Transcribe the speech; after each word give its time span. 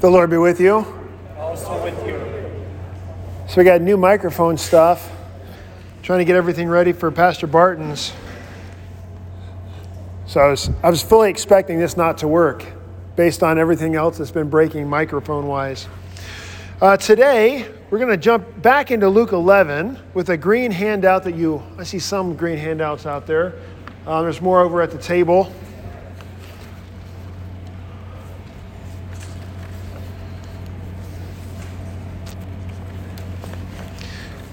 The 0.00 0.08
Lord 0.08 0.30
be 0.30 0.36
with 0.36 0.60
you. 0.60 0.86
Also 1.36 1.82
with 1.82 2.06
you. 2.06 2.20
So 3.48 3.56
we 3.56 3.64
got 3.64 3.80
new 3.80 3.96
microphone 3.96 4.56
stuff. 4.56 5.10
Trying 6.04 6.20
to 6.20 6.24
get 6.24 6.36
everything 6.36 6.68
ready 6.68 6.92
for 6.92 7.10
Pastor 7.10 7.48
Barton's. 7.48 8.12
So 10.26 10.40
I 10.40 10.50
was, 10.50 10.70
I 10.84 10.90
was 10.90 11.02
fully 11.02 11.30
expecting 11.30 11.80
this 11.80 11.96
not 11.96 12.18
to 12.18 12.28
work 12.28 12.64
based 13.16 13.42
on 13.42 13.58
everything 13.58 13.96
else 13.96 14.18
that's 14.18 14.30
been 14.30 14.48
breaking 14.48 14.88
microphone 14.88 15.48
wise. 15.48 15.88
Uh, 16.80 16.96
today, 16.96 17.68
we're 17.90 17.98
going 17.98 18.08
to 18.08 18.16
jump 18.16 18.62
back 18.62 18.92
into 18.92 19.08
Luke 19.08 19.32
11 19.32 19.98
with 20.14 20.28
a 20.28 20.36
green 20.36 20.70
handout 20.70 21.24
that 21.24 21.34
you, 21.34 21.60
I 21.76 21.82
see 21.82 21.98
some 21.98 22.36
green 22.36 22.56
handouts 22.56 23.04
out 23.04 23.26
there. 23.26 23.54
Uh, 24.06 24.22
there's 24.22 24.40
more 24.40 24.60
over 24.60 24.80
at 24.80 24.92
the 24.92 24.98
table. 24.98 25.52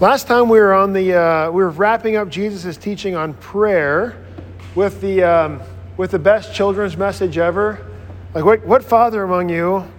Last 0.01 0.27
time 0.27 0.49
we 0.49 0.59
were 0.59 0.73
on 0.73 0.91
the, 0.91 1.13
uh, 1.13 1.51
we 1.51 1.63
were 1.63 1.69
wrapping 1.69 2.17
up 2.17 2.27
Jesus' 2.27 2.75
teaching 2.75 3.15
on 3.15 3.33
prayer 3.35 4.21
with 4.75 4.99
the, 4.99 5.23
um, 5.23 5.61
with 5.95 6.11
the 6.11 6.19
best 6.19 6.53
children's 6.53 6.97
message 6.97 7.37
ever. 7.37 7.79
Like, 8.33 8.43
what, 8.43 8.65
what 8.65 8.83
father 8.83 9.23
among 9.23 9.47
you 9.47 9.89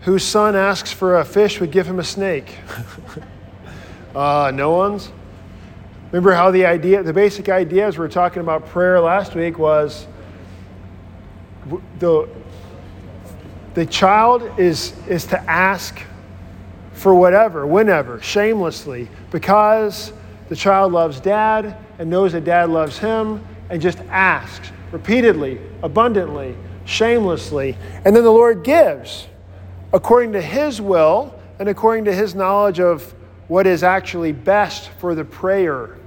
whose 0.00 0.24
son 0.24 0.56
asks 0.56 0.90
for 0.90 1.18
a 1.18 1.24
fish 1.26 1.60
would 1.60 1.70
give 1.70 1.86
him 1.86 1.98
a 1.98 2.04
snake? 2.04 2.56
uh, 4.16 4.52
no 4.54 4.70
one's? 4.70 5.12
Remember 6.12 6.32
how 6.32 6.50
the 6.50 6.64
idea, 6.64 7.02
the 7.02 7.12
basic 7.12 7.50
idea 7.50 7.86
as 7.86 7.98
we 7.98 8.00
were 8.00 8.08
talking 8.08 8.40
about 8.40 8.68
prayer 8.68 9.02
last 9.02 9.34
week 9.34 9.58
was 9.58 10.06
the, 11.98 12.26
the 13.74 13.84
child 13.84 14.58
is, 14.58 14.94
is 15.08 15.26
to 15.26 15.38
ask 15.42 16.02
for 17.02 17.16
whatever, 17.16 17.66
whenever, 17.66 18.22
shamelessly, 18.22 19.08
because 19.32 20.12
the 20.48 20.54
child 20.54 20.92
loves 20.92 21.18
dad 21.18 21.76
and 21.98 22.08
knows 22.08 22.30
that 22.30 22.44
dad 22.44 22.70
loves 22.70 22.96
him 22.96 23.44
and 23.70 23.82
just 23.82 23.98
asks 24.02 24.70
repeatedly, 24.92 25.60
abundantly, 25.82 26.56
shamelessly. 26.84 27.76
And 28.04 28.14
then 28.14 28.22
the 28.22 28.30
Lord 28.30 28.62
gives 28.62 29.26
according 29.92 30.32
to 30.34 30.40
his 30.40 30.80
will 30.80 31.34
and 31.58 31.68
according 31.68 32.04
to 32.04 32.14
his 32.14 32.36
knowledge 32.36 32.78
of 32.78 33.12
what 33.48 33.66
is 33.66 33.82
actually 33.82 34.30
best 34.30 34.90
for 35.00 35.16
the 35.16 35.24
prayer. 35.24 35.98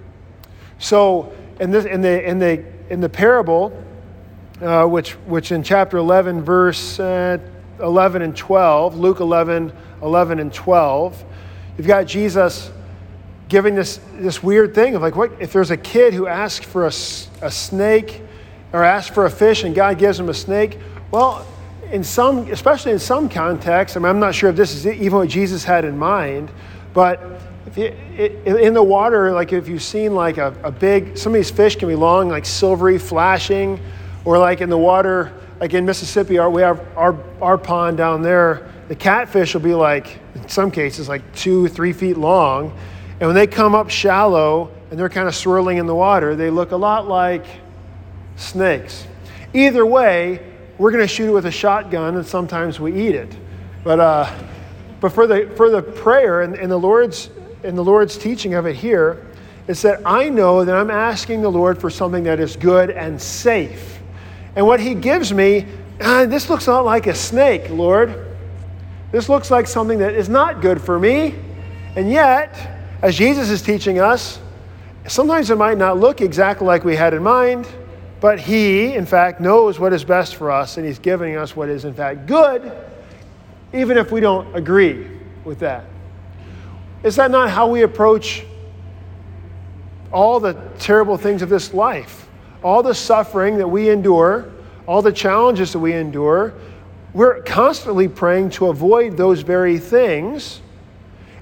So, 0.79 1.33
in, 1.59 1.71
this, 1.71 1.83
in, 1.83 1.99
the, 1.99 2.25
in, 2.25 2.39
the, 2.39 2.63
in 2.89 3.01
the 3.01 3.09
parable, 3.09 3.83
uh, 4.61 4.85
which, 4.85 5.11
which 5.25 5.51
in 5.51 5.61
chapter 5.61 5.97
11, 5.97 6.41
verse 6.41 7.01
uh, 7.01 7.37
11 7.81 8.21
and 8.21 8.35
12, 8.35 8.97
Luke 8.97 9.19
11, 9.19 9.73
11 10.05 10.39
and 10.39 10.53
12, 10.53 11.23
you've 11.77 11.87
got 11.87 12.05
Jesus 12.05 12.71
giving 13.49 13.75
this, 13.75 13.99
this 14.13 14.41
weird 14.41 14.73
thing 14.73 14.95
of 14.95 15.01
like, 15.01 15.15
what 15.15 15.31
if 15.39 15.51
there's 15.51 15.71
a 15.71 15.77
kid 15.77 16.13
who 16.13 16.27
asks 16.27 16.65
for 16.65 16.85
a, 16.85 16.91
a 17.41 17.51
snake 17.51 18.21
or 18.71 18.83
asks 18.83 19.13
for 19.13 19.25
a 19.25 19.29
fish 19.29 19.63
and 19.63 19.75
God 19.75 19.97
gives 19.97 20.19
him 20.19 20.29
a 20.29 20.33
snake? 20.33 20.79
Well, 21.11 21.45
in 21.91 22.03
some, 22.03 22.51
especially 22.51 22.91
in 22.91 22.99
some 22.99 23.29
contexts, 23.29 23.95
I 23.95 23.99
mean, 23.99 24.09
I'm 24.09 24.19
not 24.19 24.33
sure 24.33 24.49
if 24.49 24.55
this 24.55 24.73
is 24.73 24.87
even 24.87 25.17
what 25.19 25.29
Jesus 25.29 25.63
had 25.63 25.85
in 25.85 25.97
mind, 25.97 26.49
but 26.93 27.21
you, 27.77 27.85
it, 28.17 28.47
in 28.47 28.73
the 28.73 28.83
water, 28.83 29.31
like 29.31 29.53
if 29.53 29.67
you've 29.67 29.83
seen 29.83 30.15
like 30.15 30.37
a, 30.37 30.55
a 30.63 30.71
big, 30.71 31.17
some 31.17 31.33
of 31.33 31.35
these 31.35 31.51
fish 31.51 31.75
can 31.75 31.87
be 31.87 31.95
long, 31.95 32.29
like 32.29 32.45
silvery, 32.45 32.97
flashing, 32.97 33.79
or 34.23 34.37
like 34.37 34.61
in 34.61 34.69
the 34.69 34.77
water, 34.77 35.33
like 35.59 35.73
in 35.73 35.85
Mississippi, 35.85 36.37
our, 36.37 36.49
we 36.49 36.61
have 36.61 36.85
our, 36.97 37.17
our 37.41 37.57
pond 37.57 37.97
down 37.97 38.21
there, 38.21 38.71
the 38.87 38.95
catfish 38.95 39.53
will 39.53 39.61
be 39.61 39.73
like, 39.73 40.19
in 40.35 40.47
some 40.47 40.69
cases, 40.69 41.09
like 41.09 41.35
two, 41.35 41.67
three 41.67 41.93
feet 41.93 42.17
long. 42.17 42.77
And 43.19 43.27
when 43.27 43.35
they 43.35 43.47
come 43.47 43.73
up 43.73 43.89
shallow 43.89 44.71
and 44.91 44.99
they're 44.99 45.09
kind 45.09 45.27
of 45.27 45.35
swirling 45.35 45.77
in 45.77 45.87
the 45.87 45.95
water, 45.95 46.35
they 46.35 46.49
look 46.49 46.71
a 46.71 46.77
lot 46.77 47.07
like 47.07 47.45
snakes. 48.35 49.07
Either 49.53 49.85
way, 49.85 50.53
we're 50.77 50.91
going 50.91 51.03
to 51.03 51.07
shoot 51.07 51.29
it 51.29 51.31
with 51.31 51.45
a 51.45 51.51
shotgun 51.51 52.17
and 52.17 52.25
sometimes 52.25 52.79
we 52.79 53.07
eat 53.07 53.15
it. 53.15 53.35
But, 53.83 53.99
uh, 53.99 54.43
but 54.99 55.13
for, 55.13 55.27
the, 55.27 55.51
for 55.55 55.69
the 55.69 55.81
prayer 55.81 56.41
and, 56.41 56.55
and 56.55 56.69
the 56.69 56.77
Lord's, 56.77 57.29
and 57.63 57.77
the 57.77 57.83
Lord's 57.83 58.17
teaching 58.17 58.53
of 58.53 58.65
it 58.65 58.75
here, 58.75 59.25
it's 59.67 59.81
that 59.81 60.01
I 60.05 60.29
know 60.29 60.63
that 60.63 60.75
I'm 60.75 60.91
asking 60.91 61.41
the 61.41 61.49
Lord 61.49 61.79
for 61.79 61.89
something 61.89 62.23
that 62.25 62.39
is 62.39 62.55
good 62.55 62.91
and 62.91 63.19
safe. 63.19 63.99
And 64.55 64.67
what 64.67 64.79
He 64.79 64.93
gives 64.93 65.33
me, 65.33 65.65
ah, 66.01 66.25
this 66.25 66.49
looks 66.49 66.67
a 66.67 66.71
lot 66.71 66.85
like 66.85 67.07
a 67.07 67.15
snake, 67.15 67.69
Lord. 67.69 68.34
This 69.15 69.29
looks 69.29 69.49
like 69.49 69.65
something 69.65 69.99
that 69.99 70.13
is 70.13 70.27
not 70.27 70.59
good 70.59 70.81
for 70.81 70.99
me. 70.99 71.35
And 71.95 72.11
yet, 72.11 72.53
as 73.01 73.15
Jesus 73.15 73.49
is 73.49 73.61
teaching 73.61 73.97
us, 73.97 74.41
sometimes 75.07 75.49
it 75.49 75.57
might 75.57 75.77
not 75.77 75.97
look 75.97 76.19
exactly 76.19 76.67
like 76.67 76.83
we 76.83 76.97
had 76.97 77.13
in 77.13 77.23
mind, 77.23 77.65
but 78.19 78.41
He, 78.41 78.93
in 78.93 79.05
fact, 79.05 79.39
knows 79.39 79.79
what 79.79 79.93
is 79.93 80.03
best 80.03 80.35
for 80.35 80.51
us, 80.51 80.75
and 80.75 80.85
He's 80.85 80.99
giving 80.99 81.37
us 81.37 81.55
what 81.55 81.69
is, 81.69 81.85
in 81.85 81.93
fact, 81.93 82.25
good, 82.25 82.73
even 83.71 83.97
if 83.97 84.11
we 84.11 84.19
don't 84.19 84.53
agree 84.53 85.07
with 85.45 85.59
that. 85.59 85.85
Is 87.01 87.15
that 87.15 87.31
not 87.31 87.49
how 87.49 87.69
we 87.69 87.83
approach 87.83 88.43
all 90.11 90.41
the 90.41 90.55
terrible 90.77 91.15
things 91.15 91.41
of 91.41 91.47
this 91.47 91.73
life? 91.73 92.27
All 92.61 92.83
the 92.83 92.93
suffering 92.93 93.59
that 93.59 93.67
we 93.69 93.89
endure, 93.89 94.51
all 94.85 95.01
the 95.01 95.13
challenges 95.13 95.71
that 95.71 95.79
we 95.79 95.93
endure, 95.93 96.53
we're 97.15 97.41
constantly 97.43 98.09
praying 98.09 98.49
to 98.49 98.67
avoid 98.67 99.15
those 99.15 99.41
very 99.41 99.79
things. 99.79 100.59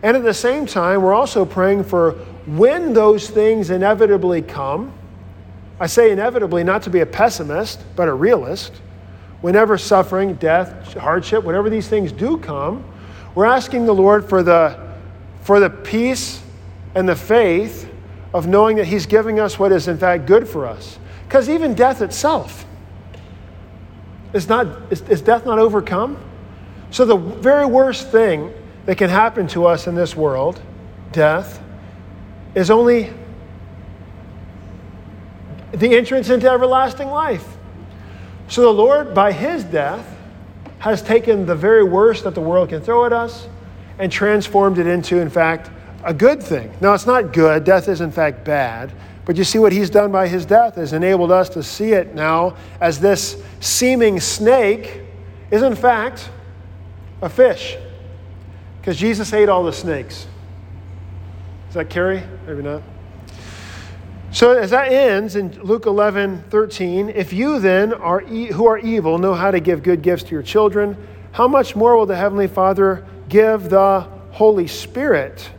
And 0.03 0.15
at 0.15 0.21
the 0.21 0.33
same 0.33 0.67
time, 0.67 1.01
we're 1.01 1.15
also 1.15 1.45
praying 1.45 1.85
for 1.85 2.11
when 2.45 2.93
those 2.93 3.27
things 3.27 3.71
inevitably 3.71 4.43
come. 4.43 4.93
I 5.79 5.87
say 5.87 6.11
inevitably 6.11 6.63
not 6.63 6.83
to 6.83 6.91
be 6.91 6.99
a 6.99 7.07
pessimist, 7.07 7.83
but 7.95 8.07
a 8.07 8.13
realist. 8.13 8.71
Whenever 9.41 9.79
suffering, 9.79 10.35
death, 10.35 10.93
hardship, 10.93 11.43
whatever 11.43 11.71
these 11.71 11.87
things 11.87 12.11
do 12.11 12.37
come, 12.37 12.85
we're 13.33 13.45
asking 13.45 13.87
the 13.87 13.95
Lord 13.95 14.29
for 14.29 14.43
the, 14.43 14.79
for 15.41 15.59
the 15.59 15.71
peace 15.71 16.43
and 16.93 17.09
the 17.09 17.15
faith 17.15 17.89
of 18.31 18.45
knowing 18.45 18.77
that 18.77 18.85
He's 18.85 19.07
giving 19.07 19.39
us 19.39 19.57
what 19.57 19.71
is 19.71 19.87
in 19.87 19.97
fact 19.97 20.27
good 20.27 20.47
for 20.47 20.67
us. 20.67 20.99
Because 21.27 21.49
even 21.49 21.73
death 21.73 22.03
itself, 22.03 22.63
is, 24.33 24.49
not, 24.49 24.91
is, 24.91 25.01
is 25.03 25.21
death 25.21 25.45
not 25.45 25.59
overcome? 25.59 26.17
So, 26.91 27.05
the 27.05 27.17
very 27.17 27.65
worst 27.65 28.09
thing 28.09 28.53
that 28.85 28.97
can 28.97 29.09
happen 29.09 29.47
to 29.47 29.65
us 29.65 29.87
in 29.87 29.95
this 29.95 30.15
world, 30.15 30.61
death, 31.11 31.61
is 32.53 32.69
only 32.69 33.11
the 35.71 35.95
entrance 35.95 36.29
into 36.29 36.49
everlasting 36.49 37.09
life. 37.09 37.57
So, 38.47 38.61
the 38.61 38.73
Lord, 38.73 39.13
by 39.13 39.31
his 39.31 39.63
death, 39.63 40.07
has 40.79 41.01
taken 41.01 41.45
the 41.45 41.55
very 41.55 41.83
worst 41.83 42.25
that 42.25 42.35
the 42.35 42.41
world 42.41 42.69
can 42.69 42.81
throw 42.81 43.05
at 43.05 43.13
us 43.13 43.47
and 43.97 44.11
transformed 44.11 44.77
it 44.77 44.85
into, 44.85 45.19
in 45.19 45.29
fact, 45.29 45.71
a 46.03 46.13
good 46.13 46.43
thing. 46.43 46.71
Now, 46.81 46.93
it's 46.93 47.05
not 47.05 47.31
good. 47.33 47.63
Death 47.63 47.87
is, 47.87 48.01
in 48.01 48.11
fact, 48.11 48.43
bad. 48.43 48.91
But 49.25 49.37
you 49.37 49.43
see 49.43 49.59
what 49.59 49.71
he's 49.71 49.89
done 49.89 50.11
by 50.11 50.27
his 50.27 50.45
death 50.45 50.75
has 50.75 50.91
enabled 50.91 51.31
us 51.31 51.49
to 51.49 51.63
see 51.63 51.93
it 51.93 52.13
now 52.13 52.57
as 52.81 52.99
this 52.99 53.41
seeming 53.59 54.19
snake 54.19 55.01
is 55.49 55.61
in 55.61 55.75
fact 55.75 56.29
a 57.21 57.29
fish. 57.29 57.77
Because 58.79 58.97
Jesus 58.97 59.31
ate 59.33 59.47
all 59.47 59.63
the 59.63 59.71
snakes. 59.71 60.27
Is 61.69 61.75
that 61.75 61.89
Carrie? 61.89 62.21
Maybe 62.45 62.61
not. 62.61 62.83
So 64.31 64.51
as 64.51 64.71
that 64.71 64.91
ends 64.91 65.35
in 65.35 65.61
Luke 65.61 65.85
11, 65.85 66.45
13, 66.49 67.09
if 67.09 67.31
you 67.31 67.59
then 67.59 67.93
are 67.93 68.21
e- 68.23 68.51
who 68.51 68.65
are 68.65 68.79
evil 68.79 69.19
know 69.19 69.35
how 69.35 69.51
to 69.51 69.59
give 69.59 69.83
good 69.83 70.01
gifts 70.01 70.23
to 70.23 70.31
your 70.31 70.41
children, 70.41 70.97
how 71.31 71.47
much 71.47 71.75
more 71.75 71.95
will 71.95 72.07
the 72.07 72.15
Heavenly 72.15 72.47
Father 72.47 73.05
give 73.29 73.69
the 73.69 74.01
Holy 74.31 74.67
Spirit 74.67 75.49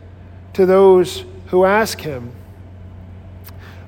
to 0.55 0.67
those 0.67 1.25
who 1.47 1.65
ask 1.65 2.01
him? 2.01 2.33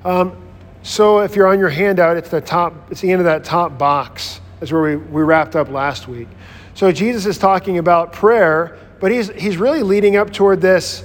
Um, 0.07 0.41
so 0.83 1.19
if 1.19 1.35
you're 1.35 1.47
on 1.47 1.59
your 1.59 1.67
handout, 1.67 2.15
it's 2.15 2.29
the 2.29 2.39
top, 2.39 2.73
it's 2.89 3.01
the 3.01 3.11
end 3.11 3.19
of 3.19 3.25
that 3.25 3.43
top 3.43 3.77
box. 3.77 4.39
That's 4.61 4.71
where 4.71 4.81
we, 4.81 4.95
we 4.95 5.21
wrapped 5.21 5.57
up 5.57 5.69
last 5.69 6.07
week. 6.07 6.29
So 6.75 6.93
Jesus 6.93 7.25
is 7.25 7.37
talking 7.37 7.77
about 7.77 8.13
prayer, 8.13 8.77
but 9.01 9.11
he's, 9.11 9.29
he's 9.31 9.57
really 9.57 9.83
leading 9.83 10.15
up 10.15 10.31
toward 10.31 10.61
this 10.61 11.03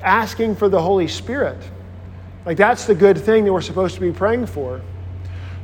asking 0.00 0.56
for 0.56 0.68
the 0.68 0.82
Holy 0.82 1.06
Spirit. 1.06 1.56
Like 2.44 2.56
that's 2.56 2.84
the 2.84 2.96
good 2.96 3.16
thing 3.16 3.44
that 3.44 3.52
we're 3.52 3.60
supposed 3.60 3.94
to 3.94 4.00
be 4.00 4.10
praying 4.10 4.46
for. 4.46 4.80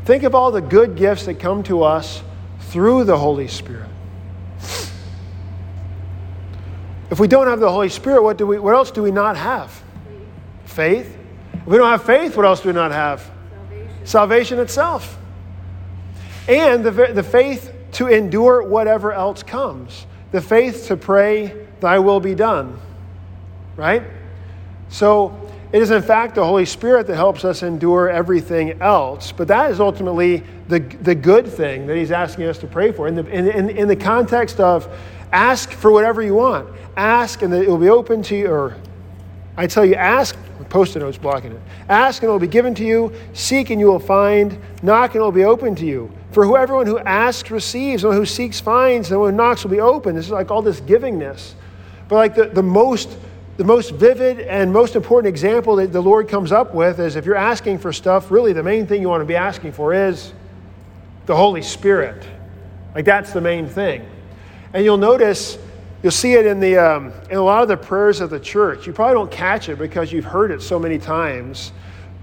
Think 0.04 0.22
of 0.22 0.36
all 0.36 0.52
the 0.52 0.62
good 0.62 0.94
gifts 0.94 1.26
that 1.26 1.40
come 1.40 1.64
to 1.64 1.82
us 1.82 2.22
through 2.60 3.02
the 3.02 3.18
Holy 3.18 3.48
Spirit. 3.48 3.90
If 7.10 7.18
we 7.18 7.26
don't 7.26 7.48
have 7.48 7.58
the 7.58 7.72
Holy 7.72 7.88
Spirit, 7.88 8.22
what, 8.22 8.38
do 8.38 8.46
we, 8.46 8.60
what 8.60 8.74
else 8.74 8.92
do 8.92 9.02
we 9.02 9.10
not 9.10 9.36
have? 9.36 9.82
Faith, 10.64 11.17
if 11.68 11.72
we 11.72 11.76
don't 11.76 11.90
have 11.90 12.04
faith, 12.04 12.34
what 12.34 12.46
else 12.46 12.62
do 12.62 12.70
we 12.70 12.72
not 12.72 12.92
have? 12.92 13.20
Salvation, 13.20 14.06
Salvation 14.06 14.58
itself. 14.58 15.18
And 16.48 16.82
the, 16.82 16.90
the 17.12 17.22
faith 17.22 17.74
to 17.92 18.06
endure 18.06 18.62
whatever 18.62 19.12
else 19.12 19.42
comes. 19.42 20.06
the 20.30 20.40
faith 20.40 20.86
to 20.86 20.96
pray, 20.96 21.66
Thy 21.80 21.98
will 21.98 22.20
be 22.20 22.34
done. 22.34 22.80
Right? 23.76 24.02
So 24.88 25.38
it 25.70 25.82
is, 25.82 25.90
in 25.90 26.00
fact, 26.00 26.36
the 26.36 26.44
Holy 26.46 26.64
Spirit 26.64 27.06
that 27.08 27.16
helps 27.16 27.44
us 27.44 27.62
endure 27.62 28.08
everything 28.08 28.80
else. 28.80 29.30
But 29.30 29.48
that 29.48 29.70
is 29.70 29.78
ultimately 29.78 30.44
the, 30.68 30.78
the 30.78 31.14
good 31.14 31.46
thing 31.46 31.86
that 31.86 31.98
He's 31.98 32.12
asking 32.12 32.44
us 32.44 32.56
to 32.60 32.66
pray 32.66 32.92
for. 32.92 33.08
In 33.08 33.14
the, 33.14 33.26
in, 33.26 33.46
in, 33.46 33.68
in 33.68 33.88
the 33.88 33.96
context 33.96 34.58
of 34.58 34.88
ask 35.32 35.70
for 35.70 35.92
whatever 35.92 36.22
you 36.22 36.32
want, 36.32 36.66
ask 36.96 37.42
and 37.42 37.52
it 37.52 37.68
will 37.68 37.76
be 37.76 37.90
open 37.90 38.22
to 38.22 38.36
you, 38.36 38.50
or 38.50 38.74
I 39.54 39.66
tell 39.66 39.84
you, 39.84 39.96
ask, 39.96 40.34
post-it 40.64 41.00
notes 41.00 41.18
blocking 41.18 41.52
it. 41.52 41.60
Ask 41.88 42.22
and 42.22 42.28
it 42.28 42.32
will 42.32 42.38
be 42.38 42.46
given 42.46 42.74
to 42.76 42.84
you. 42.84 43.12
Seek 43.32 43.70
and 43.70 43.80
you 43.80 43.86
will 43.86 43.98
find. 43.98 44.58
Knock 44.82 45.14
and 45.14 45.20
it 45.20 45.24
will 45.24 45.32
be 45.32 45.44
open 45.44 45.74
to 45.76 45.86
you. 45.86 46.10
For 46.32 46.44
who 46.44 46.56
everyone 46.56 46.86
who 46.86 46.98
asks 46.98 47.50
receives, 47.50 48.04
and 48.04 48.12
who 48.14 48.26
seeks 48.26 48.60
finds, 48.60 49.10
and 49.10 49.20
who 49.20 49.32
knocks 49.32 49.64
will 49.64 49.70
be 49.70 49.80
open. 49.80 50.14
This 50.14 50.26
is 50.26 50.30
like 50.30 50.50
all 50.50 50.62
this 50.62 50.80
givingness. 50.80 51.54
But 52.08 52.16
like 52.16 52.34
the, 52.34 52.46
the 52.46 52.62
most 52.62 53.16
the 53.58 53.64
most 53.64 53.90
vivid 53.90 54.38
and 54.38 54.72
most 54.72 54.94
important 54.94 55.28
example 55.28 55.76
that 55.76 55.92
the 55.92 56.00
Lord 56.00 56.28
comes 56.28 56.52
up 56.52 56.74
with 56.74 57.00
is 57.00 57.16
if 57.16 57.26
you're 57.26 57.34
asking 57.34 57.78
for 57.78 57.92
stuff, 57.92 58.30
really 58.30 58.52
the 58.52 58.62
main 58.62 58.86
thing 58.86 59.02
you 59.02 59.08
want 59.08 59.20
to 59.20 59.26
be 59.26 59.34
asking 59.34 59.72
for 59.72 59.92
is 59.92 60.32
the 61.26 61.34
Holy 61.34 61.62
Spirit. 61.62 62.24
Like 62.94 63.04
that's 63.04 63.32
the 63.32 63.40
main 63.40 63.66
thing. 63.66 64.08
And 64.72 64.84
you'll 64.84 64.96
notice, 64.96 65.58
you'll 66.02 66.12
see 66.12 66.34
it 66.34 66.46
in, 66.46 66.60
the, 66.60 66.76
um, 66.76 67.12
in 67.30 67.36
a 67.36 67.42
lot 67.42 67.62
of 67.62 67.68
the 67.68 67.76
prayers 67.76 68.20
of 68.20 68.30
the 68.30 68.40
church. 68.40 68.86
You 68.86 68.92
probably 68.92 69.14
don't 69.14 69.30
catch 69.30 69.68
it 69.68 69.78
because 69.78 70.12
you've 70.12 70.24
heard 70.24 70.50
it 70.50 70.62
so 70.62 70.78
many 70.78 70.98
times. 70.98 71.72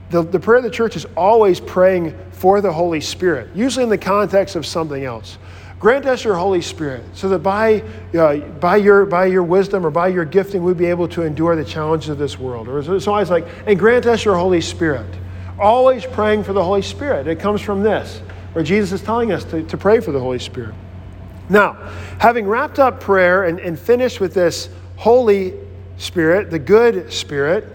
The, 0.10 0.22
the 0.22 0.40
prayer 0.40 0.58
of 0.58 0.64
the 0.64 0.70
church 0.70 0.96
is 0.96 1.06
always 1.18 1.60
praying 1.60 2.18
for 2.32 2.62
the 2.62 2.72
Holy 2.72 3.02
Spirit, 3.02 3.50
usually 3.56 3.84
in 3.84 3.90
the 3.90 3.98
context 3.98 4.56
of 4.56 4.66
something 4.66 5.04
else. 5.04 5.38
Grant 5.80 6.06
us 6.06 6.24
your 6.24 6.36
Holy 6.36 6.62
Spirit 6.62 7.04
so 7.14 7.28
that 7.30 7.40
by, 7.40 7.82
uh, 8.18 8.38
by, 8.38 8.78
your, 8.78 9.06
by 9.06 9.26
your 9.26 9.44
wisdom 9.44 9.86
or 9.86 9.92
by 9.92 10.08
your 10.08 10.26
gifting, 10.26 10.64
we'd 10.64 10.78
be 10.78 10.86
able 10.86 11.08
to 11.10 11.24
endure 11.24 11.56
the 11.56 11.66
challenges 11.66 12.10
of 12.10 12.18
this 12.18 12.40
world. 12.40 12.68
Or 12.68 12.80
it's 12.80 13.08
always 13.08 13.30
like, 13.30 13.46
and 13.68 13.78
grant 13.78 14.06
us 14.06 14.24
your 14.24 14.36
Holy 14.36 14.62
Spirit. 14.62 15.06
Always 15.60 16.06
praying 16.06 16.44
for 16.44 16.54
the 16.54 16.64
Holy 16.64 16.82
Spirit. 16.82 17.28
It 17.28 17.40
comes 17.40 17.62
from 17.62 17.84
this, 17.84 18.20
where 18.54 18.64
Jesus 18.64 18.94
is 18.94 19.02
telling 19.02 19.32
us 19.32 19.44
to, 19.46 19.64
to 19.64 19.78
pray 19.78 20.00
for 20.00 20.12
the 20.12 20.20
Holy 20.20 20.40
Spirit. 20.40 20.76
Now, 21.50 21.74
having 22.20 22.48
wrapped 22.48 22.80
up 22.80 23.00
prayer 23.00 23.44
and, 23.44 23.60
and 23.60 23.78
finished 23.78 24.20
with 24.20 24.34
this 24.34 24.70
Holy 24.98 25.54
Spirit, 25.98 26.50
the 26.50 26.60
good 26.60 27.12
Spirit, 27.12 27.68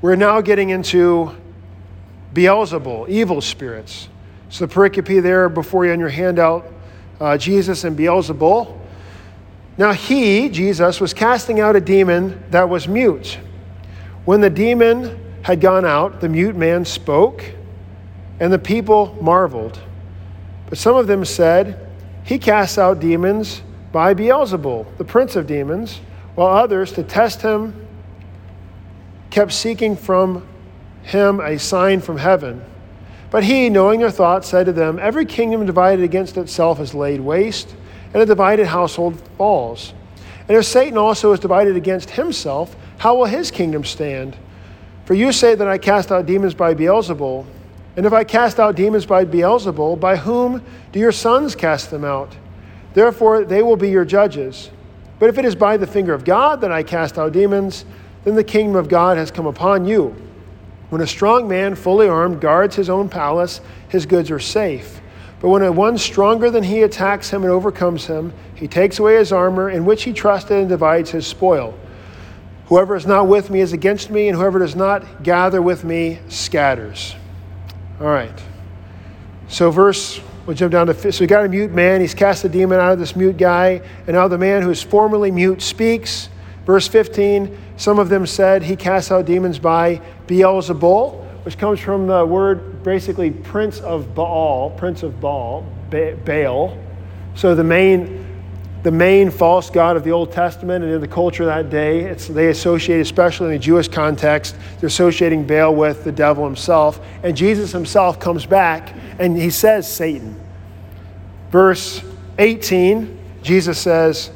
we're 0.00 0.16
now 0.16 0.40
getting 0.40 0.70
into 0.70 1.36
Beelzebul, 2.32 3.08
evil 3.08 3.40
spirits. 3.40 4.08
So 4.48 4.66
the 4.66 4.74
pericope 4.74 5.22
there 5.22 5.48
before 5.48 5.84
you 5.84 5.92
on 5.92 6.00
your 6.00 6.08
handout 6.08 6.72
uh, 7.20 7.36
Jesus 7.36 7.84
and 7.84 7.96
Beelzebul. 7.96 8.78
Now 9.76 9.92
he, 9.92 10.48
Jesus, 10.48 11.00
was 11.00 11.12
casting 11.12 11.60
out 11.60 11.76
a 11.76 11.80
demon 11.80 12.42
that 12.50 12.68
was 12.68 12.88
mute. 12.88 13.38
When 14.24 14.40
the 14.40 14.50
demon 14.50 15.18
had 15.42 15.60
gone 15.60 15.84
out, 15.84 16.20
the 16.20 16.28
mute 16.28 16.56
man 16.56 16.84
spoke, 16.84 17.44
and 18.40 18.52
the 18.52 18.58
people 18.58 19.16
marveled. 19.20 19.78
But 20.68 20.78
some 20.78 20.96
of 20.96 21.06
them 21.06 21.24
said, 21.24 21.89
He 22.24 22.38
casts 22.38 22.78
out 22.78 23.00
demons 23.00 23.62
by 23.92 24.14
Beelzebul, 24.14 24.86
the 24.98 25.04
prince 25.04 25.36
of 25.36 25.46
demons, 25.46 26.00
while 26.34 26.56
others, 26.56 26.92
to 26.92 27.02
test 27.02 27.42
him, 27.42 27.86
kept 29.30 29.52
seeking 29.52 29.96
from 29.96 30.46
him 31.02 31.40
a 31.40 31.58
sign 31.58 32.00
from 32.00 32.18
heaven. 32.18 32.64
But 33.30 33.44
he, 33.44 33.70
knowing 33.70 34.00
their 34.00 34.10
thoughts, 34.10 34.48
said 34.48 34.66
to 34.66 34.72
them, 34.72 34.98
Every 34.98 35.24
kingdom 35.24 35.64
divided 35.66 36.04
against 36.04 36.36
itself 36.36 36.80
is 36.80 36.94
laid 36.94 37.20
waste, 37.20 37.74
and 38.12 38.22
a 38.22 38.26
divided 38.26 38.66
household 38.66 39.20
falls. 39.36 39.92
And 40.48 40.56
if 40.56 40.64
Satan 40.64 40.98
also 40.98 41.32
is 41.32 41.38
divided 41.38 41.76
against 41.76 42.10
himself, 42.10 42.74
how 42.98 43.16
will 43.16 43.26
his 43.26 43.50
kingdom 43.50 43.84
stand? 43.84 44.36
For 45.04 45.14
you 45.14 45.32
say 45.32 45.54
that 45.54 45.68
I 45.68 45.78
cast 45.78 46.10
out 46.10 46.26
demons 46.26 46.54
by 46.54 46.74
Beelzebul. 46.74 47.46
And 47.96 48.06
if 48.06 48.12
I 48.12 48.24
cast 48.24 48.60
out 48.60 48.76
demons 48.76 49.06
by 49.06 49.24
Beelzebul, 49.24 49.98
by 49.98 50.16
whom 50.16 50.64
do 50.92 51.00
your 51.00 51.12
sons 51.12 51.54
cast 51.54 51.90
them 51.90 52.04
out? 52.04 52.36
Therefore, 52.94 53.44
they 53.44 53.62
will 53.62 53.76
be 53.76 53.90
your 53.90 54.04
judges. 54.04 54.70
But 55.18 55.28
if 55.28 55.38
it 55.38 55.44
is 55.44 55.54
by 55.54 55.76
the 55.76 55.86
finger 55.86 56.14
of 56.14 56.24
God 56.24 56.60
that 56.62 56.72
I 56.72 56.82
cast 56.82 57.18
out 57.18 57.32
demons, 57.32 57.84
then 58.24 58.34
the 58.34 58.44
kingdom 58.44 58.76
of 58.76 58.88
God 58.88 59.16
has 59.16 59.30
come 59.30 59.46
upon 59.46 59.84
you. 59.84 60.16
When 60.88 61.00
a 61.00 61.06
strong 61.06 61.46
man, 61.46 61.74
fully 61.74 62.08
armed, 62.08 62.40
guards 62.40 62.74
his 62.74 62.90
own 62.90 63.08
palace, 63.08 63.60
his 63.88 64.06
goods 64.06 64.30
are 64.30 64.40
safe. 64.40 65.00
But 65.40 65.48
when 65.48 65.62
a 65.62 65.72
one 65.72 65.98
stronger 65.98 66.50
than 66.50 66.64
he 66.64 66.82
attacks 66.82 67.30
him 67.30 67.42
and 67.42 67.50
overcomes 67.50 68.06
him, 68.06 68.32
he 68.54 68.68
takes 68.68 68.98
away 68.98 69.16
his 69.16 69.32
armor 69.32 69.70
in 69.70 69.84
which 69.84 70.02
he 70.02 70.12
trusted 70.12 70.58
and 70.58 70.68
divides 70.68 71.10
his 71.10 71.26
spoil. 71.26 71.78
Whoever 72.66 72.94
is 72.94 73.06
not 73.06 73.26
with 73.26 73.50
me 73.50 73.60
is 73.60 73.72
against 73.72 74.10
me, 74.10 74.28
and 74.28 74.36
whoever 74.36 74.58
does 74.58 74.76
not 74.76 75.22
gather 75.22 75.62
with 75.62 75.82
me 75.82 76.18
scatters. 76.28 77.14
All 78.00 78.06
right. 78.06 78.32
So, 79.48 79.70
verse, 79.70 80.22
we'll 80.46 80.56
jump 80.56 80.72
down 80.72 80.86
to, 80.86 81.12
so 81.12 81.20
we 81.20 81.26
got 81.26 81.44
a 81.44 81.48
mute 81.50 81.70
man. 81.70 82.00
He's 82.00 82.14
cast 82.14 82.44
a 82.44 82.48
demon 82.48 82.80
out 82.80 82.92
of 82.92 82.98
this 82.98 83.14
mute 83.14 83.36
guy, 83.36 83.82
and 84.06 84.14
now 84.14 84.26
the 84.26 84.38
man 84.38 84.62
who 84.62 84.70
is 84.70 84.82
formerly 84.82 85.30
mute 85.30 85.60
speaks. 85.60 86.30
Verse 86.64 86.88
15 86.88 87.58
Some 87.76 87.98
of 87.98 88.08
them 88.08 88.26
said, 88.26 88.62
He 88.62 88.74
casts 88.74 89.12
out 89.12 89.26
demons 89.26 89.58
by 89.58 90.00
Beelzebul, 90.26 91.44
which 91.44 91.58
comes 91.58 91.78
from 91.78 92.06
the 92.06 92.24
word 92.24 92.82
basically 92.82 93.32
prince 93.32 93.80
of 93.80 94.14
Baal, 94.14 94.70
prince 94.70 95.02
of 95.02 95.20
Baal, 95.20 95.66
Baal. 95.90 96.78
So 97.34 97.54
the 97.54 97.64
main, 97.64 98.29
the 98.82 98.90
main 98.90 99.30
false 99.30 99.68
god 99.68 99.96
of 99.96 100.04
the 100.04 100.10
Old 100.10 100.32
Testament 100.32 100.84
and 100.84 100.92
in 100.92 101.00
the 101.00 101.08
culture 101.08 101.42
of 101.42 101.48
that 101.48 101.70
day, 101.70 102.00
it's, 102.00 102.28
they 102.28 102.48
associate, 102.48 103.00
especially 103.00 103.48
in 103.48 103.52
the 103.52 103.58
Jewish 103.58 103.88
context, 103.88 104.56
they're 104.78 104.88
associating 104.88 105.46
Baal 105.46 105.74
with 105.74 106.04
the 106.04 106.12
devil 106.12 106.44
himself. 106.44 107.00
And 107.22 107.36
Jesus 107.36 107.72
himself 107.72 108.18
comes 108.18 108.46
back 108.46 108.94
and 109.18 109.36
he 109.36 109.50
says 109.50 109.90
Satan. 109.90 110.40
Verse 111.50 112.02
18, 112.38 113.18
Jesus 113.42 113.78
says, 113.78 114.30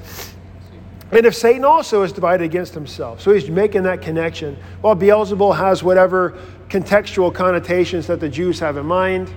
and 1.14 1.24
if 1.26 1.34
Satan 1.36 1.64
also 1.64 2.02
is 2.02 2.12
divided 2.12 2.42
against 2.42 2.74
himself, 2.74 3.20
so 3.20 3.32
he's 3.32 3.48
making 3.48 3.84
that 3.84 4.02
connection. 4.02 4.56
Well, 4.82 4.96
Beelzebul 4.96 5.56
has 5.56 5.82
whatever 5.82 6.36
contextual 6.68 7.32
connotations 7.32 8.08
that 8.08 8.18
the 8.18 8.28
Jews 8.28 8.58
have 8.58 8.76
in 8.76 8.86
mind. 8.86 9.32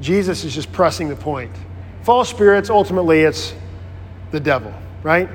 Jesus 0.00 0.42
is 0.42 0.54
just 0.54 0.72
pressing 0.72 1.10
the 1.10 1.16
point. 1.16 1.52
False 2.02 2.30
spirits, 2.30 2.70
ultimately, 2.70 3.20
it's 3.20 3.52
the 4.32 4.40
devil, 4.40 4.74
right? 5.02 5.28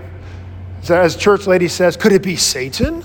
So 0.82 1.00
as 1.00 1.16
church 1.16 1.48
lady 1.48 1.68
says, 1.68 1.96
could 1.96 2.12
it 2.12 2.22
be 2.22 2.36
Satan? 2.36 3.04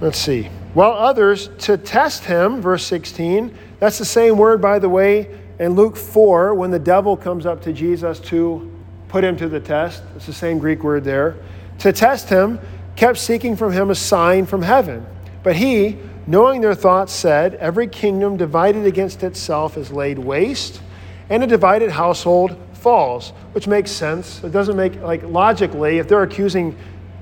Let's 0.00 0.18
see. 0.18 0.50
While 0.74 0.92
others 0.92 1.48
to 1.60 1.76
test 1.76 2.24
him, 2.24 2.60
verse 2.60 2.84
16, 2.86 3.56
that's 3.78 3.98
the 3.98 4.04
same 4.04 4.36
word, 4.36 4.60
by 4.60 4.78
the 4.78 4.88
way, 4.88 5.38
in 5.58 5.74
Luke 5.74 5.96
4 5.96 6.54
when 6.54 6.70
the 6.70 6.78
devil 6.78 7.16
comes 7.16 7.46
up 7.46 7.62
to 7.62 7.72
Jesus 7.72 8.18
to 8.20 8.70
put 9.08 9.22
him 9.22 9.36
to 9.36 9.48
the 9.48 9.60
test. 9.60 10.02
It's 10.16 10.26
the 10.26 10.32
same 10.32 10.58
Greek 10.58 10.82
word 10.82 11.04
there. 11.04 11.36
To 11.80 11.92
test 11.92 12.28
him, 12.28 12.58
kept 12.96 13.18
seeking 13.18 13.56
from 13.56 13.72
him 13.72 13.90
a 13.90 13.94
sign 13.94 14.46
from 14.46 14.62
heaven. 14.62 15.06
But 15.42 15.56
he, 15.56 15.98
knowing 16.26 16.62
their 16.62 16.74
thoughts, 16.74 17.12
said, 17.12 17.54
Every 17.56 17.86
kingdom 17.86 18.36
divided 18.36 18.86
against 18.86 19.22
itself 19.22 19.76
is 19.76 19.92
laid 19.92 20.18
waste, 20.18 20.80
and 21.28 21.42
a 21.42 21.46
divided 21.46 21.90
household 21.90 22.56
falls, 22.74 23.30
which 23.52 23.66
makes 23.66 23.90
sense. 23.90 24.42
It 24.42 24.52
doesn't 24.52 24.76
make, 24.76 25.00
like, 25.02 25.22
logically, 25.22 25.98
if 25.98 26.08
they're 26.08 26.22
accusing, 26.22 26.76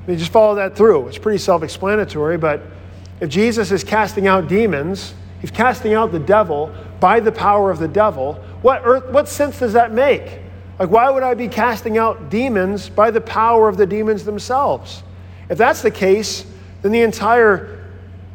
they 0.06 0.16
just 0.16 0.32
follow 0.32 0.54
that 0.56 0.76
through. 0.76 1.08
It's 1.08 1.18
pretty 1.18 1.38
self 1.38 1.62
explanatory, 1.62 2.38
but 2.38 2.62
if 3.20 3.28
Jesus 3.28 3.70
is 3.70 3.84
casting 3.84 4.26
out 4.26 4.48
demons, 4.48 5.14
he's 5.40 5.50
casting 5.50 5.94
out 5.94 6.12
the 6.12 6.18
devil 6.18 6.74
by 6.98 7.20
the 7.20 7.32
power 7.32 7.70
of 7.70 7.78
the 7.78 7.88
devil, 7.88 8.34
what, 8.62 8.82
earth, 8.84 9.10
what 9.12 9.28
sense 9.28 9.58
does 9.58 9.74
that 9.74 9.92
make? 9.92 10.40
Like, 10.78 10.90
why 10.90 11.10
would 11.10 11.22
I 11.22 11.34
be 11.34 11.48
casting 11.48 11.98
out 11.98 12.30
demons 12.30 12.88
by 12.88 13.10
the 13.10 13.20
power 13.20 13.68
of 13.68 13.76
the 13.76 13.86
demons 13.86 14.24
themselves? 14.24 15.02
If 15.50 15.58
that's 15.58 15.82
the 15.82 15.90
case, 15.90 16.46
then 16.80 16.92
the 16.92 17.02
entire 17.02 17.84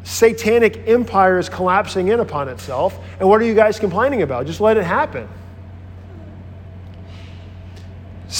satanic 0.04 0.86
empire 0.86 1.38
is 1.38 1.48
collapsing 1.48 2.08
in 2.08 2.20
upon 2.20 2.48
itself. 2.48 2.98
And 3.18 3.28
what 3.28 3.40
are 3.40 3.44
you 3.44 3.54
guys 3.54 3.80
complaining 3.80 4.22
about? 4.22 4.46
Just 4.46 4.60
let 4.60 4.76
it 4.76 4.84
happen. 4.84 5.28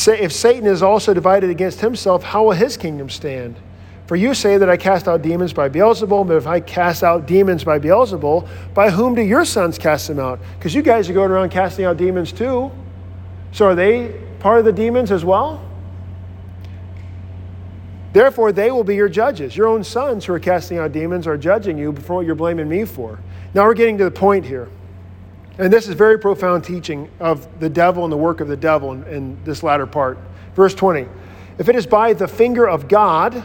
If 0.05 0.33
Satan 0.33 0.67
is 0.67 0.83
also 0.83 1.15
divided 1.15 1.49
against 1.49 1.81
himself, 1.81 2.23
how 2.23 2.45
will 2.45 2.53
his 2.53 2.77
kingdom 2.77 3.09
stand? 3.09 3.57
For 4.07 4.15
you 4.15 4.35
say 4.35 4.59
that 4.59 4.69
I 4.69 4.77
cast 4.77 5.09
out 5.09 5.23
demons 5.23 5.53
by 5.53 5.69
Beelzebul, 5.69 6.29
but 6.29 6.37
if 6.37 6.47
I 6.47 6.61
cast 6.61 7.03
out 7.03 7.27
demons 7.27 7.65
by 7.65 7.79
Beelzebul, 7.79 8.49
by 8.73 8.91
whom 8.91 9.15
do 9.15 9.23
your 9.23 9.45
sons 9.45 9.79
cast 9.79 10.07
them 10.07 10.21
out? 10.21 10.39
Because 10.59 10.75
you 10.75 10.83
guys 10.83 11.09
are 11.09 11.13
going 11.13 11.31
around 11.31 11.51
casting 11.51 11.87
out 11.87 11.97
demons 11.97 12.31
too. 12.31 12.71
So 13.51 13.67
are 13.67 13.75
they 13.75 14.15
part 14.39 14.59
of 14.61 14.65
the 14.65 14.73
demons 14.73 15.11
as 15.11 15.25
well? 15.25 15.63
Therefore, 18.13 18.53
they 18.53 18.71
will 18.71 18.85
be 18.85 18.95
your 18.95 19.09
judges. 19.09 19.57
Your 19.57 19.67
own 19.67 19.83
sons 19.83 20.25
who 20.25 20.33
are 20.33 20.39
casting 20.39 20.79
out 20.79 20.93
demons 20.93 21.27
are 21.27 21.37
judging 21.37 21.77
you 21.77 21.93
for 21.93 22.17
what 22.17 22.27
you're 22.27 22.35
blaming 22.35 22.69
me 22.69 22.85
for. 22.85 23.19
Now 23.55 23.65
we're 23.65 23.75
getting 23.75 23.99
to 23.99 24.05
the 24.05 24.11
point 24.11 24.47
here. 24.47 24.69
And 25.59 25.73
this 25.73 25.89
is 25.89 25.95
very 25.95 26.19
profound 26.19 26.65
teaching 26.65 27.09
of 27.19 27.61
the 27.61 27.69
devil 27.69 28.05
and 28.05 28.13
the 28.13 28.17
work 28.17 28.41
of 28.41 28.49
the 28.49 28.57
devil 28.57 28.93
in, 28.93 29.05
in 29.05 29.45
this 29.45 29.63
latter 29.63 29.87
part. 29.87 30.19
Verse 30.55 30.75
20 30.75 31.07
If 31.59 31.69
it 31.69 31.77
is 31.77 31.87
by 31.87 32.13
the 32.13 32.29
finger 32.29 32.69
of 32.69 32.89
God 32.89 33.45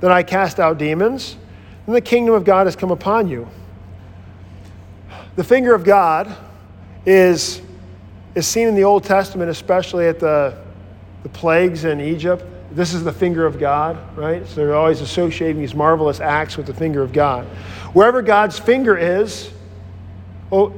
that 0.00 0.10
I 0.10 0.22
cast 0.22 0.60
out 0.60 0.78
demons, 0.78 1.36
then 1.86 1.94
the 1.94 2.00
kingdom 2.00 2.34
of 2.34 2.44
God 2.44 2.66
has 2.66 2.76
come 2.76 2.90
upon 2.90 3.28
you. 3.28 3.48
The 5.36 5.44
finger 5.44 5.74
of 5.74 5.84
God 5.84 6.36
is, 7.06 7.62
is 8.34 8.46
seen 8.46 8.68
in 8.68 8.74
the 8.74 8.84
Old 8.84 9.04
Testament, 9.04 9.50
especially 9.50 10.06
at 10.06 10.20
the, 10.20 10.58
the 11.22 11.28
plagues 11.30 11.84
in 11.84 12.00
Egypt. 12.00 12.44
This 12.72 12.92
is 12.92 13.02
the 13.04 13.12
finger 13.12 13.46
of 13.46 13.58
God, 13.58 13.96
right? 14.16 14.46
So 14.46 14.56
they're 14.56 14.74
always 14.74 15.00
associating 15.00 15.60
these 15.60 15.74
marvelous 15.74 16.20
acts 16.20 16.58
with 16.58 16.66
the 16.66 16.74
finger 16.74 17.02
of 17.02 17.12
God. 17.12 17.46
Wherever 17.94 18.20
God's 18.20 18.58
finger 18.58 18.98
is, 18.98 19.50
well, 20.50 20.74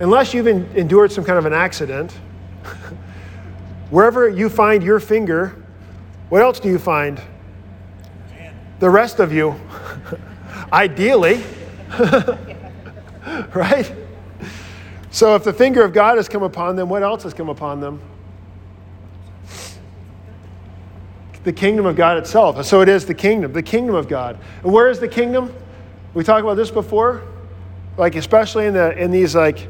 unless 0.00 0.34
you've 0.34 0.46
endured 0.46 1.12
some 1.12 1.24
kind 1.24 1.38
of 1.38 1.46
an 1.46 1.52
accident, 1.52 2.12
wherever 3.90 4.28
you 4.28 4.48
find 4.48 4.82
your 4.82 5.00
finger, 5.00 5.62
what 6.28 6.42
else 6.42 6.60
do 6.60 6.68
you 6.68 6.78
find? 6.78 7.20
The 8.78 8.90
rest 8.90 9.20
of 9.20 9.32
you, 9.32 9.58
ideally, 10.72 11.42
right? 13.54 13.92
So 15.10 15.34
if 15.34 15.44
the 15.44 15.52
finger 15.52 15.82
of 15.82 15.94
God 15.94 16.18
has 16.18 16.28
come 16.28 16.42
upon 16.42 16.76
them, 16.76 16.88
what 16.88 17.02
else 17.02 17.22
has 17.22 17.32
come 17.32 17.48
upon 17.48 17.80
them? 17.80 18.02
The 21.44 21.52
kingdom 21.52 21.86
of 21.86 21.96
God 21.96 22.18
itself. 22.18 22.62
So 22.66 22.80
it 22.80 22.88
is 22.88 23.06
the 23.06 23.14
kingdom, 23.14 23.52
the 23.52 23.62
kingdom 23.62 23.94
of 23.94 24.08
God. 24.08 24.38
And 24.62 24.72
where 24.72 24.90
is 24.90 24.98
the 24.98 25.08
kingdom? 25.08 25.54
We 26.12 26.24
talked 26.24 26.42
about 26.42 26.56
this 26.56 26.70
before, 26.70 27.22
like 27.96 28.16
especially 28.16 28.66
in 28.66 28.74
the 28.74 28.98
in 28.98 29.10
these 29.10 29.34
like 29.34 29.68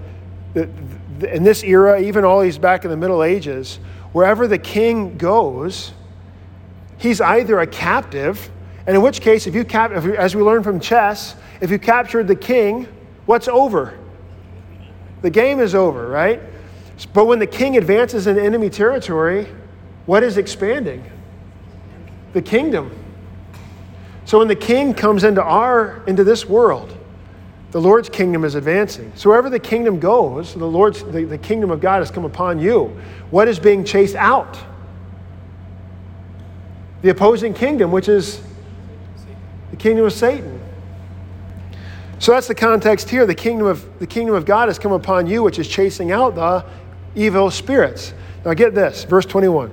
in 0.57 1.43
this 1.43 1.63
era, 1.63 2.01
even 2.01 2.25
all 2.25 2.41
these 2.41 2.59
back 2.59 2.85
in 2.85 2.91
the 2.91 2.97
Middle 2.97 3.23
Ages, 3.23 3.79
wherever 4.13 4.47
the 4.47 4.59
king 4.59 5.19
goes, 5.19 5.93
he's 6.99 7.21
either 7.21 7.61
a 7.61 7.67
captive, 7.67 8.51
and 8.87 8.97
in 8.97 9.03
which 9.03 9.21
case, 9.21 9.47
if 9.47 9.55
you 9.55 9.65
cap, 9.65 9.93
if, 9.93 10.05
as 10.05 10.35
we 10.35 10.43
learned 10.43 10.65
from 10.65 10.81
chess, 10.81 11.37
if 11.61 11.71
you 11.71 11.79
captured 11.79 12.29
the 12.29 12.37
king, 12.37 12.89
what's 13.27 13.49
over? 13.49 13.99
The 15.23 15.31
game 15.31 15.61
is 15.61 15.75
over, 15.75 16.09
right? 16.09 16.41
But 17.13 17.27
when 17.27 17.39
the 17.39 17.47
king 17.47 17.77
advances 17.77 18.27
into 18.27 18.43
enemy 18.43 18.71
territory, 18.71 19.47
what 20.07 20.23
is 20.23 20.39
expanding? 20.39 21.05
The 22.33 22.43
kingdom. 22.43 22.91
So 24.25 24.39
when 24.39 24.49
the 24.49 24.57
king 24.57 24.95
comes 24.95 25.25
into 25.25 25.43
our 25.43 26.03
into 26.07 26.25
this 26.25 26.47
world, 26.47 26.96
the 27.77 27.83
Lord's 27.83 28.09
kingdom 28.09 28.43
is 28.43 28.55
advancing. 28.55 29.13
So 29.17 29.29
wherever 29.29 29.51
the 29.51 29.61
kingdom 29.61 30.01
goes, 30.01 30.55
the 30.55 30.65
Lord's 30.65 31.05
the, 31.05 31.25
the 31.25 31.37
kingdom 31.37 31.71
of 31.71 31.79
God 31.79 31.99
has 31.99 32.11
come 32.11 32.25
upon 32.25 32.59
you. 32.59 32.99
What 33.31 33.49
is 33.49 33.59
being 33.59 33.85
chased 33.85 34.15
out? 34.15 34.59
The 37.03 37.11
opposing 37.11 37.53
kingdom, 37.53 37.93
which 37.93 38.09
is 38.09 38.41
the 39.73 39.77
kingdom 39.77 40.07
of 40.07 40.15
Satan. 40.15 40.59
So 42.19 42.33
that's 42.33 42.49
the 42.49 42.55
context 42.55 43.11
here. 43.11 43.27
The 43.27 43.35
kingdom 43.35 43.67
of, 43.67 43.99
the 43.99 44.07
kingdom 44.07 44.35
of 44.35 44.47
God 44.47 44.69
has 44.69 44.79
come 44.79 44.93
upon 44.93 45.27
you, 45.27 45.43
which 45.43 45.59
is 45.59 45.69
chasing 45.69 46.13
out 46.13 46.35
the 46.35 46.65
evil 47.15 47.51
spirits. 47.51 48.15
Now 48.47 48.55
get 48.55 48.75
this, 48.75 49.05
verse 49.05 49.27
21. 49.27 49.69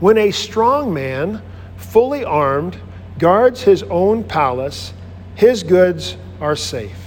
When 0.00 0.18
a 0.18 0.30
strong 0.32 0.92
man, 0.92 1.40
fully 1.78 2.26
armed, 2.26 2.78
guards 3.16 3.62
his 3.62 3.84
own 3.84 4.22
palace, 4.22 4.92
his 5.34 5.62
goods 5.62 6.18
are 6.40 6.56
safe. 6.56 6.98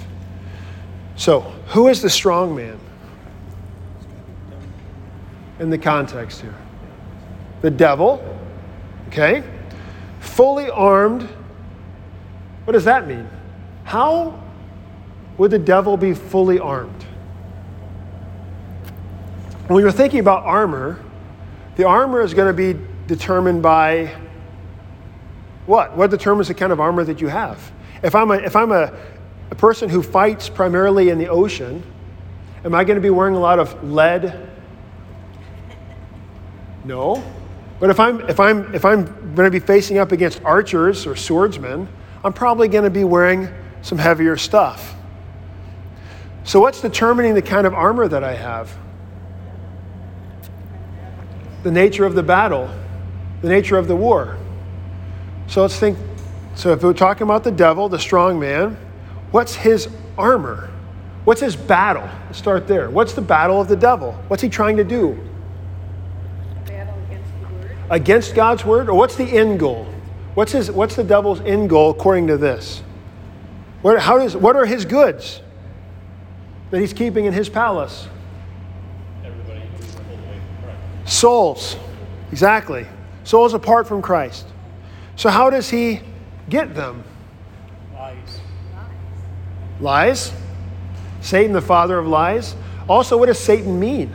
So, 1.16 1.42
who 1.68 1.88
is 1.88 2.02
the 2.02 2.10
strong 2.10 2.56
man 2.56 2.80
in 5.60 5.70
the 5.70 5.78
context 5.78 6.42
here? 6.42 6.56
The 7.62 7.70
devil, 7.70 8.24
okay? 9.08 9.44
Fully 10.20 10.70
armed. 10.70 11.24
What 12.64 12.74
does 12.74 12.86
that 12.86 13.08
mean? 13.08 13.30
How 13.84 14.42
would 15.38 15.52
the 15.52 15.60
devil 15.60 15.98
be 15.98 16.14
fully 16.14 16.60
armed? 16.60 17.04
When 19.68 19.82
you're 19.84 19.92
thinking 19.92 20.20
about 20.20 20.46
armor, 20.46 21.04
the 21.76 21.86
armor 21.86 22.22
is 22.22 22.34
going 22.34 22.48
to 22.48 22.54
be 22.54 22.80
determined 23.08 23.62
by 23.62 24.16
what? 25.66 25.96
What 25.96 26.10
determines 26.10 26.48
the 26.48 26.56
kind 26.56 26.72
of 26.72 26.80
armor 26.80 27.04
that 27.04 27.22
you 27.22 27.28
have? 27.28 27.72
If 28.02 28.16
I'm 28.16 28.32
a, 28.32 28.36
if 28.36 28.56
I'm 28.56 28.72
a, 28.72 28.92
a 29.52 29.56
person 29.56 29.90
who 29.90 30.04
fights 30.04 30.50
primarily 30.50 31.10
in 31.10 31.18
the 31.18 31.28
ocean, 31.28 31.84
am 32.64 32.76
I 32.76 32.84
going 32.84 32.96
to 32.96 33.02
be 33.02 33.10
wearing 33.10 33.36
a 33.36 33.40
lot 33.40 33.60
of 33.60 33.84
lead? 33.84 34.50
No. 36.84 37.24
But 37.80 37.90
if 37.90 38.00
I'm, 38.00 38.22
if 38.30 38.40
I'm, 38.40 38.74
if 38.76 38.86
I'm 38.86 39.06
going 39.36 39.48
to 39.48 39.52
be 39.52 39.60
facing 39.60 39.98
up 39.98 40.12
against 40.12 40.44
archers 40.44 41.08
or 41.08 41.16
swordsmen, 41.16 41.88
I'm 42.24 42.34
probably 42.34 42.68
going 42.68 42.84
to 42.84 42.90
be 42.90 43.04
wearing 43.04 43.48
some 43.82 43.98
heavier 43.98 44.38
stuff. 44.38 44.96
So, 46.44 46.60
what's 46.60 46.82
determining 46.82 47.36
the 47.36 47.42
kind 47.42 47.66
of 47.66 47.74
armor 47.74 48.08
that 48.08 48.24
I 48.24 48.34
have? 48.34 48.76
The 51.64 51.72
nature 51.72 52.06
of 52.06 52.16
the 52.16 52.24
battle, 52.24 52.70
the 53.42 53.50
nature 53.50 53.78
of 53.78 53.88
the 53.88 53.96
war. 53.96 54.38
So, 55.48 55.62
let's 55.62 55.78
think. 55.78 55.98
So, 56.56 56.74
if 56.74 56.84
we're 56.84 56.94
talking 56.94 57.24
about 57.24 57.44
the 57.44 57.52
devil, 57.52 57.88
the 57.88 58.00
strong 58.00 58.40
man, 58.40 58.78
what's 59.32 59.56
his 59.56 59.90
armor? 60.18 60.70
What's 61.26 61.42
his 61.42 61.56
battle? 61.56 62.10
Let's 62.26 62.38
start 62.38 62.68
there. 62.68 62.90
What's 62.90 63.14
the 63.14 63.22
battle 63.22 63.62
of 63.62 63.68
the 63.68 63.76
devil? 63.76 64.14
What's 64.28 64.42
he 64.42 64.50
trying 64.50 64.78
to 64.78 64.84
do? 64.84 65.18
Battle 66.66 66.96
against 67.08 67.32
the 67.42 67.48
word. 67.48 67.78
Against 67.90 68.36
God's 68.36 68.66
word? 68.66 68.90
Or 68.90 68.96
what's 68.96 69.16
the 69.16 69.26
end 69.26 69.60
goal? 69.60 69.86
What's, 70.34 70.54
his, 70.54 70.72
what's 70.72 70.96
the 70.96 71.04
devil's 71.04 71.42
end 71.42 71.70
goal 71.70 71.92
according 71.92 72.28
to 72.28 72.38
this? 72.38 72.82
What, 73.82 74.00
how 74.00 74.18
does, 74.18 74.36
what 74.36 74.56
are 74.56 74.66
his 74.66 74.86
goods 74.86 75.42
that 76.72 76.80
he's 76.80 76.94
keeping 76.94 77.26
in 77.26 77.34
his 77.34 77.50
palace? 77.50 78.08
Souls. 81.06 81.76
Exactly. 82.32 82.86
Souls 83.24 83.54
apart 83.54 83.88
from 83.88 84.02
Christ. 84.02 84.46
So, 85.16 85.30
how 85.30 85.50
does 85.50 85.70
he 85.70 86.02
get 86.50 86.76
them? 86.76 87.04
Lies. 89.80 90.32
Satan, 91.22 91.54
the 91.54 91.62
father 91.62 91.98
of 91.98 92.08
lies. 92.08 92.56
Also, 92.88 93.18
what 93.18 93.28
does 93.28 93.40
Satan 93.40 93.80
mean? 93.80 94.12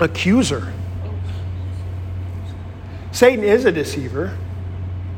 Accuser. 0.00 0.72
Satan 3.12 3.44
is 3.44 3.64
a 3.64 3.72
deceiver. 3.72 4.36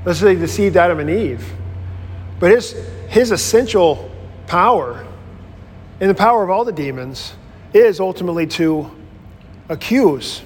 Let's 0.04 0.20
say 0.20 0.34
he 0.34 0.40
deceived 0.40 0.76
Adam 0.76 1.00
and 1.00 1.10
Eve. 1.10 1.52
But 2.38 2.52
his, 2.52 2.72
his 3.08 3.30
essential 3.30 4.10
power, 4.46 5.06
and 6.00 6.08
the 6.08 6.14
power 6.14 6.42
of 6.42 6.48
all 6.48 6.64
the 6.64 6.72
demons, 6.72 7.34
is 7.74 8.00
ultimately 8.00 8.46
to 8.46 8.90
accuse. 9.68 10.42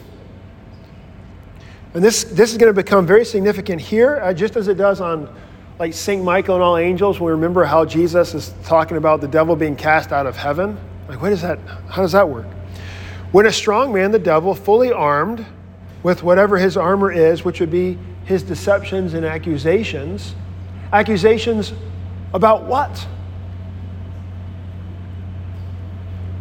And 1.94 2.02
this, 2.02 2.24
this 2.24 2.50
is 2.50 2.58
going 2.58 2.74
to 2.74 2.82
become 2.82 3.06
very 3.06 3.24
significant 3.24 3.80
here, 3.80 4.18
uh, 4.20 4.34
just 4.34 4.56
as 4.56 4.66
it 4.66 4.74
does 4.74 5.00
on 5.00 5.32
like 5.78 5.92
St. 5.92 6.22
Michael 6.22 6.54
and 6.54 6.64
all 6.64 6.76
angels. 6.76 7.20
We 7.20 7.30
remember 7.32 7.64
how 7.64 7.84
Jesus 7.84 8.34
is 8.34 8.54
talking 8.64 8.96
about 8.96 9.20
the 9.20 9.28
devil 9.28 9.56
being 9.56 9.76
cast 9.76 10.12
out 10.12 10.26
of 10.26 10.36
heaven. 10.36 10.78
Like, 11.08 11.20
what 11.20 11.32
is 11.32 11.42
that? 11.42 11.58
How 11.88 12.02
does 12.02 12.12
that 12.12 12.28
work? 12.28 12.46
When 13.32 13.46
a 13.46 13.52
strong 13.52 13.92
man, 13.92 14.12
the 14.12 14.18
devil, 14.18 14.54
fully 14.54 14.92
armed 14.92 15.44
with 16.02 16.22
whatever 16.22 16.58
his 16.58 16.76
armor 16.76 17.10
is, 17.10 17.44
which 17.44 17.60
would 17.60 17.70
be 17.70 17.98
his 18.24 18.42
deceptions 18.42 19.14
and 19.14 19.24
accusations, 19.26 20.34
Accusations 20.94 21.72
about 22.32 22.66
what? 22.66 23.08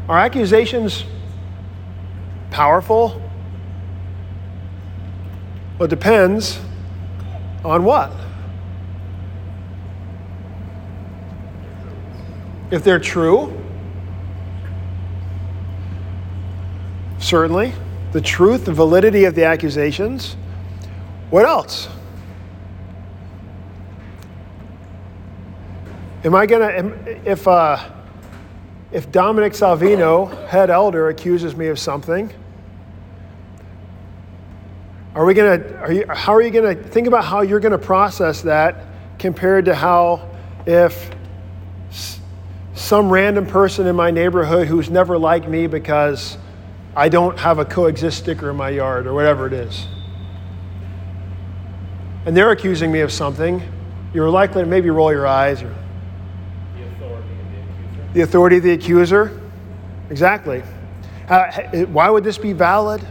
Are 0.07 0.19
accusations 0.19 1.05
powerful? 2.51 3.19
Well, 5.79 5.85
it 5.85 5.89
depends 5.89 6.59
on 7.65 7.83
what. 7.83 8.11
If 12.73 12.83
they're 12.83 12.97
true, 12.97 13.55
certainly. 17.19 17.71
The 18.13 18.21
truth 18.21 18.67
and 18.67 18.75
validity 18.75 19.25
of 19.25 19.35
the 19.35 19.43
accusations. 19.43 20.35
What 21.29 21.45
else? 21.45 21.87
Am 26.23 26.33
I 26.33 26.47
gonna 26.47 26.69
if 27.25 27.47
uh, 27.47 27.77
if 28.91 29.11
Dominic 29.11 29.53
Salvino, 29.53 30.47
head 30.47 30.71
elder, 30.71 31.09
accuses 31.09 31.55
me 31.55 31.67
of 31.67 31.77
something? 31.77 32.33
Are 35.13 35.25
we 35.25 35.35
gonna? 35.35 35.63
Are 35.77 35.91
you? 35.91 36.05
How 36.09 36.33
are 36.33 36.41
you 36.41 36.49
gonna 36.49 36.73
think 36.73 37.05
about 37.05 37.23
how 37.23 37.41
you're 37.41 37.59
gonna 37.59 37.77
process 37.77 38.41
that 38.41 38.87
compared 39.19 39.65
to 39.65 39.75
how 39.75 40.27
if 40.65 41.11
some 42.83 43.09
random 43.09 43.45
person 43.45 43.87
in 43.87 43.95
my 43.95 44.11
neighborhood 44.11 44.67
who's 44.67 44.89
never 44.89 45.17
like 45.17 45.47
me 45.47 45.67
because 45.67 46.37
I 46.97 47.07
don't 47.07 47.39
have 47.39 47.57
a 47.57 47.63
coexist 47.63 48.17
sticker 48.17 48.49
in 48.49 48.57
my 48.57 48.69
yard 48.71 49.07
or 49.07 49.13
whatever 49.13 49.47
it 49.47 49.53
is. 49.53 49.87
And 52.25 52.35
they're 52.35 52.51
accusing 52.51 52.91
me 52.91 52.99
of 52.99 53.09
something. 53.09 53.63
You're 54.13 54.29
likely 54.29 54.63
to 54.63 54.67
maybe 54.67 54.89
roll 54.89 55.13
your 55.13 55.25
eyes 55.25 55.63
or 55.63 55.73
The 56.75 56.83
authority 56.83 57.31
of 57.31 57.51
the 57.51 57.61
accuser. 57.61 58.13
the 58.13 58.21
authority 58.21 58.57
of 58.57 58.63
the 58.63 58.71
accuser. 58.71 59.41
Exactly. 60.09 60.61
Uh, 61.29 61.85
why 61.85 62.09
would 62.09 62.25
this 62.25 62.37
be 62.37 62.51
valid? 62.51 63.01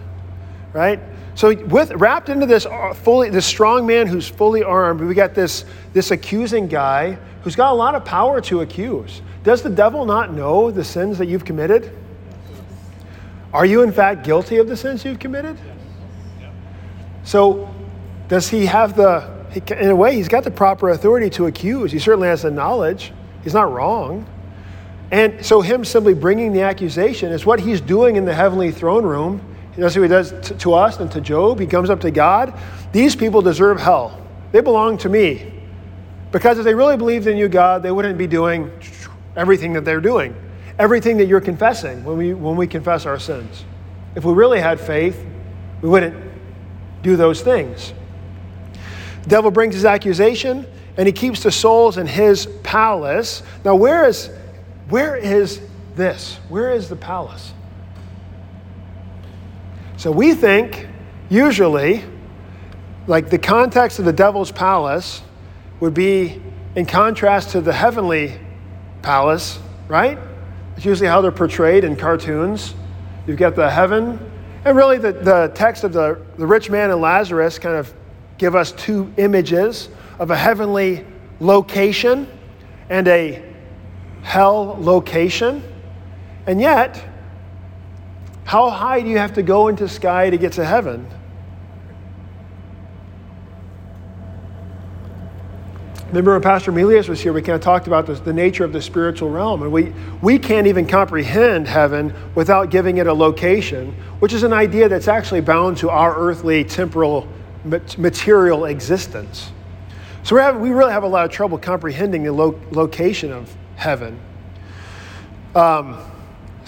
Right? 0.74 1.00
So 1.34 1.54
with 1.66 1.92
wrapped 1.92 2.28
into 2.28 2.46
this 2.46 2.66
uh, 2.66 2.94
fully 2.94 3.30
this 3.30 3.46
strong 3.46 3.86
man 3.86 4.06
who's 4.06 4.28
fully 4.28 4.62
armed, 4.62 5.00
we 5.00 5.14
got 5.14 5.34
this 5.34 5.64
this 5.92 6.10
accusing 6.10 6.68
guy 6.68 7.18
who's 7.42 7.56
got 7.56 7.72
a 7.72 7.74
lot 7.74 7.94
of 7.94 8.04
power 8.04 8.40
to 8.42 8.60
accuse. 8.60 9.22
Does 9.42 9.62
the 9.62 9.70
devil 9.70 10.04
not 10.04 10.32
know 10.32 10.70
the 10.70 10.84
sins 10.84 11.18
that 11.18 11.26
you've 11.26 11.44
committed? 11.44 11.92
Are 13.52 13.66
you 13.66 13.82
in 13.82 13.92
fact 13.92 14.24
guilty 14.24 14.58
of 14.58 14.68
the 14.68 14.76
sins 14.76 15.04
you've 15.04 15.18
committed? 15.18 15.58
So 17.24 17.72
does 18.28 18.48
he 18.48 18.66
have 18.66 18.96
the 18.96 19.42
in 19.56 19.90
a 19.90 19.96
way 19.96 20.14
he's 20.14 20.28
got 20.28 20.44
the 20.44 20.50
proper 20.50 20.90
authority 20.90 21.28
to 21.30 21.46
accuse. 21.46 21.92
He 21.92 21.98
certainly 21.98 22.28
has 22.28 22.42
the 22.42 22.50
knowledge. 22.50 23.12
He's 23.44 23.54
not 23.54 23.70
wrong. 23.70 24.26
And 25.10 25.44
so, 25.44 25.60
him 25.60 25.84
simply 25.84 26.14
bringing 26.14 26.52
the 26.52 26.62
accusation 26.62 27.32
is 27.32 27.44
what 27.44 27.60
he's 27.60 27.82
doing 27.82 28.16
in 28.16 28.24
the 28.24 28.32
heavenly 28.32 28.72
throne 28.72 29.04
room. 29.04 29.44
That's 29.76 29.96
what 29.96 30.02
he 30.02 30.08
does 30.08 30.32
to, 30.48 30.54
to 30.58 30.74
us 30.74 30.98
and 30.98 31.10
to 31.12 31.20
Job. 31.20 31.58
He 31.58 31.66
comes 31.66 31.88
up 31.88 32.00
to 32.00 32.10
God. 32.10 32.58
These 32.92 33.16
people 33.16 33.40
deserve 33.40 33.80
hell. 33.80 34.20
They 34.52 34.60
belong 34.60 34.98
to 34.98 35.08
me. 35.08 35.50
Because 36.30 36.58
if 36.58 36.64
they 36.64 36.74
really 36.74 36.96
believed 36.96 37.26
in 37.26 37.36
you, 37.36 37.48
God, 37.48 37.82
they 37.82 37.90
wouldn't 37.90 38.18
be 38.18 38.26
doing 38.26 38.70
everything 39.36 39.72
that 39.74 39.84
they're 39.84 40.00
doing, 40.00 40.34
everything 40.78 41.16
that 41.18 41.26
you're 41.26 41.40
confessing 41.40 42.04
when 42.04 42.16
we, 42.16 42.34
when 42.34 42.56
we 42.56 42.66
confess 42.66 43.06
our 43.06 43.18
sins. 43.18 43.64
If 44.14 44.24
we 44.24 44.32
really 44.32 44.60
had 44.60 44.78
faith, 44.78 45.24
we 45.80 45.88
wouldn't 45.88 46.16
do 47.02 47.16
those 47.16 47.40
things. 47.40 47.94
The 49.24 49.28
devil 49.28 49.50
brings 49.50 49.74
his 49.74 49.84
accusation 49.84 50.66
and 50.96 51.06
he 51.06 51.12
keeps 51.12 51.42
the 51.42 51.50
souls 51.50 51.96
in 51.96 52.06
his 52.06 52.46
palace. 52.62 53.42
Now, 53.64 53.74
where 53.76 54.06
is 54.06 54.30
where 54.88 55.16
is 55.16 55.60
this? 55.94 56.38
Where 56.48 56.72
is 56.72 56.88
the 56.88 56.96
palace? 56.96 57.52
So 60.02 60.10
we 60.10 60.34
think, 60.34 60.88
usually, 61.28 62.02
like 63.06 63.30
the 63.30 63.38
context 63.38 64.00
of 64.00 64.04
the 64.04 64.12
devil's 64.12 64.50
palace 64.50 65.22
would 65.78 65.94
be 65.94 66.42
in 66.74 66.86
contrast 66.86 67.50
to 67.50 67.60
the 67.60 67.72
heavenly 67.72 68.36
palace, 69.02 69.60
right? 69.86 70.18
It's 70.76 70.84
usually 70.84 71.08
how 71.08 71.20
they're 71.20 71.30
portrayed 71.30 71.84
in 71.84 71.94
cartoons. 71.94 72.74
You've 73.28 73.36
got 73.36 73.54
the 73.54 73.70
heaven, 73.70 74.18
and 74.64 74.76
really 74.76 74.98
the, 74.98 75.12
the 75.12 75.52
text 75.54 75.84
of 75.84 75.92
the, 75.92 76.20
the 76.36 76.48
rich 76.48 76.68
man 76.68 76.90
and 76.90 77.00
Lazarus 77.00 77.60
kind 77.60 77.76
of 77.76 77.94
give 78.38 78.56
us 78.56 78.72
two 78.72 79.14
images 79.18 79.88
of 80.18 80.32
a 80.32 80.36
heavenly 80.36 81.06
location 81.38 82.26
and 82.90 83.06
a 83.06 83.40
hell 84.22 84.76
location. 84.80 85.62
And 86.48 86.60
yet, 86.60 87.00
how 88.44 88.70
high 88.70 89.00
do 89.00 89.08
you 89.08 89.18
have 89.18 89.34
to 89.34 89.42
go 89.42 89.68
into 89.68 89.88
sky 89.88 90.30
to 90.30 90.36
get 90.36 90.52
to 90.54 90.64
heaven? 90.64 91.06
Remember 96.12 96.32
when 96.32 96.42
Pastor 96.42 96.72
Melius 96.72 97.08
was 97.08 97.22
here, 97.22 97.32
we 97.32 97.40
kind 97.40 97.56
of 97.56 97.62
talked 97.62 97.86
about 97.86 98.06
this, 98.06 98.20
the 98.20 98.34
nature 98.34 98.64
of 98.64 98.72
the 98.74 98.82
spiritual 98.82 99.30
realm. 99.30 99.62
And 99.62 99.72
we, 99.72 99.94
we 100.20 100.38
can't 100.38 100.66
even 100.66 100.86
comprehend 100.86 101.66
heaven 101.66 102.14
without 102.34 102.68
giving 102.68 102.98
it 102.98 103.06
a 103.06 103.14
location, 103.14 103.92
which 104.18 104.34
is 104.34 104.42
an 104.42 104.52
idea 104.52 104.90
that's 104.90 105.08
actually 105.08 105.40
bound 105.40 105.78
to 105.78 105.88
our 105.88 106.14
earthly, 106.14 106.64
temporal, 106.64 107.26
material 107.64 108.66
existence. 108.66 109.52
So 110.22 110.36
we, 110.36 110.42
have, 110.42 110.60
we 110.60 110.68
really 110.68 110.92
have 110.92 111.02
a 111.02 111.08
lot 111.08 111.24
of 111.24 111.30
trouble 111.30 111.56
comprehending 111.56 112.24
the 112.24 112.32
lo- 112.32 112.60
location 112.72 113.32
of 113.32 113.56
heaven. 113.76 114.20
Um, 115.54 115.98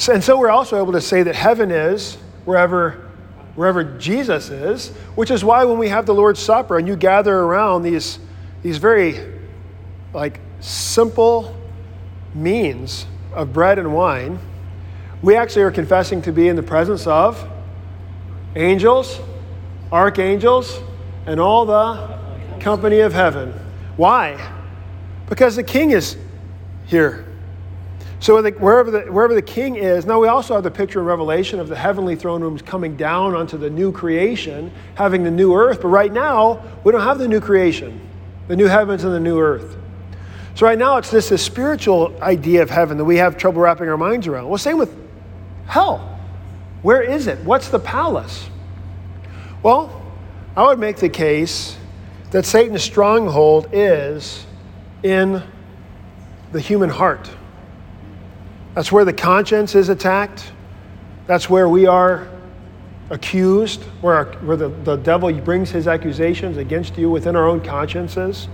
and 0.09 0.23
so 0.23 0.39
we're 0.39 0.51
also 0.51 0.81
able 0.81 0.93
to 0.93 1.01
say 1.01 1.23
that 1.23 1.35
heaven 1.35 1.71
is 1.71 2.17
wherever, 2.45 3.09
wherever 3.55 3.85
Jesus 3.85 4.51
is, 4.51 4.91
which 5.15 5.31
is 5.31 5.45
why 5.45 5.65
when 5.65 5.79
we 5.79 5.89
have 5.89 6.07
the 6.07 6.15
Lord's 6.15 6.41
Supper 6.41 6.79
and 6.79 6.87
you 6.87 6.97
gather 6.97 7.35
around 7.35 7.83
these, 7.83 8.19
these 8.63 8.79
very 8.79 9.41
like 10.13 10.41
simple 10.61 11.57
means 12.35 13.07
of 13.33 13.53
bread 13.53 13.79
and 13.79 13.95
wine, 13.95 14.39
we 15.23 15.37
actually 15.37 15.63
are 15.63 15.71
confessing 15.71 16.21
to 16.23 16.33
be 16.33 16.49
in 16.49 16.57
the 16.57 16.63
presence 16.63 17.07
of 17.07 17.49
angels, 18.57 19.21
archangels, 19.93 20.81
and 21.27 21.41
all 21.41 21.65
the 21.65 22.19
company 22.61 23.01
of 23.01 23.13
heaven. 23.13 23.53
Why? 23.97 24.53
Because 25.29 25.57
the 25.57 25.63
king 25.63 25.93
is 25.93 26.17
here. 26.87 27.25
So 28.25 28.41
wherever 28.43 28.91
the, 28.91 29.01
wherever 29.13 29.35
the 29.35 29.43
king 29.43 29.77
is, 29.77 30.07
now 30.07 30.19
we 30.19 30.29
also 30.29 30.55
have 30.55 30.63
the 30.65 30.71
picture 30.71 30.99
in 30.99 31.05
Revelation 31.05 31.61
of 31.61 31.69
the 31.69 31.77
heavenly 31.77 32.17
throne 32.17 32.41
rooms 32.41 32.63
coming 32.63 32.97
down 32.97 33.35
onto 33.35 33.59
the 33.59 33.69
new 33.69 33.93
creation, 33.93 34.73
having 34.95 35.25
the 35.25 35.31
new 35.31 35.55
earth. 35.55 35.83
But 35.83 35.89
right 35.89 36.11
now, 36.11 36.65
we 36.85 36.93
don't 36.93 37.03
have 37.03 37.19
the 37.19 37.29
new 37.29 37.39
creation, 37.39 38.01
the 38.49 38.57
new 38.57 38.65
heavens 38.65 39.05
and 39.05 39.13
the 39.13 39.21
new 39.21 39.39
earth. 39.39 39.77
So 40.55 40.65
right 40.65 40.79
now, 40.79 40.97
it's 40.97 41.11
this, 41.11 41.29
this 41.29 41.43
spiritual 41.43 42.17
idea 42.23 42.63
of 42.63 42.71
heaven 42.71 42.97
that 42.97 43.05
we 43.05 43.19
have 43.19 43.37
trouble 43.37 43.61
wrapping 43.61 43.91
our 43.91 43.99
minds 43.99 44.27
around. 44.27 44.49
Well, 44.49 44.57
same 44.57 44.79
with 44.79 44.97
hell. 45.67 46.19
Where 46.81 47.03
is 47.03 47.27
it? 47.27 47.39
What's 47.41 47.69
the 47.69 47.79
palace? 47.79 48.49
Well, 49.63 50.03
I 50.57 50.65
would 50.65 50.79
make 50.79 50.97
the 50.97 51.11
case 51.11 51.77
that 52.31 52.47
Satan's 52.47 52.83
stronghold 52.83 53.69
is 53.71 54.47
in 55.03 55.43
the 56.53 56.61
human 56.63 56.89
heart. 56.89 57.29
That's 58.75 58.91
where 58.91 59.05
the 59.05 59.13
conscience 59.13 59.75
is 59.75 59.89
attacked. 59.89 60.53
That's 61.27 61.49
where 61.49 61.69
we 61.69 61.87
are 61.87 62.29
accused, 63.11 63.83
where, 64.01 64.15
our, 64.15 64.25
where 64.43 64.57
the, 64.57 64.69
the 64.69 64.97
devil 64.97 65.33
brings 65.33 65.71
his 65.71 65.87
accusations 65.87 66.57
against 66.57 66.99
you 66.99 67.11
within 67.11 67.37
our 67.37 67.47
own 67.47 67.61
consciences. 67.61 68.49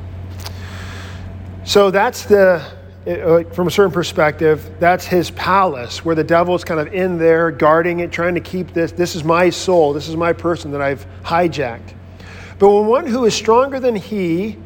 So 1.65 1.91
that's 1.91 2.25
the, 2.25 2.63
uh, 3.07 3.45
from 3.55 3.69
a 3.69 3.71
certain 3.71 3.93
perspective, 3.93 4.71
that's 4.79 5.07
his 5.07 5.31
palace 5.31 6.05
where 6.05 6.15
the 6.15 6.25
devil 6.25 6.55
is 6.55 6.65
kind 6.65 6.81
of 6.81 6.93
in 6.93 7.17
there 7.17 7.51
guarding 7.51 8.01
it, 8.01 8.13
trying 8.13 8.35
to 8.35 8.41
keep 8.41 8.73
this. 8.75 8.93
This 8.93 9.15
is 9.15 9.25
my 9.25 9.51
soul. 9.51 9.93
This 9.93 10.09
is 10.09 10.17
my 10.17 10.33
person 10.33 10.73
that 10.73 10.83
I've 10.83 11.07
hijacked. 11.23 11.95
But 12.59 12.71
when 12.71 12.87
one 12.87 13.07
who 13.07 13.25
is 13.25 13.35
stronger 13.35 13.81
than 13.81 13.97
he, 13.97 14.59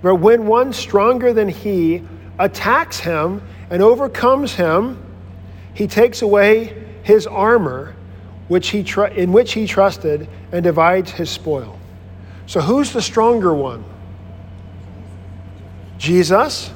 but 0.00 0.16
when 0.16 0.46
one 0.46 0.72
stronger 0.72 1.32
than 1.32 1.48
he 1.48 2.02
attacks 2.38 2.98
him 2.98 3.42
and 3.70 3.82
overcomes 3.82 4.54
him, 4.54 5.02
he 5.74 5.86
takes 5.86 6.22
away 6.22 6.84
his 7.02 7.26
armor, 7.26 7.94
which 8.48 8.70
he 8.70 8.82
tr- 8.82 9.06
in 9.06 9.32
which 9.32 9.52
he 9.52 9.66
trusted, 9.66 10.28
and 10.52 10.64
divides 10.64 11.10
his 11.10 11.30
spoil. 11.30 11.78
So, 12.46 12.60
who's 12.60 12.92
the 12.92 13.02
stronger 13.02 13.52
one? 13.52 13.84
Jesus, 15.98 16.70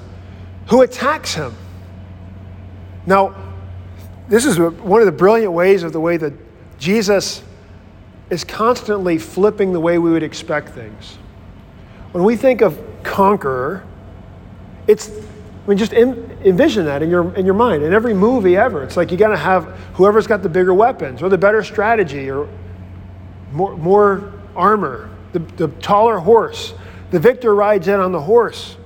who 0.66 0.82
attacks 0.82 1.34
him. 1.34 1.54
Now, 3.06 3.34
this 4.28 4.46
is 4.46 4.58
one 4.58 5.00
of 5.00 5.06
the 5.06 5.12
brilliant 5.12 5.52
ways 5.52 5.82
of 5.82 5.92
the 5.92 6.00
way 6.00 6.16
that 6.16 6.32
Jesus 6.78 7.42
is 8.30 8.44
constantly 8.44 9.18
flipping 9.18 9.72
the 9.72 9.80
way 9.80 9.98
we 9.98 10.10
would 10.10 10.22
expect 10.22 10.70
things. 10.70 11.18
When 12.12 12.24
we 12.24 12.36
think 12.36 12.60
of 12.60 12.80
conqueror, 13.02 13.84
it's 14.86 15.10
mean, 15.70 15.78
just 15.78 15.92
in, 15.92 16.36
envision 16.44 16.84
that 16.86 17.00
in 17.00 17.08
your, 17.10 17.32
in 17.36 17.46
your 17.46 17.54
mind. 17.54 17.84
In 17.84 17.92
every 17.92 18.12
movie 18.12 18.56
ever, 18.56 18.82
it's 18.82 18.96
like 18.96 19.12
you 19.12 19.16
got 19.16 19.28
to 19.28 19.36
have 19.36 19.66
whoever's 19.94 20.26
got 20.26 20.42
the 20.42 20.48
bigger 20.48 20.74
weapons 20.74 21.22
or 21.22 21.28
the 21.28 21.38
better 21.38 21.62
strategy 21.62 22.28
or 22.28 22.48
more, 23.52 23.76
more 23.76 24.32
armor, 24.56 25.08
the, 25.32 25.38
the 25.38 25.68
taller 25.68 26.18
horse. 26.18 26.74
The 27.12 27.20
victor 27.20 27.54
rides 27.54 27.86
in 27.86 28.00
on 28.00 28.10
the 28.10 28.20
horse. 28.20 28.76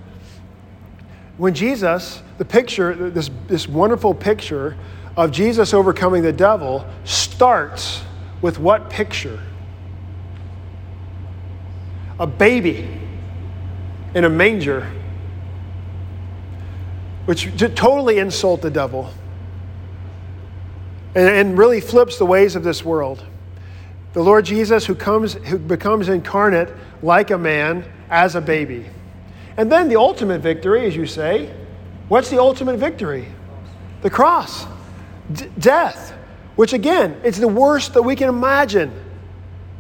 When 1.38 1.54
Jesus, 1.54 2.22
the 2.36 2.44
picture, 2.44 3.10
this, 3.10 3.30
this 3.48 3.66
wonderful 3.66 4.14
picture 4.14 4.76
of 5.16 5.32
Jesus 5.32 5.72
overcoming 5.72 6.22
the 6.22 6.32
devil 6.32 6.86
starts 7.04 8.02
with 8.42 8.58
what 8.58 8.90
picture? 8.90 9.40
A 12.20 12.26
baby 12.26 13.00
in 14.14 14.24
a 14.24 14.28
manger, 14.28 14.86
which 17.26 17.48
totally 17.74 18.18
insult 18.18 18.62
the 18.62 18.70
devil 18.70 19.10
and, 21.14 21.56
really 21.56 21.80
flips 21.80 22.18
the 22.18 22.26
ways 22.26 22.56
of 22.56 22.64
this 22.64 22.84
world. 22.84 23.24
The 24.12 24.22
Lord 24.22 24.44
Jesus, 24.44 24.84
who 24.86 24.94
comes, 24.94 25.34
who 25.34 25.58
becomes 25.58 26.08
incarnate 26.08 26.68
like 27.02 27.30
a 27.30 27.38
man 27.38 27.84
as 28.10 28.34
a 28.34 28.40
baby. 28.40 28.86
And 29.56 29.70
then 29.70 29.88
the 29.88 29.96
ultimate 29.96 30.40
victory, 30.40 30.86
as 30.86 30.96
you 30.96 31.06
say, 31.06 31.52
what's 32.08 32.30
the 32.30 32.40
ultimate 32.40 32.78
victory? 32.78 33.26
The 34.02 34.10
cross, 34.10 34.66
D- 35.32 35.46
death, 35.58 36.12
which 36.56 36.72
again, 36.72 37.20
it's 37.24 37.38
the 37.38 37.48
worst 37.48 37.94
that 37.94 38.02
we 38.02 38.16
can 38.16 38.28
imagine 38.28 38.92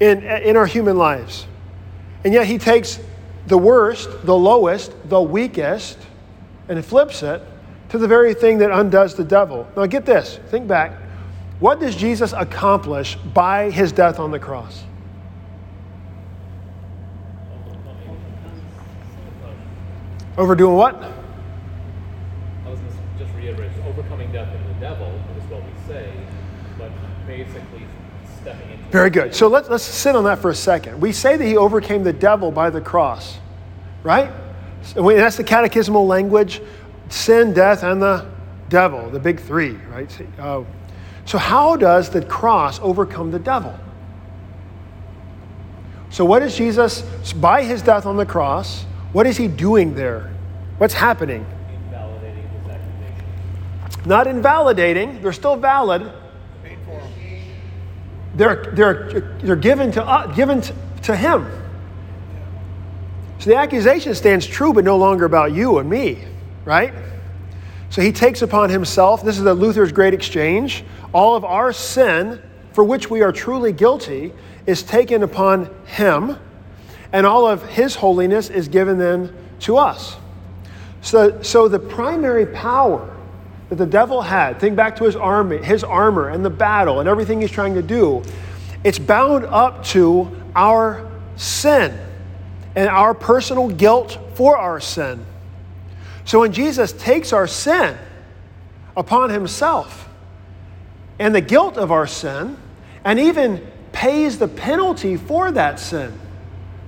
in, 0.00 0.22
in 0.22 0.56
our 0.56 0.66
human 0.66 0.96
lives. 0.96 1.46
And 2.24 2.32
yet 2.32 2.46
he 2.46 2.58
takes 2.58 2.98
the 3.46 3.58
worst, 3.58 4.08
the 4.24 4.36
lowest, 4.36 4.92
the 5.08 5.20
weakest, 5.20 5.98
and 6.68 6.78
it 6.78 6.82
flips 6.82 7.22
it 7.22 7.42
to 7.90 7.98
the 7.98 8.08
very 8.08 8.34
thing 8.34 8.58
that 8.58 8.70
undoes 8.70 9.14
the 9.14 9.24
devil. 9.24 9.68
Now, 9.76 9.86
get 9.86 10.04
this, 10.06 10.38
think 10.48 10.66
back. 10.66 10.92
What 11.60 11.80
does 11.80 11.94
Jesus 11.94 12.32
accomplish 12.32 13.16
by 13.16 13.70
his 13.70 13.92
death 13.92 14.18
on 14.18 14.30
the 14.30 14.38
cross? 14.38 14.84
Overdoing 20.36 20.76
what? 20.76 20.96
I 20.96 22.68
was 22.68 22.80
just 23.18 23.32
reiterate, 23.36 23.70
overcoming 23.86 24.32
death 24.32 24.48
and 24.52 24.74
the 24.74 24.80
devil 24.80 25.06
is 25.38 25.44
what 25.44 25.62
we 25.62 25.70
say, 25.86 26.12
but 26.76 26.90
basically 27.26 27.86
stepping 28.40 28.68
into. 28.72 28.84
Very 28.90 29.10
good. 29.10 29.32
So 29.32 29.46
let's, 29.46 29.68
let's 29.68 29.84
sit 29.84 30.16
on 30.16 30.24
that 30.24 30.40
for 30.40 30.50
a 30.50 30.54
second. 30.54 31.00
We 31.00 31.12
say 31.12 31.36
that 31.36 31.44
he 31.44 31.56
overcame 31.56 32.02
the 32.02 32.12
devil 32.12 32.50
by 32.50 32.70
the 32.70 32.80
cross, 32.80 33.38
right? 34.02 34.32
We- 34.96 35.14
that's 35.14 35.36
the 35.36 35.44
catechismal 35.44 36.06
language 36.06 36.60
sin, 37.08 37.52
death, 37.52 37.82
and 37.82 38.02
the 38.02 38.26
devil, 38.68 39.08
the 39.10 39.20
big 39.20 39.40
three, 39.40 39.78
right? 39.92 40.10
Uh, 40.38 40.62
so, 41.24 41.38
how 41.38 41.76
does 41.76 42.10
the 42.10 42.22
cross 42.22 42.80
overcome 42.82 43.30
the 43.30 43.38
devil? 43.38 43.74
So, 46.10 46.24
what 46.24 46.42
is 46.42 46.56
Jesus, 46.56 47.02
by 47.32 47.64
his 47.64 47.82
death 47.82 48.06
on 48.06 48.16
the 48.16 48.26
cross, 48.26 48.84
what 49.12 49.26
is 49.26 49.36
he 49.36 49.48
doing 49.48 49.94
there? 49.94 50.30
What's 50.78 50.94
happening? 50.94 51.46
Not 54.06 54.26
invalidating, 54.26 55.22
they're 55.22 55.32
still 55.32 55.56
valid. 55.56 56.02
They're, 58.34 58.72
they're, 58.74 59.38
they're 59.42 59.56
given, 59.56 59.92
to, 59.92 60.04
uh, 60.04 60.26
given 60.34 60.60
to, 60.60 60.74
to 61.04 61.16
him. 61.16 61.46
So 63.38 63.50
the 63.50 63.56
accusation 63.56 64.14
stands 64.14 64.46
true, 64.46 64.72
but 64.72 64.84
no 64.84 64.96
longer 64.96 65.24
about 65.24 65.52
you 65.52 65.78
and 65.78 65.88
me, 65.88 66.24
right? 66.64 66.94
So 67.90 68.02
he 68.02 68.12
takes 68.12 68.42
upon 68.42 68.70
himself, 68.70 69.22
this 69.22 69.38
is 69.38 69.44
the 69.44 69.54
Luther's 69.54 69.92
great 69.92 70.14
exchange, 70.14 70.84
all 71.12 71.36
of 71.36 71.44
our 71.44 71.72
sin 71.72 72.42
for 72.72 72.82
which 72.82 73.08
we 73.08 73.22
are 73.22 73.32
truly 73.32 73.72
guilty 73.72 74.32
is 74.66 74.82
taken 74.82 75.22
upon 75.22 75.72
him, 75.86 76.36
and 77.12 77.24
all 77.24 77.46
of 77.46 77.62
his 77.70 77.94
holiness 77.94 78.50
is 78.50 78.66
given 78.66 78.98
then 78.98 79.32
to 79.60 79.76
us. 79.76 80.16
So, 81.02 81.40
so 81.42 81.68
the 81.68 81.78
primary 81.78 82.46
power 82.46 83.14
that 83.68 83.76
the 83.76 83.86
devil 83.86 84.22
had, 84.22 84.58
think 84.58 84.74
back 84.74 84.96
to 84.96 85.04
his 85.04 85.14
army, 85.14 85.58
his 85.58 85.84
armor 85.84 86.30
and 86.30 86.44
the 86.44 86.50
battle 86.50 87.00
and 87.00 87.08
everything 87.08 87.40
he's 87.40 87.50
trying 87.50 87.74
to 87.74 87.82
do, 87.82 88.22
it's 88.82 88.98
bound 88.98 89.44
up 89.44 89.84
to 89.84 90.34
our 90.56 91.08
sin 91.36 91.96
and 92.74 92.88
our 92.88 93.14
personal 93.14 93.68
guilt 93.68 94.18
for 94.34 94.56
our 94.56 94.80
sin. 94.80 95.24
So 96.24 96.40
when 96.40 96.52
Jesus 96.52 96.92
takes 96.92 97.32
our 97.32 97.46
sin 97.46 97.96
upon 98.96 99.30
himself 99.30 100.08
and 101.18 101.34
the 101.34 101.40
guilt 101.40 101.76
of 101.76 101.92
our 101.92 102.06
sin, 102.06 102.56
and 103.04 103.20
even 103.20 103.64
pays 103.92 104.38
the 104.38 104.48
penalty 104.48 105.16
for 105.16 105.52
that 105.52 105.78
sin 105.78 106.18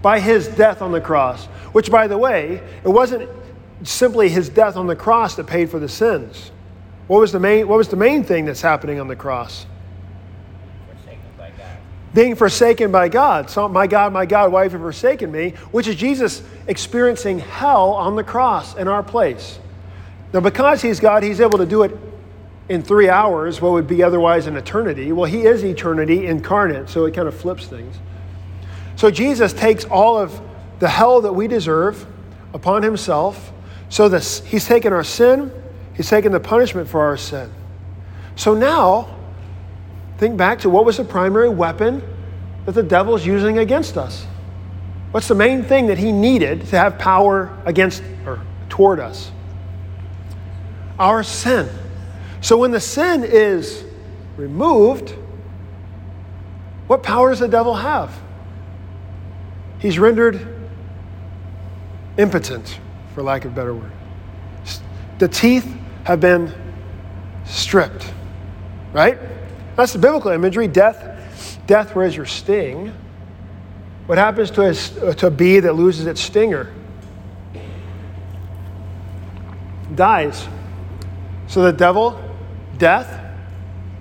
by 0.03 0.19
his 0.19 0.49
death 0.49 0.83
on 0.83 0.93
the 0.93 1.01
cross, 1.01 1.47
which, 1.73 1.91
by 1.91 2.07
the 2.07 2.19
way, 2.19 2.63
it 2.83 2.89
wasn't 2.89 3.29
simply 3.83 4.29
his 4.29 4.49
death 4.49 4.77
on 4.77 4.87
the 4.87 4.97
cross 4.97 5.37
that 5.37 5.47
paid 5.47 5.71
for 5.71 5.79
the 5.79 5.89
sins. 5.89 6.51
What 7.07 7.21
was 7.21 7.33
the 7.33 7.39
main, 7.41 7.69
what 7.69 7.77
was 7.77 7.89
the 7.89 7.97
main 7.97 8.25
thing 8.25 8.47
that's 8.47 8.63
happening 8.63 8.99
on 8.99 9.09
the 9.09 9.17
cross? 9.17 9.67
Being 12.17 12.35
forsaken 12.35 12.91
by 12.91 13.11
God. 13.11 13.51
So, 13.51 13.69
my 13.69 13.87
God, 13.87 14.11
my 14.11 14.25
God, 14.25 14.51
why 14.51 14.63
have 14.63 14.73
you 14.73 14.79
forsaken 14.79 15.31
me? 15.31 15.51
Which 15.71 15.87
is 15.87 15.97
Jesus 15.97 16.43
experiencing 16.67 17.41
hell 17.41 17.93
on 17.93 18.17
the 18.17 18.25
cross 18.25 18.75
in 18.75 18.89
our 18.89 19.03
place. 19.03 19.59
Now, 20.33 20.41
because 20.41 20.81
he's 20.81 20.99
God, 20.99 21.23
he's 21.23 21.43
able 21.43 21.59
to 21.59 21.67
do 21.67 21.83
it 21.83 21.95
in 22.71 22.83
three 22.83 23.11
hours, 23.11 23.61
what 23.61 23.73
would 23.73 23.87
be 23.87 24.03
otherwise 24.03 24.47
an 24.47 24.57
eternity. 24.57 25.13
Well, 25.13 25.31
he 25.31 25.43
is 25.43 25.63
eternity 25.63 26.27
incarnate, 26.27 26.89
so 26.89 27.05
it 27.05 27.13
kind 27.13 27.29
of 27.29 27.37
flips 27.37 27.67
things. 27.67 27.95
So, 28.97 29.11
Jesus 29.11 29.53
takes 29.53 29.85
all 29.85 30.17
of 30.17 30.41
the 30.79 30.89
hell 30.89 31.21
that 31.21 31.35
we 31.35 31.47
deserve 31.47 32.07
upon 32.55 32.83
himself. 32.83 33.53
So, 33.91 34.09
this, 34.09 34.43
he's 34.47 34.65
taken 34.65 34.95
our 34.95 35.05
sin, 35.05 35.53
he's 35.95 36.09
taken 36.09 36.33
the 36.33 36.41
punishment 36.41 36.89
for 36.89 37.03
our 37.03 37.19
sin. 37.19 37.53
So 38.37 38.55
now, 38.55 39.16
Think 40.19 40.37
back 40.37 40.61
to 40.61 40.71
what 40.71 40.85
was 40.85 40.97
the 40.97 41.05
primary 41.05 41.49
weapon 41.49 42.03
that 42.65 42.73
the 42.73 42.83
devil's 42.83 43.27
using 43.27 43.59
against 43.59 43.97
us? 43.97 44.27
What's 45.11 45.29
the 45.29 45.35
main 45.35 45.63
thing 45.63 45.87
that 45.87 45.99
he 45.99 46.13
needed 46.13 46.67
to 46.67 46.79
have 46.79 46.99
power 46.99 47.57
against 47.65 48.03
or 48.27 48.41
toward 48.69 49.01
us? 49.01 49.31
Our 50.99 51.23
sin. 51.23 51.69
So 52.41 52.57
when 52.57 52.71
the 52.71 52.81
sin 52.81 53.25
is 53.25 53.85
removed, 54.37 55.15
what 56.87 57.03
power 57.03 57.31
does 57.31 57.41
the 57.41 57.49
devil 57.49 57.75
have? 57.75 58.17
He's 59.79 59.99
rendered 59.99 60.55
impotent, 62.17 62.79
for 63.15 63.23
lack 63.23 63.45
of 63.45 63.53
a 63.53 63.55
better 63.55 63.75
word. 63.75 63.93
The 65.19 65.29
teeth 65.29 65.67
have 66.05 66.21
been 66.21 66.53
stripped, 67.45 68.13
right? 68.93 69.19
That's 69.77 69.93
the 69.93 69.99
biblical 69.99 70.31
imagery. 70.31 70.69
Death, 70.69 71.61
death, 71.67 71.95
where's 71.95 72.17
your 72.17 72.27
sting? 72.27 72.93
What 74.07 74.19
happens 74.19 74.51
to 74.53 74.63
a, 74.63 75.15
to 75.15 75.27
a 75.27 75.31
bee 75.31 75.61
that 75.61 75.75
loses 75.75 76.07
its 76.07 76.21
stinger? 76.21 76.73
Dies. 79.95 80.49
So 81.49 81.63
the 81.63 81.73
devil, 81.73 82.21
death, 82.79 83.23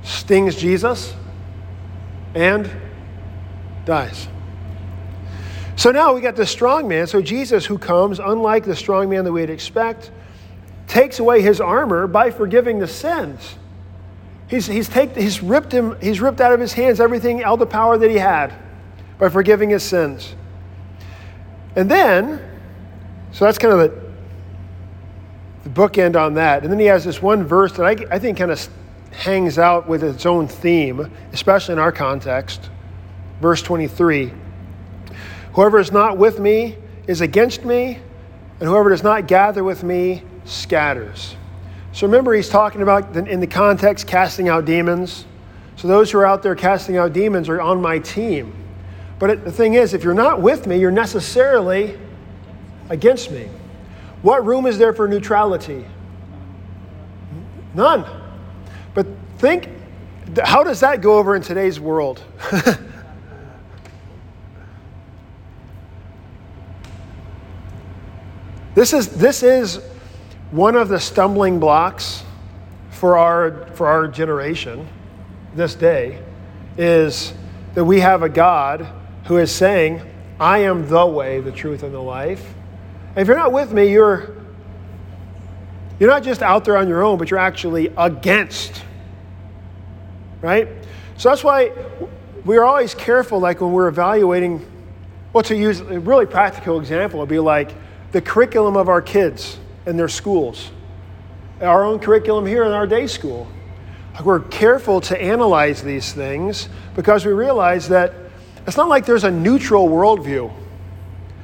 stings 0.04 0.56
Jesus 0.56 1.14
and 2.34 2.70
dies. 3.86 4.28
So 5.76 5.92
now 5.92 6.14
we 6.14 6.22
got 6.22 6.36
the 6.36 6.46
strong 6.46 6.88
man. 6.88 7.08
So 7.08 7.22
Jesus, 7.22 7.66
who 7.66 7.78
comes, 7.78 8.20
unlike 8.20 8.64
the 8.64 8.76
strong 8.76 9.10
man 9.10 9.26
that 9.26 9.32
we'd 9.32 9.50
expect, 9.50 10.12
takes 10.88 11.20
away 11.20 11.42
his 11.42 11.60
armor 11.60 12.08
by 12.08 12.32
forgiving 12.32 12.80
the 12.80 12.88
sins. 12.88 13.56
He's, 14.48 14.68
he's, 14.68 14.88
take, 14.88 15.16
he's, 15.16 15.42
ripped 15.42 15.72
him, 15.72 16.00
he's 16.00 16.22
ripped 16.22 16.40
out 16.40 16.54
of 16.54 16.60
his 16.60 16.74
hands 16.74 17.00
everything, 17.00 17.44
all 17.44 17.58
the 17.58 17.66
power 17.66 17.98
that 17.98 18.10
he 18.10 18.18
had 18.18 18.54
by 19.18 19.30
forgiving 19.30 19.70
his 19.70 19.84
sins. 19.84 20.36
And 21.76 21.90
then, 21.90 22.42
so 23.32 23.46
that's 23.46 23.58
kind 23.58 23.74
of 23.74 23.80
the, 23.80 24.06
the 25.64 25.70
bookend 25.70 26.16
on 26.16 26.36
that. 26.36 26.64
And 26.64 26.72
then 26.72 26.80
he 26.80 26.86
has 26.86 27.04
this 27.04 27.22
one 27.22 27.44
verse 27.44 27.72
that 27.74 27.86
I, 27.86 28.16
I 28.16 28.20
think 28.20 28.38
kind 28.38 28.52
of 28.52 28.70
hangs 29.12 29.58
out 29.58 29.88
with 29.88 30.04
its 30.04 30.26
own 30.26 30.48
theme, 30.48 31.12
especially 31.34 31.74
in 31.74 31.80
our 31.80 31.92
context. 31.92 32.70
Verse 33.42 33.62
23 33.62 34.32
Whoever 35.54 35.80
is 35.80 35.92
not 35.92 36.18
with 36.18 36.40
me 36.40 36.78
is 37.08 37.22
against 37.22 37.64
me, 37.64 38.00
and 38.60 38.70
whoever 38.70 38.90
does 38.90 39.04
not 39.04 39.28
gather 39.28 39.64
with 39.64 39.84
me 39.84 40.24
scatters. 40.44 41.36
So 41.96 42.06
remember, 42.06 42.34
he's 42.34 42.50
talking 42.50 42.82
about 42.82 43.16
in 43.16 43.40
the 43.40 43.48
context 43.48 44.06
casting 44.06 44.50
out 44.50 44.66
demons. 44.66 45.24
So 45.78 45.88
those 45.88 46.12
who 46.12 46.18
are 46.18 46.26
out 46.26 46.44
there 46.44 46.54
casting 46.54 46.98
out 46.98 47.14
demons 47.14 47.48
are 47.48 47.62
on 47.62 47.82
my 47.82 48.00
team. 48.00 48.54
But 49.18 49.30
it, 49.30 49.46
the 49.46 49.52
thing 49.52 49.76
is, 49.76 49.94
if 49.94 50.04
you're 50.04 50.14
not 50.14 50.42
with 50.42 50.68
me, 50.68 50.78
you're 50.78 50.92
necessarily 50.92 51.98
against 52.90 53.32
me. 53.32 53.48
What 54.24 54.46
room 54.46 54.66
is 54.66 54.78
there 54.78 54.92
for 54.92 55.08
neutrality? 55.08 55.86
None. 57.74 58.06
But 58.94 59.08
think, 59.38 59.70
how 60.44 60.66
does 60.66 60.82
that 60.82 61.00
go 61.00 61.18
over 61.18 61.34
in 61.34 61.42
today's 61.42 61.80
world? 61.80 62.22
this 68.76 68.92
is, 68.92 69.08
this 69.16 69.44
is 69.44 69.80
one 70.56 70.78
of 70.78 70.88
the 70.88 71.02
stumbling 71.02 71.60
blocks 71.60 72.24
for 72.90 73.18
our, 73.18 73.68
for 73.74 73.88
our 73.88 74.08
generation 74.08 74.88
this 75.54 75.76
day 75.76 76.18
is 76.78 77.34
that 77.74 77.84
we 77.84 78.00
have 78.00 78.24
a 78.24 78.30
God 78.30 78.88
who 79.26 79.36
is 79.36 79.52
saying, 79.52 80.02
I 80.40 80.60
am 80.60 80.88
the 80.88 81.06
way, 81.06 81.42
the 81.42 81.52
truth, 81.52 81.84
and 81.84 81.94
the 81.94 82.00
life. 82.00 82.54
If 83.18 83.28
you're 83.28 83.36
not 83.36 83.52
with 83.52 83.74
me, 83.74 83.92
you're, 83.92 84.34
you're 86.00 86.10
not 86.10 86.24
just 86.24 86.42
out 86.42 86.64
there 86.64 86.78
on 86.78 86.88
your 86.88 87.04
own, 87.04 87.18
but 87.18 87.30
you're 87.30 87.38
actually 87.38 87.92
against. 87.98 88.82
Right? 90.42 90.70
So 91.18 91.28
that's 91.28 91.44
why 91.44 91.74
we're 92.46 92.64
always 92.64 92.96
careful, 92.96 93.42
like 93.42 93.60
when 93.60 93.74
we're 93.74 93.90
evaluating, 93.90 94.66
well, 95.34 95.44
to 95.44 95.56
use 95.56 95.82
a 95.82 96.00
really 96.00 96.26
practical 96.26 96.80
example, 96.80 97.20
it'd 97.20 97.28
be 97.28 97.40
like 97.40 97.74
the 98.14 98.22
curriculum 98.22 98.78
of 98.78 98.88
our 98.88 99.02
kids 99.02 99.60
in 99.86 99.98
their 99.98 100.10
schools. 100.10 100.72
our 101.62 101.86
own 101.86 102.00
curriculum 102.00 102.46
here 102.46 102.66
in 102.66 102.72
our 102.72 102.86
day 102.86 103.08
school. 103.08 103.48
We're 104.24 104.42
careful 104.42 105.02
to 105.02 105.22
analyze 105.22 105.82
these 105.82 106.14
things 106.14 106.70
because 106.96 107.26
we 107.26 107.32
realize 107.32 107.88
that 107.90 108.14
it's 108.68 108.78
not 108.78 108.90
like 108.90 109.06
there's 109.06 109.24
a 109.24 109.32
neutral 109.32 109.88
worldview. 109.88 110.52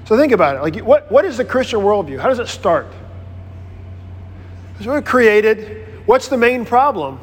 So 0.05 0.17
think 0.17 0.31
about 0.31 0.57
it. 0.57 0.61
Like, 0.61 0.85
what, 0.85 1.11
what 1.11 1.25
is 1.25 1.37
the 1.37 1.45
Christian 1.45 1.79
worldview? 1.79 2.19
How 2.19 2.29
does 2.29 2.39
it 2.39 2.47
start? 2.47 2.87
So 4.81 4.89
we're 4.89 5.01
created. 5.01 5.87
What's 6.07 6.27
the 6.27 6.37
main 6.37 6.65
problem? 6.65 7.19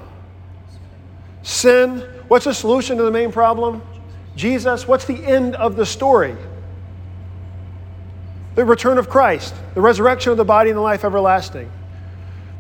Sin. 1.43 2.01
What's 2.29 2.45
the 2.45 2.55
solution 2.55 2.97
to 2.99 3.03
the 3.03 3.11
main 3.11 3.33
problem? 3.33 3.83
Jesus. 4.37 4.87
What's 4.87 5.07
the 5.07 5.25
end 5.25 5.57
of 5.57 5.77
the 5.77 5.85
story? 5.85 6.37
The 8.59 8.65
return 8.65 8.99
of 8.99 9.09
Christ, 9.09 9.55
the 9.75 9.81
resurrection 9.81 10.33
of 10.33 10.37
the 10.37 10.45
body 10.45 10.71
and 10.71 10.77
the 10.77 10.83
life 10.83 11.05
everlasting. 11.05 11.71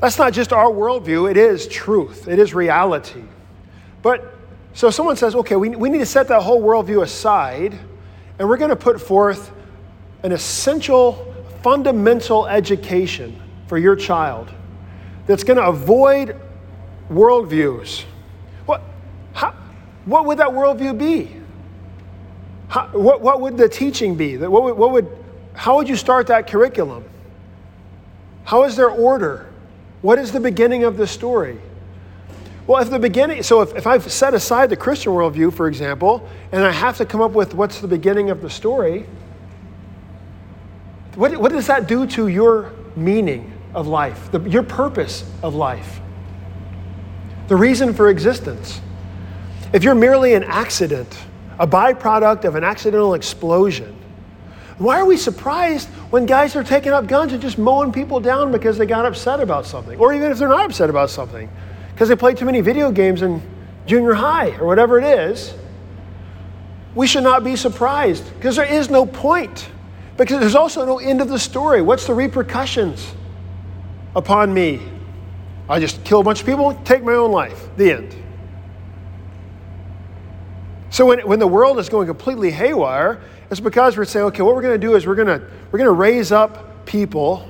That's 0.00 0.16
not 0.16 0.32
just 0.32 0.52
our 0.52 0.70
worldview, 0.70 1.28
it 1.28 1.37
is 1.37 1.66
truth, 1.66 2.28
it 2.28 2.38
is 2.38 2.54
reality. 2.54 3.24
But 4.00 4.32
so 4.74 4.90
someone 4.90 5.16
says, 5.16 5.34
okay, 5.34 5.56
we, 5.56 5.70
we 5.70 5.90
need 5.90 5.98
to 5.98 6.06
set 6.06 6.28
that 6.28 6.42
whole 6.42 6.62
worldview 6.62 7.02
aside, 7.02 7.76
and 8.38 8.48
we're 8.48 8.58
going 8.58 8.70
to 8.70 8.76
put 8.76 9.00
forth 9.00 9.50
an 10.22 10.30
essential, 10.30 11.34
fundamental 11.64 12.46
education 12.46 13.42
for 13.66 13.76
your 13.76 13.96
child 13.96 14.52
that's 15.26 15.42
going 15.42 15.56
to 15.56 15.66
avoid 15.66 16.37
worldviews. 17.11 18.04
What, 18.66 18.82
how, 19.32 19.52
what 20.04 20.26
would 20.26 20.38
that 20.38 20.50
worldview 20.50 20.96
be? 20.96 21.34
How, 22.68 22.87
what, 22.92 23.20
what 23.20 23.40
would 23.40 23.56
the 23.56 23.68
teaching 23.68 24.14
be? 24.14 24.37
What 24.37 24.62
would, 24.62 24.76
what 24.76 24.92
would, 24.92 25.17
how 25.59 25.75
would 25.75 25.88
you 25.88 25.97
start 25.97 26.29
that 26.29 26.47
curriculum? 26.47 27.03
How 28.44 28.62
is 28.62 28.77
there 28.77 28.88
order? 28.88 29.51
What 30.03 30.21
is 30.21 30.31
the 30.31 30.38
beginning 30.38 30.85
of 30.85 30.97
the 30.97 31.05
story? 31.05 31.59
Well, 32.68 32.81
if 32.81 32.90
the 32.90 32.99
beginning, 33.01 33.42
so 33.42 33.62
if, 33.62 33.75
if 33.75 33.85
I've 33.85 34.09
set 34.12 34.35
aside 34.35 34.71
the 34.71 34.77
Christian 34.77 35.11
worldview, 35.11 35.53
for 35.53 35.66
example, 35.66 36.29
and 36.53 36.62
I 36.62 36.71
have 36.71 36.97
to 36.99 37.05
come 37.05 37.21
up 37.21 37.33
with 37.33 37.55
what's 37.55 37.81
the 37.81 37.88
beginning 37.88 38.31
of 38.31 38.40
the 38.40 38.49
story, 38.49 39.05
what, 41.16 41.37
what 41.37 41.51
does 41.51 41.66
that 41.66 41.88
do 41.88 42.07
to 42.07 42.29
your 42.29 42.73
meaning 42.94 43.53
of 43.75 43.88
life, 43.88 44.31
the, 44.31 44.40
your 44.42 44.62
purpose 44.62 45.29
of 45.42 45.57
life, 45.57 46.01
the 47.49 47.57
reason 47.57 47.92
for 47.92 48.11
existence? 48.11 48.81
If 49.73 49.83
you're 49.83 49.97
merely 49.97 50.35
an 50.35 50.44
accident, 50.44 51.18
a 51.59 51.66
byproduct 51.66 52.44
of 52.44 52.55
an 52.55 52.62
accidental 52.62 53.14
explosion, 53.14 53.97
why 54.79 55.01
are 55.01 55.05
we 55.05 55.17
surprised 55.17 55.88
when 56.11 56.25
guys 56.25 56.55
are 56.55 56.62
taking 56.62 56.93
up 56.93 57.07
guns 57.07 57.33
and 57.33 57.43
just 57.43 57.59
mowing 57.59 57.93
people 57.93 58.21
down 58.21 58.53
because 58.53 58.79
they 58.79 58.87
got 58.87 59.05
upset 59.05 59.41
about 59.41 59.67
something? 59.67 59.99
Or 59.99 60.14
even 60.14 60.31
if 60.31 60.38
they're 60.38 60.49
not 60.49 60.67
upset 60.67 60.88
about 60.88 61.11
something, 61.11 61.51
because 61.93 62.09
they 62.09 62.17
played 62.17 62.37
too 62.37 62.45
many 62.45 62.61
video 62.61 62.93
games 62.93 63.23
in 63.23 63.43
junior 63.87 64.14
high 64.14 64.51
or 64.59 64.67
whatever 64.67 64.99
it 64.99 65.05
is. 65.05 65.53
We 66.95 67.07
should 67.07 67.25
not 67.25 67.43
be 67.43 67.57
surprised 67.57 68.33
because 68.35 68.57
there 68.57 68.73
is 68.73 68.88
no 68.88 69.05
point. 69.05 69.69
Because 70.17 70.41
there's 70.41 70.55
also 70.55 70.85
no 70.85 70.99
end 70.99 71.21
of 71.21 71.29
the 71.29 71.38
story. 71.38 71.83
What's 71.83 72.07
the 72.07 72.14
repercussions 72.14 73.14
upon 74.14 74.53
me? 74.53 74.81
I 75.69 75.81
just 75.81 76.03
kill 76.05 76.21
a 76.21 76.25
bunch 76.25 76.41
of 76.41 76.47
people, 76.47 76.75
take 76.85 77.03
my 77.03 77.14
own 77.14 77.31
life. 77.31 77.69
The 77.77 77.93
end. 77.93 78.17
So 80.91 81.07
when, 81.07 81.21
when 81.21 81.38
the 81.38 81.47
world 81.47 81.79
is 81.79 81.88
going 81.88 82.07
completely 82.07 82.51
haywire, 82.51 83.21
it's 83.50 83.61
because 83.61 83.96
we're 83.96 84.04
saying, 84.04 84.26
okay, 84.26 84.42
what 84.42 84.54
we're 84.54 84.62
going 84.62 84.78
to 84.78 84.87
do 84.87 84.94
is 84.94 85.06
we're 85.06 85.14
going 85.14 85.40
to 85.40 85.46
we're 85.70 85.78
going 85.78 85.88
to 85.88 85.92
raise 85.92 86.32
up 86.32 86.87
people 86.87 87.48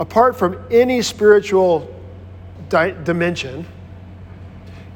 apart 0.00 0.36
from 0.36 0.58
any 0.70 1.02
spiritual 1.02 1.94
di- 2.68 2.94
dimension 3.04 3.66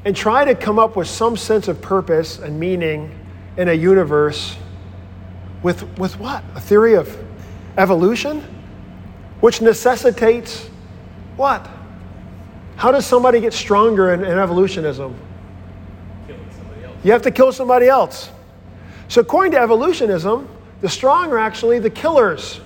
and 0.04 0.16
try 0.16 0.44
to 0.44 0.54
come 0.54 0.78
up 0.78 0.96
with 0.96 1.08
some 1.08 1.36
sense 1.36 1.68
of 1.68 1.80
purpose 1.80 2.38
and 2.38 2.58
meaning 2.58 3.18
in 3.56 3.68
a 3.68 3.72
universe 3.72 4.56
with, 5.62 5.86
with 5.98 6.18
what? 6.18 6.42
A 6.54 6.60
theory 6.60 6.94
of 6.94 7.16
evolution? 7.78 8.40
Which 9.40 9.60
necessitates 9.60 10.68
what? 11.36 11.68
How 12.76 12.90
does 12.90 13.06
somebody 13.06 13.40
get 13.40 13.52
stronger 13.52 14.12
in, 14.12 14.24
in 14.24 14.38
evolutionism? 14.38 15.16
Killing 16.26 16.50
somebody 16.56 16.84
else. 16.84 16.96
You 17.04 17.12
have 17.12 17.22
to 17.22 17.30
kill 17.30 17.52
somebody 17.52 17.88
else. 17.88 18.30
So, 19.12 19.20
according 19.20 19.52
to 19.52 19.60
evolutionism, 19.60 20.48
the 20.80 20.88
strong 20.88 21.32
are 21.32 21.38
actually 21.38 21.78
the 21.78 21.90
killers. 21.90 22.62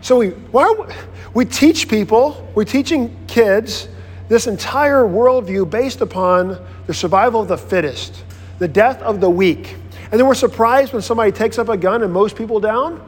So, 0.00 0.16
we, 0.16 0.30
why 0.30 0.70
we, 0.70 0.94
we 1.34 1.44
teach 1.44 1.90
people, 1.90 2.50
we're 2.54 2.64
teaching 2.64 3.14
kids 3.26 3.86
this 4.30 4.46
entire 4.46 5.02
worldview 5.02 5.68
based 5.68 6.00
upon 6.00 6.58
the 6.86 6.94
survival 6.94 7.42
of 7.42 7.48
the 7.48 7.58
fittest, 7.58 8.24
the 8.60 8.66
death 8.66 9.02
of 9.02 9.20
the 9.20 9.28
weak. 9.28 9.76
And 10.10 10.18
then 10.18 10.26
we're 10.26 10.32
surprised 10.32 10.94
when 10.94 11.02
somebody 11.02 11.32
takes 11.32 11.58
up 11.58 11.68
a 11.68 11.76
gun 11.76 12.02
and 12.02 12.10
mows 12.10 12.32
people 12.32 12.58
down. 12.58 13.06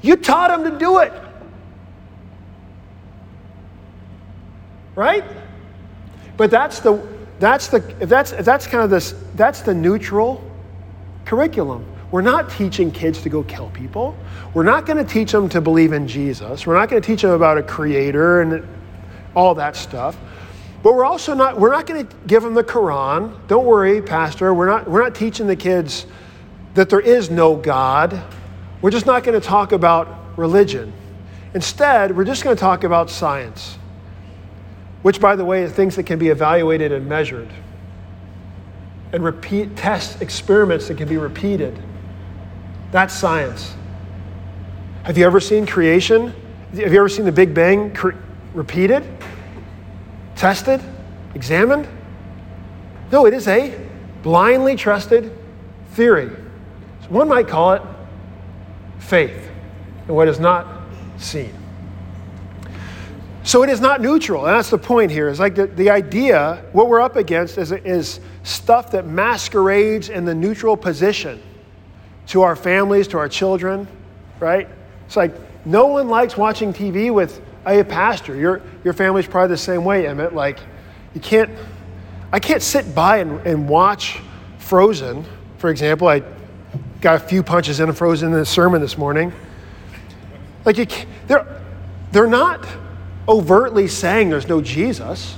You 0.00 0.16
taught 0.16 0.48
them 0.48 0.72
to 0.72 0.78
do 0.78 1.00
it. 1.00 1.12
Right? 4.94 5.24
But 6.38 6.50
that's 6.50 6.80
the 6.80 7.06
that's 7.38 7.68
the 7.68 7.84
if 8.00 8.08
that's 8.08 8.32
if 8.32 8.46
that's 8.46 8.66
kind 8.66 8.82
of 8.82 8.88
this 8.88 9.14
that's 9.34 9.60
the 9.60 9.74
neutral 9.74 10.42
curriculum. 11.24 11.86
We're 12.10 12.20
not 12.20 12.50
teaching 12.50 12.90
kids 12.90 13.22
to 13.22 13.30
go 13.30 13.42
kill 13.42 13.70
people. 13.70 14.16
We're 14.52 14.64
not 14.64 14.84
going 14.84 15.04
to 15.04 15.10
teach 15.10 15.32
them 15.32 15.48
to 15.48 15.60
believe 15.60 15.92
in 15.92 16.06
Jesus. 16.06 16.66
We're 16.66 16.74
not 16.74 16.90
going 16.90 17.00
to 17.00 17.06
teach 17.06 17.22
them 17.22 17.30
about 17.30 17.56
a 17.56 17.62
creator 17.62 18.42
and 18.42 18.66
all 19.34 19.54
that 19.54 19.76
stuff. 19.76 20.16
But 20.82 20.94
we're 20.94 21.04
also 21.04 21.34
not 21.34 21.58
we're 21.58 21.70
not 21.70 21.86
going 21.86 22.06
to 22.06 22.16
give 22.26 22.42
them 22.42 22.54
the 22.54 22.64
Quran. 22.64 23.34
Don't 23.46 23.64
worry, 23.64 24.02
pastor. 24.02 24.52
We're 24.52 24.66
not 24.66 24.90
we're 24.90 25.02
not 25.02 25.14
teaching 25.14 25.46
the 25.46 25.56
kids 25.56 26.06
that 26.74 26.90
there 26.90 27.00
is 27.00 27.30
no 27.30 27.56
God. 27.56 28.20
We're 28.82 28.90
just 28.90 29.06
not 29.06 29.22
going 29.24 29.40
to 29.40 29.46
talk 29.46 29.72
about 29.72 30.36
religion. 30.36 30.92
Instead, 31.54 32.16
we're 32.16 32.24
just 32.24 32.42
going 32.42 32.56
to 32.56 32.60
talk 32.60 32.84
about 32.84 33.10
science. 33.10 33.78
Which 35.02 35.20
by 35.20 35.36
the 35.36 35.44
way, 35.44 35.62
are 35.62 35.68
things 35.68 35.96
that 35.96 36.04
can 36.04 36.18
be 36.18 36.28
evaluated 36.28 36.92
and 36.92 37.08
measured 37.08 37.48
and 39.12 39.22
repeat 39.22 39.76
test 39.76 40.22
experiments 40.22 40.88
that 40.88 40.96
can 40.96 41.08
be 41.08 41.18
repeated. 41.18 41.78
That's 42.90 43.14
science. 43.14 43.74
Have 45.04 45.18
you 45.18 45.26
ever 45.26 45.40
seen 45.40 45.66
creation? 45.66 46.34
Have 46.70 46.92
you 46.92 46.98
ever 46.98 47.08
seen 47.08 47.24
the 47.24 47.32
Big 47.32 47.52
Bang 47.54 47.92
cre- 47.94 48.12
repeated, 48.54 49.04
tested, 50.36 50.80
examined? 51.34 51.86
No, 53.10 53.26
it 53.26 53.34
is 53.34 53.48
a 53.48 53.78
blindly 54.22 54.76
trusted 54.76 55.36
theory. 55.90 56.30
So 57.02 57.08
one 57.08 57.28
might 57.28 57.48
call 57.48 57.72
it 57.74 57.82
faith 58.98 59.50
in 60.08 60.14
what 60.14 60.28
is 60.28 60.40
not 60.40 60.66
seen. 61.18 61.61
So 63.44 63.64
it 63.64 63.70
is 63.70 63.80
not 63.80 64.00
neutral, 64.00 64.46
and 64.46 64.56
that's 64.56 64.70
the 64.70 64.78
point 64.78 65.10
here. 65.10 65.28
Is 65.28 65.40
like 65.40 65.56
the, 65.56 65.66
the 65.66 65.90
idea, 65.90 66.64
what 66.72 66.88
we're 66.88 67.00
up 67.00 67.16
against 67.16 67.58
is, 67.58 67.72
is 67.72 68.20
stuff 68.44 68.92
that 68.92 69.06
masquerades 69.06 70.10
in 70.10 70.24
the 70.24 70.34
neutral 70.34 70.76
position 70.76 71.42
to 72.28 72.42
our 72.42 72.54
families, 72.54 73.08
to 73.08 73.18
our 73.18 73.28
children, 73.28 73.88
right? 74.38 74.68
It's 75.06 75.16
like 75.16 75.34
no 75.66 75.86
one 75.86 76.08
likes 76.08 76.36
watching 76.36 76.72
TV 76.72 77.12
with 77.12 77.40
a 77.66 77.82
pastor. 77.82 78.36
Your, 78.36 78.62
your 78.84 78.92
family's 78.92 79.26
probably 79.26 79.48
the 79.48 79.58
same 79.58 79.84
way, 79.84 80.06
Emmett. 80.06 80.34
Like, 80.34 80.60
you 81.14 81.20
can't, 81.20 81.50
I 82.32 82.38
can't 82.38 82.62
sit 82.62 82.94
by 82.94 83.18
and, 83.18 83.44
and 83.46 83.68
watch 83.68 84.20
Frozen, 84.58 85.24
for 85.58 85.70
example. 85.70 86.06
I 86.06 86.22
got 87.00 87.16
a 87.16 87.26
few 87.26 87.42
punches 87.42 87.80
in 87.80 87.88
a 87.88 87.92
Frozen 87.92 88.32
in 88.32 88.38
the 88.38 88.46
sermon 88.46 88.80
this 88.80 88.96
morning. 88.96 89.32
Like, 90.64 90.78
you 90.78 90.86
they're, 91.26 91.60
they're 92.12 92.28
not 92.28 92.64
overtly 93.28 93.88
saying 93.88 94.30
there's 94.30 94.48
no 94.48 94.60
Jesus. 94.60 95.36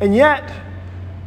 And 0.00 0.14
yet, 0.14 0.52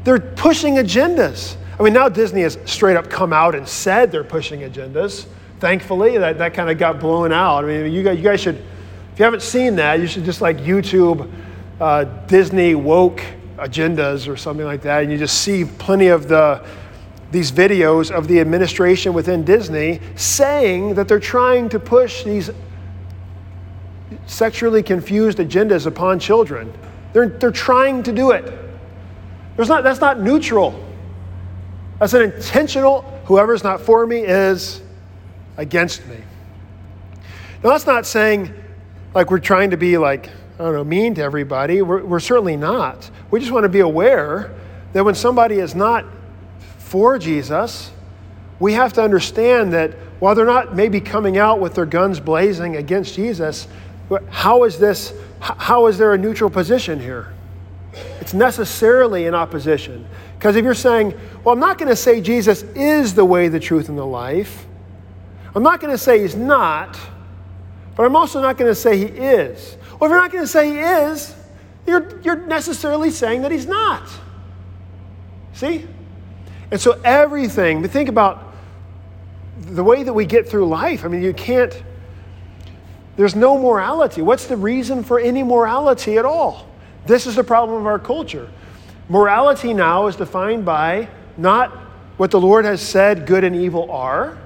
they're 0.04 0.20
pushing 0.20 0.76
agendas. 0.76 1.56
I 1.80 1.84
mean, 1.84 1.94
now 1.94 2.10
Disney 2.10 2.42
has 2.42 2.58
straight 2.66 2.98
up 2.98 3.10
come 3.10 3.34
out 3.34 3.56
and 3.56 3.68
said 3.68 4.12
they're 4.12 4.24
pushing 4.24 4.62
agendas. 4.62 5.26
Thankfully, 5.60 6.18
that, 6.18 6.38
that 6.38 6.54
kind 6.54 6.70
of 6.70 6.78
got 6.78 7.00
blown 7.00 7.32
out. 7.32 7.66
I 7.66 7.68
mean, 7.68 7.92
you 7.92 8.04
guys, 8.04 8.18
you 8.18 8.24
guys 8.24 8.42
should, 8.42 8.56
if 8.56 9.20
you 9.20 9.26
haven't 9.26 9.42
seen 9.42 9.76
that, 9.78 10.00
you 10.00 10.08
should 10.08 10.24
just 10.24 10.42
like 10.42 10.58
YouTube 10.58 11.32
uh, 11.80 12.04
Disney 12.28 12.76
woke 12.76 13.22
agendas 13.58 14.28
or 14.28 14.38
something 14.38 14.66
like 14.66 14.82
that, 14.84 15.04
and 15.04 15.12
you 15.12 15.18
just 15.18 15.42
see 15.42 15.66
plenty 15.66 16.08
of 16.08 16.28
the 16.28 16.66
these 17.32 17.52
videos 17.52 18.10
of 18.10 18.28
the 18.28 18.40
administration 18.40 19.14
within 19.14 19.44
Disney 19.44 20.00
saying 20.16 20.96
that 20.96 21.08
they're 21.08 21.20
trying 21.20 21.70
to 21.70 21.80
push 21.80 22.24
these 22.24 22.50
sexually 24.30 24.84
confused 24.84 25.40
agendas 25.40 25.86
upon 25.88 26.20
children. 26.20 26.72
They're, 27.14 27.30
they're 27.30 27.52
trying 27.52 28.04
to 28.04 28.14
do 28.14 28.32
it. 28.32 28.54
There's 29.56 29.68
not, 29.68 29.84
that's 29.84 30.00
not 30.00 30.20
neutral. 30.20 30.86
That's 32.00 32.14
an 32.14 32.22
intentional, 32.22 33.02
whoever's 33.26 33.64
not 33.64 33.82
for 33.82 34.06
me 34.06 34.20
is 34.20 34.82
against 35.58 36.06
me. 36.08 36.18
Now, 37.64 37.72
that's 37.72 37.88
not 37.88 38.06
saying 38.06 38.54
like 39.14 39.32
we're 39.32 39.40
trying 39.40 39.72
to 39.72 39.78
be 39.78 39.98
like, 39.98 40.30
I 40.60 40.64
don't 40.64 40.74
know, 40.74 40.84
mean 40.84 41.16
to 41.16 41.24
everybody. 41.24 41.82
We're, 41.82 42.04
we're 42.06 42.20
certainly 42.20 42.56
not. 42.56 43.10
We 43.32 43.40
just 43.40 43.52
want 43.52 43.64
to 43.64 43.70
be 43.70 43.80
aware 43.80 44.54
that 44.94 45.04
when 45.04 45.16
somebody 45.16 45.56
is 45.56 45.74
not 45.74 46.06
for 46.78 47.18
Jesus, 47.18 47.92
we 48.60 48.74
have 48.74 48.94
to 48.94 49.04
understand 49.04 49.74
that 49.74 49.94
while 50.20 50.36
they're 50.36 50.46
not 50.46 50.76
maybe 50.76 51.02
coming 51.02 51.38
out 51.38 51.60
with 51.60 51.76
their 51.76 51.86
guns 51.86 52.20
blazing 52.20 52.76
against 52.76 53.16
Jesus, 53.16 53.68
how 54.30 54.64
is 54.64 54.80
this, 54.80 55.14
how 55.40 55.88
is 55.88 55.98
there 55.98 56.14
a 56.14 56.18
neutral 56.18 56.50
position 56.50 57.00
here? 57.00 57.34
It's 58.20 58.34
necessarily 58.34 59.26
in 59.26 59.36
opposition. 59.36 60.08
Because 60.38 60.56
if 60.56 60.64
you're 60.64 60.74
saying, 60.74 61.14
well, 61.44 61.54
I'm 61.54 61.60
not 61.60 61.78
going 61.78 61.90
to 61.90 61.96
say 61.96 62.22
Jesus 62.22 62.64
is 62.76 63.14
the 63.14 63.26
way, 63.26 63.48
the 63.48 63.60
truth, 63.60 63.90
and 63.90 63.98
the 63.98 64.06
life, 64.06 64.66
I'm 65.54 65.64
not 65.64 65.80
going 65.80 65.92
to 65.92 65.98
say 65.98 66.22
he's 66.22 66.36
not, 66.36 66.98
but 67.96 68.06
I'm 68.06 68.16
also 68.16 68.42
not 68.42 68.58
going 68.58 68.72
to 68.72 68.76
say 68.76 68.98
he 68.98 69.06
is. 69.06 69.78
Well, 70.00 70.10
if 70.10 70.12
you're 70.12 70.22
not 70.22 70.32
going 70.32 70.44
to 70.44 70.48
say 70.48 70.72
he 70.72 70.80
is, 70.80 71.36
you're, 71.86 72.22
you're 72.22 72.48
necessarily 72.48 73.12
saying 73.12 73.42
that 73.42 73.52
he's 73.52 73.66
not. 73.66 74.08
See? 75.54 75.86
And 76.72 76.80
so 76.80 77.00
everything, 77.04 77.82
but 77.82 77.92
think 77.92 78.10
about 78.10 78.54
the 79.58 79.84
way 79.84 80.04
that 80.04 80.14
we 80.14 80.26
get 80.26 80.48
through 80.48 80.68
life. 80.68 81.04
I 81.04 81.08
mean, 81.10 81.22
you 81.22 81.34
can't, 81.34 81.84
there's 83.20 83.36
no 83.36 83.58
morality. 83.58 84.22
What's 84.22 84.46
the 84.46 84.56
reason 84.56 85.04
for 85.04 85.20
any 85.20 85.44
morality 85.44 86.18
at 86.18 86.24
all? 86.24 86.66
This 87.06 87.28
is 87.28 87.36
the 87.36 87.44
problem 87.44 87.78
of 87.78 87.86
our 87.86 88.00
culture. 88.00 88.50
Morality 89.10 89.74
now 89.74 90.08
is 90.08 90.16
defined 90.16 90.64
by 90.64 91.10
not 91.36 91.70
what 92.16 92.32
the 92.32 92.40
Lord 92.40 92.64
has 92.64 92.82
said 92.82 93.26
good 93.26 93.44
and 93.44 93.54
evil 93.54 93.92
are, 93.92 94.38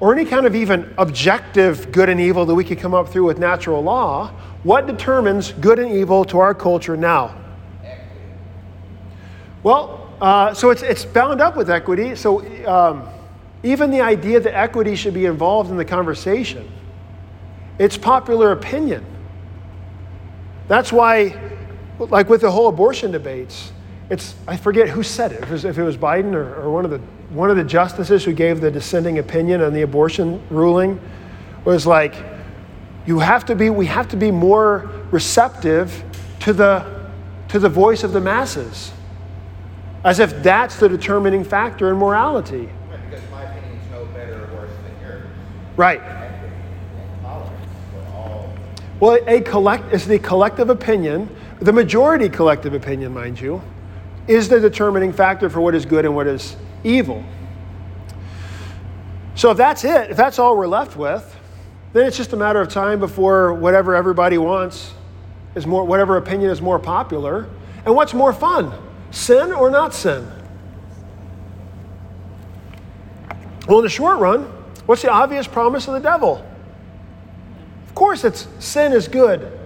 or 0.00 0.12
any 0.12 0.24
kind 0.24 0.46
of 0.46 0.56
even 0.56 0.92
objective 0.98 1.92
good 1.92 2.08
and 2.08 2.18
evil 2.20 2.44
that 2.46 2.56
we 2.56 2.64
could 2.64 2.80
come 2.80 2.92
up 2.92 3.08
through 3.10 3.26
with 3.26 3.38
natural 3.38 3.80
law. 3.82 4.32
What 4.64 4.88
determines 4.88 5.52
good 5.52 5.78
and 5.78 5.92
evil 5.92 6.24
to 6.24 6.40
our 6.40 6.54
culture 6.54 6.96
now? 6.96 7.40
Well, 9.62 10.12
uh, 10.20 10.54
so 10.54 10.70
it's, 10.70 10.82
it's 10.82 11.04
bound 11.04 11.40
up 11.40 11.56
with 11.56 11.70
equity. 11.70 12.16
So 12.16 12.40
um, 12.66 13.08
even 13.62 13.92
the 13.92 14.00
idea 14.00 14.40
that 14.40 14.58
equity 14.58 14.96
should 14.96 15.14
be 15.14 15.26
involved 15.26 15.70
in 15.70 15.76
the 15.76 15.84
conversation, 15.84 16.68
it's 17.78 17.96
popular 17.96 18.52
opinion. 18.52 19.04
That's 20.68 20.92
why, 20.92 21.38
like 21.98 22.28
with 22.28 22.40
the 22.40 22.50
whole 22.50 22.68
abortion 22.68 23.12
debates, 23.12 23.72
it's, 24.10 24.34
I 24.46 24.56
forget 24.56 24.88
who 24.88 25.02
said 25.02 25.32
it, 25.32 25.42
if 25.42 25.48
it 25.48 25.52
was, 25.52 25.64
if 25.64 25.78
it 25.78 25.82
was 25.82 25.96
Biden 25.96 26.34
or, 26.34 26.54
or 26.56 26.70
one, 26.70 26.84
of 26.84 26.90
the, 26.90 26.98
one 27.30 27.50
of 27.50 27.56
the 27.56 27.64
justices 27.64 28.24
who 28.24 28.32
gave 28.32 28.60
the 28.60 28.70
dissenting 28.70 29.18
opinion 29.18 29.60
on 29.60 29.72
the 29.72 29.82
abortion 29.82 30.40
ruling, 30.48 31.00
was 31.64 31.86
like, 31.86 32.14
you 33.06 33.18
have 33.18 33.44
to 33.46 33.54
be, 33.54 33.70
we 33.70 33.86
have 33.86 34.08
to 34.08 34.16
be 34.16 34.30
more 34.30 34.90
receptive 35.10 36.04
to 36.40 36.52
the, 36.52 37.10
to 37.48 37.58
the 37.58 37.68
voice 37.68 38.04
of 38.04 38.12
the 38.12 38.20
masses, 38.20 38.92
as 40.04 40.20
if 40.20 40.42
that's 40.42 40.76
the 40.76 40.88
determining 40.88 41.42
factor 41.42 41.90
in 41.90 41.96
morality. 41.96 42.68
Right, 42.88 43.10
because 43.10 43.30
my 43.30 43.42
opinion 43.42 43.78
is 43.78 43.90
no 43.90 44.04
better 44.06 44.44
or 44.44 44.54
worse 44.54 44.70
than 44.84 45.08
yours. 45.08 45.26
Right. 45.76 46.00
Equity 46.00 46.54
and 46.98 47.22
tolerance 47.22 47.70
for 47.92 48.16
all. 48.16 48.54
Well, 48.98 49.18
a 49.26 49.42
collect, 49.42 49.92
it's 49.92 50.06
the 50.06 50.18
collective 50.18 50.70
opinion, 50.70 51.28
the 51.60 51.72
majority 51.72 52.30
collective 52.30 52.72
opinion, 52.72 53.12
mind 53.12 53.38
you, 53.38 53.62
is 54.26 54.48
the 54.48 54.58
determining 54.58 55.12
factor 55.12 55.50
for 55.50 55.60
what 55.60 55.74
is 55.74 55.84
good 55.84 56.06
and 56.06 56.14
what 56.14 56.26
is 56.26 56.56
evil. 56.82 57.22
So 59.34 59.50
if 59.50 59.58
that's 59.58 59.84
it, 59.84 60.10
if 60.10 60.16
that's 60.16 60.38
all 60.38 60.56
we're 60.56 60.66
left 60.66 60.96
with, 60.96 61.36
then 61.92 62.06
it's 62.06 62.16
just 62.16 62.32
a 62.32 62.36
matter 62.36 62.60
of 62.60 62.68
time 62.68 62.98
before 62.98 63.52
whatever 63.52 63.94
everybody 63.94 64.38
wants 64.38 64.94
is 65.54 65.66
more, 65.66 65.84
whatever 65.84 66.16
opinion 66.16 66.50
is 66.50 66.62
more 66.62 66.78
popular. 66.78 67.48
And 67.84 67.94
what's 67.94 68.14
more 68.14 68.32
fun, 68.32 68.72
sin 69.10 69.52
or 69.52 69.70
not 69.70 69.92
sin? 69.92 70.26
Well, 73.68 73.78
in 73.78 73.84
the 73.84 73.90
short 73.90 74.20
run, 74.20 74.44
what's 74.86 75.02
the 75.02 75.10
obvious 75.10 75.46
promise 75.46 75.86
of 75.86 75.94
the 75.94 76.00
devil? 76.00 76.44
Of 77.96 78.00
course, 78.00 78.24
it's 78.24 78.46
sin 78.58 78.92
is 78.92 79.08
good. 79.08 79.58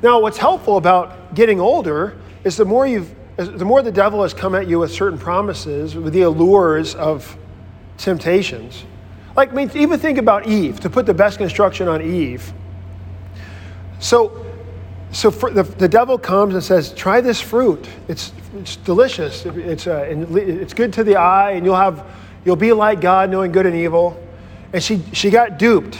Now, 0.00 0.20
what's 0.20 0.38
helpful 0.38 0.76
about 0.76 1.34
getting 1.34 1.58
older 1.58 2.16
is 2.44 2.56
the 2.56 2.64
more 2.64 2.86
you've 2.86 3.12
the 3.36 3.64
more 3.64 3.82
the 3.82 3.90
devil 3.90 4.22
has 4.22 4.32
come 4.32 4.54
at 4.54 4.68
you 4.68 4.78
with 4.78 4.92
certain 4.92 5.18
promises, 5.18 5.96
with 5.96 6.12
the 6.12 6.22
allures 6.22 6.94
of 6.94 7.36
temptations. 7.98 8.84
Like, 9.34 9.50
I 9.50 9.54
mean, 9.54 9.72
even 9.74 9.98
think 9.98 10.18
about 10.18 10.46
Eve, 10.46 10.78
to 10.78 10.88
put 10.88 11.04
the 11.04 11.14
best 11.14 11.38
construction 11.38 11.88
on 11.88 12.00
Eve. 12.00 12.52
So, 13.98 14.46
so 15.10 15.28
the, 15.30 15.64
the 15.64 15.88
devil 15.88 16.18
comes 16.18 16.54
and 16.54 16.62
says, 16.62 16.92
Try 16.92 17.20
this 17.20 17.40
fruit. 17.40 17.88
It's, 18.06 18.32
it's 18.54 18.76
delicious. 18.76 19.44
It's, 19.46 19.88
uh, 19.88 20.06
it's 20.08 20.74
good 20.74 20.92
to 20.92 21.02
the 21.02 21.16
eye, 21.16 21.54
and 21.54 21.66
you'll, 21.66 21.74
have, 21.74 22.06
you'll 22.44 22.54
be 22.54 22.72
like 22.72 23.00
God, 23.00 23.30
knowing 23.30 23.50
good 23.50 23.66
and 23.66 23.74
evil. 23.74 24.16
And 24.72 24.80
she, 24.80 25.02
she 25.12 25.28
got 25.28 25.58
duped. 25.58 25.98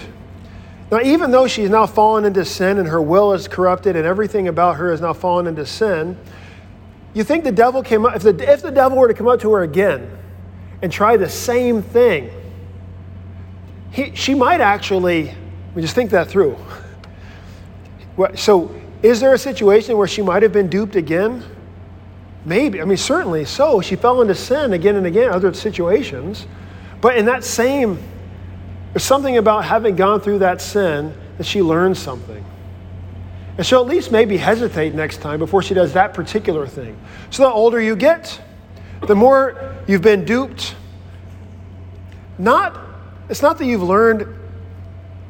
Now, 0.90 1.00
even 1.00 1.32
though 1.32 1.48
she's 1.48 1.68
now 1.68 1.86
fallen 1.86 2.24
into 2.24 2.44
sin 2.44 2.78
and 2.78 2.86
her 2.88 3.02
will 3.02 3.32
is 3.32 3.48
corrupted 3.48 3.96
and 3.96 4.06
everything 4.06 4.46
about 4.46 4.76
her 4.76 4.90
has 4.90 5.00
now 5.00 5.12
fallen 5.12 5.46
into 5.46 5.66
sin, 5.66 6.16
you 7.12 7.24
think 7.24 7.44
the 7.44 7.52
devil 7.52 7.82
came 7.82 8.06
up, 8.06 8.14
if 8.14 8.22
the, 8.22 8.52
if 8.52 8.62
the 8.62 8.70
devil 8.70 8.98
were 8.98 9.08
to 9.08 9.14
come 9.14 9.26
up 9.26 9.40
to 9.40 9.52
her 9.52 9.62
again 9.62 10.08
and 10.82 10.92
try 10.92 11.16
the 11.16 11.28
same 11.28 11.82
thing, 11.82 12.30
he, 13.90 14.14
she 14.14 14.34
might 14.34 14.60
actually, 14.60 15.34
we 15.74 15.82
just 15.82 15.94
think 15.94 16.10
that 16.10 16.28
through. 16.28 16.56
So, 18.34 18.74
is 19.02 19.20
there 19.20 19.34
a 19.34 19.38
situation 19.38 19.96
where 19.96 20.06
she 20.06 20.22
might 20.22 20.42
have 20.42 20.52
been 20.52 20.68
duped 20.68 20.96
again? 20.96 21.42
Maybe. 22.44 22.80
I 22.80 22.84
mean, 22.84 22.96
certainly 22.96 23.44
so. 23.44 23.80
She 23.80 23.96
fell 23.96 24.22
into 24.22 24.34
sin 24.34 24.72
again 24.72 24.96
and 24.96 25.06
again, 25.06 25.30
other 25.30 25.52
situations. 25.52 26.46
But 27.00 27.16
in 27.16 27.24
that 27.26 27.44
same, 27.44 27.98
there's 28.96 29.04
something 29.04 29.36
about 29.36 29.66
having 29.66 29.94
gone 29.94 30.22
through 30.22 30.38
that 30.38 30.58
sin 30.62 31.12
that 31.36 31.44
she 31.44 31.60
learned 31.60 31.98
something. 31.98 32.42
And 33.58 33.66
she'll 33.66 33.82
at 33.82 33.86
least 33.86 34.10
maybe 34.10 34.38
hesitate 34.38 34.94
next 34.94 35.18
time 35.18 35.38
before 35.38 35.60
she 35.60 35.74
does 35.74 35.92
that 35.92 36.14
particular 36.14 36.66
thing. 36.66 36.98
So 37.28 37.42
the 37.42 37.50
older 37.50 37.78
you 37.78 37.94
get, 37.94 38.40
the 39.06 39.14
more 39.14 39.76
you've 39.86 40.00
been 40.00 40.24
duped. 40.24 40.74
Not, 42.38 42.80
it's 43.28 43.42
not 43.42 43.58
that 43.58 43.66
you've 43.66 43.82
learned, 43.82 44.34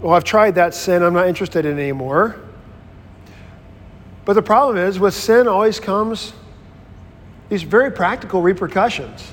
well, 0.00 0.14
I've 0.14 0.22
tried 0.22 0.54
that 0.54 0.72
sin, 0.72 1.02
I'm 1.02 1.14
not 1.14 1.26
interested 1.26 1.66
in 1.66 1.76
anymore. 1.76 2.36
But 4.24 4.34
the 4.34 4.42
problem 4.42 4.76
is, 4.76 5.00
with 5.00 5.12
sin 5.12 5.48
always 5.48 5.80
comes 5.80 6.34
these 7.48 7.64
very 7.64 7.90
practical 7.90 8.42
repercussions. 8.42 9.32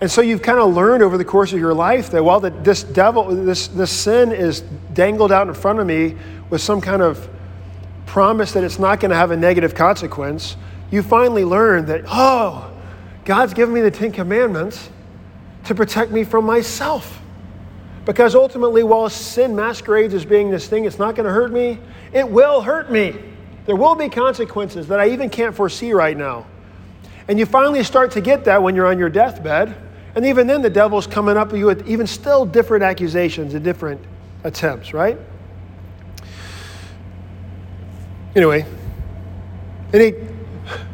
And 0.00 0.10
so 0.10 0.20
you've 0.20 0.42
kind 0.42 0.60
of 0.60 0.74
learned 0.74 1.02
over 1.02 1.18
the 1.18 1.24
course 1.24 1.52
of 1.52 1.58
your 1.58 1.74
life 1.74 2.10
that 2.10 2.22
while 2.22 2.38
the, 2.38 2.50
this 2.50 2.84
devil, 2.84 3.24
this, 3.34 3.68
this 3.68 3.90
sin 3.90 4.30
is 4.30 4.60
dangled 4.94 5.32
out 5.32 5.48
in 5.48 5.54
front 5.54 5.80
of 5.80 5.86
me 5.86 6.16
with 6.50 6.60
some 6.60 6.80
kind 6.80 7.02
of 7.02 7.28
promise 8.06 8.52
that 8.52 8.62
it's 8.62 8.78
not 8.78 9.00
going 9.00 9.10
to 9.10 9.16
have 9.16 9.32
a 9.32 9.36
negative 9.36 9.74
consequence, 9.74 10.56
you 10.90 11.02
finally 11.02 11.44
learn 11.44 11.86
that, 11.86 12.04
oh, 12.06 12.72
God's 13.24 13.54
given 13.54 13.74
me 13.74 13.80
the 13.80 13.90
Ten 13.90 14.12
Commandments 14.12 14.88
to 15.64 15.74
protect 15.74 16.12
me 16.12 16.24
from 16.24 16.46
myself. 16.46 17.20
Because 18.04 18.34
ultimately, 18.34 18.82
while 18.82 19.10
sin 19.10 19.54
masquerades 19.54 20.14
as 20.14 20.24
being 20.24 20.50
this 20.50 20.66
thing, 20.66 20.84
it's 20.84 20.98
not 20.98 21.14
going 21.14 21.26
to 21.26 21.32
hurt 21.32 21.52
me, 21.52 21.78
it 22.12 22.26
will 22.26 22.62
hurt 22.62 22.90
me. 22.90 23.14
There 23.66 23.76
will 23.76 23.94
be 23.94 24.08
consequences 24.08 24.88
that 24.88 24.98
I 24.98 25.10
even 25.10 25.28
can't 25.28 25.54
foresee 25.54 25.92
right 25.92 26.16
now. 26.16 26.46
And 27.26 27.38
you 27.38 27.44
finally 27.44 27.84
start 27.84 28.12
to 28.12 28.22
get 28.22 28.44
that 28.46 28.62
when 28.62 28.74
you're 28.74 28.86
on 28.86 28.98
your 28.98 29.10
deathbed. 29.10 29.76
And 30.18 30.26
even 30.26 30.48
then, 30.48 30.62
the 30.62 30.68
devil's 30.68 31.06
coming 31.06 31.36
up 31.36 31.52
at 31.52 31.58
you 31.60 31.66
with 31.66 31.86
even 31.86 32.04
still 32.08 32.44
different 32.44 32.82
accusations 32.82 33.54
and 33.54 33.62
different 33.62 34.02
attempts, 34.42 34.92
right? 34.92 35.16
Anyway, 38.34 38.66
any, 39.94 40.14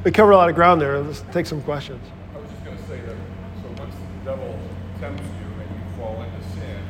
we 0.05 0.11
covered 0.11 0.33
a 0.33 0.37
lot 0.37 0.51
of 0.51 0.55
ground 0.55 0.79
there. 0.79 1.01
Let's 1.01 1.25
take 1.33 1.47
some 1.47 1.63
questions. 1.63 2.07
I 2.35 2.39
was 2.39 2.51
just 2.51 2.65
going 2.67 2.77
to 2.77 2.83
say 2.85 3.01
that, 3.01 3.17
so 3.63 3.83
once 3.83 3.95
the 3.95 4.25
devil 4.29 4.59
tempts 5.01 5.23
you 5.23 5.49
and 5.57 5.71
you 5.73 5.97
fall 5.97 6.21
into 6.21 6.45
sin, 6.61 6.85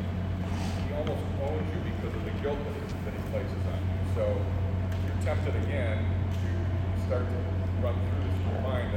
he 0.89 0.95
almost 0.95 1.23
owns 1.39 1.63
you 1.71 1.87
because 1.87 2.19
of 2.19 2.25
the 2.25 2.35
guilt 2.43 2.59
that 2.67 3.15
he, 3.15 3.31
places 3.31 3.63
on 3.71 3.79
you. 3.79 4.03
So 4.17 4.25
you're 5.07 5.23
tempted 5.23 5.55
again 5.63 6.03
to 6.03 7.07
start 7.07 7.23
to 7.23 7.39
run 7.79 7.95
through 7.95 8.27
this 8.27 8.35
your 8.51 8.61
mind 8.63 8.91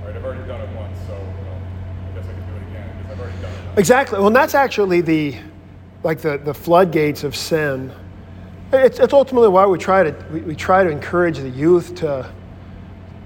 all 0.00 0.06
right, 0.06 0.16
I've 0.16 0.24
already 0.24 0.48
done 0.48 0.60
it 0.62 0.74
once, 0.74 0.98
so 1.06 1.14
you 1.14 1.44
know, 1.44 1.59
Exactly. 3.76 4.18
Well, 4.18 4.26
and 4.28 4.36
that's 4.36 4.54
actually 4.54 5.00
the, 5.00 5.36
like 6.02 6.20
the, 6.20 6.38
the 6.38 6.54
floodgates 6.54 7.24
of 7.24 7.36
sin 7.36 7.92
it's, 8.72 9.00
it's 9.00 9.12
ultimately 9.12 9.48
why 9.48 9.66
we 9.66 9.78
try 9.78 10.04
to 10.04 10.26
we, 10.32 10.40
we 10.40 10.54
try 10.54 10.84
to 10.84 10.90
encourage 10.90 11.38
the 11.38 11.48
youth 11.48 11.94
to 11.96 12.30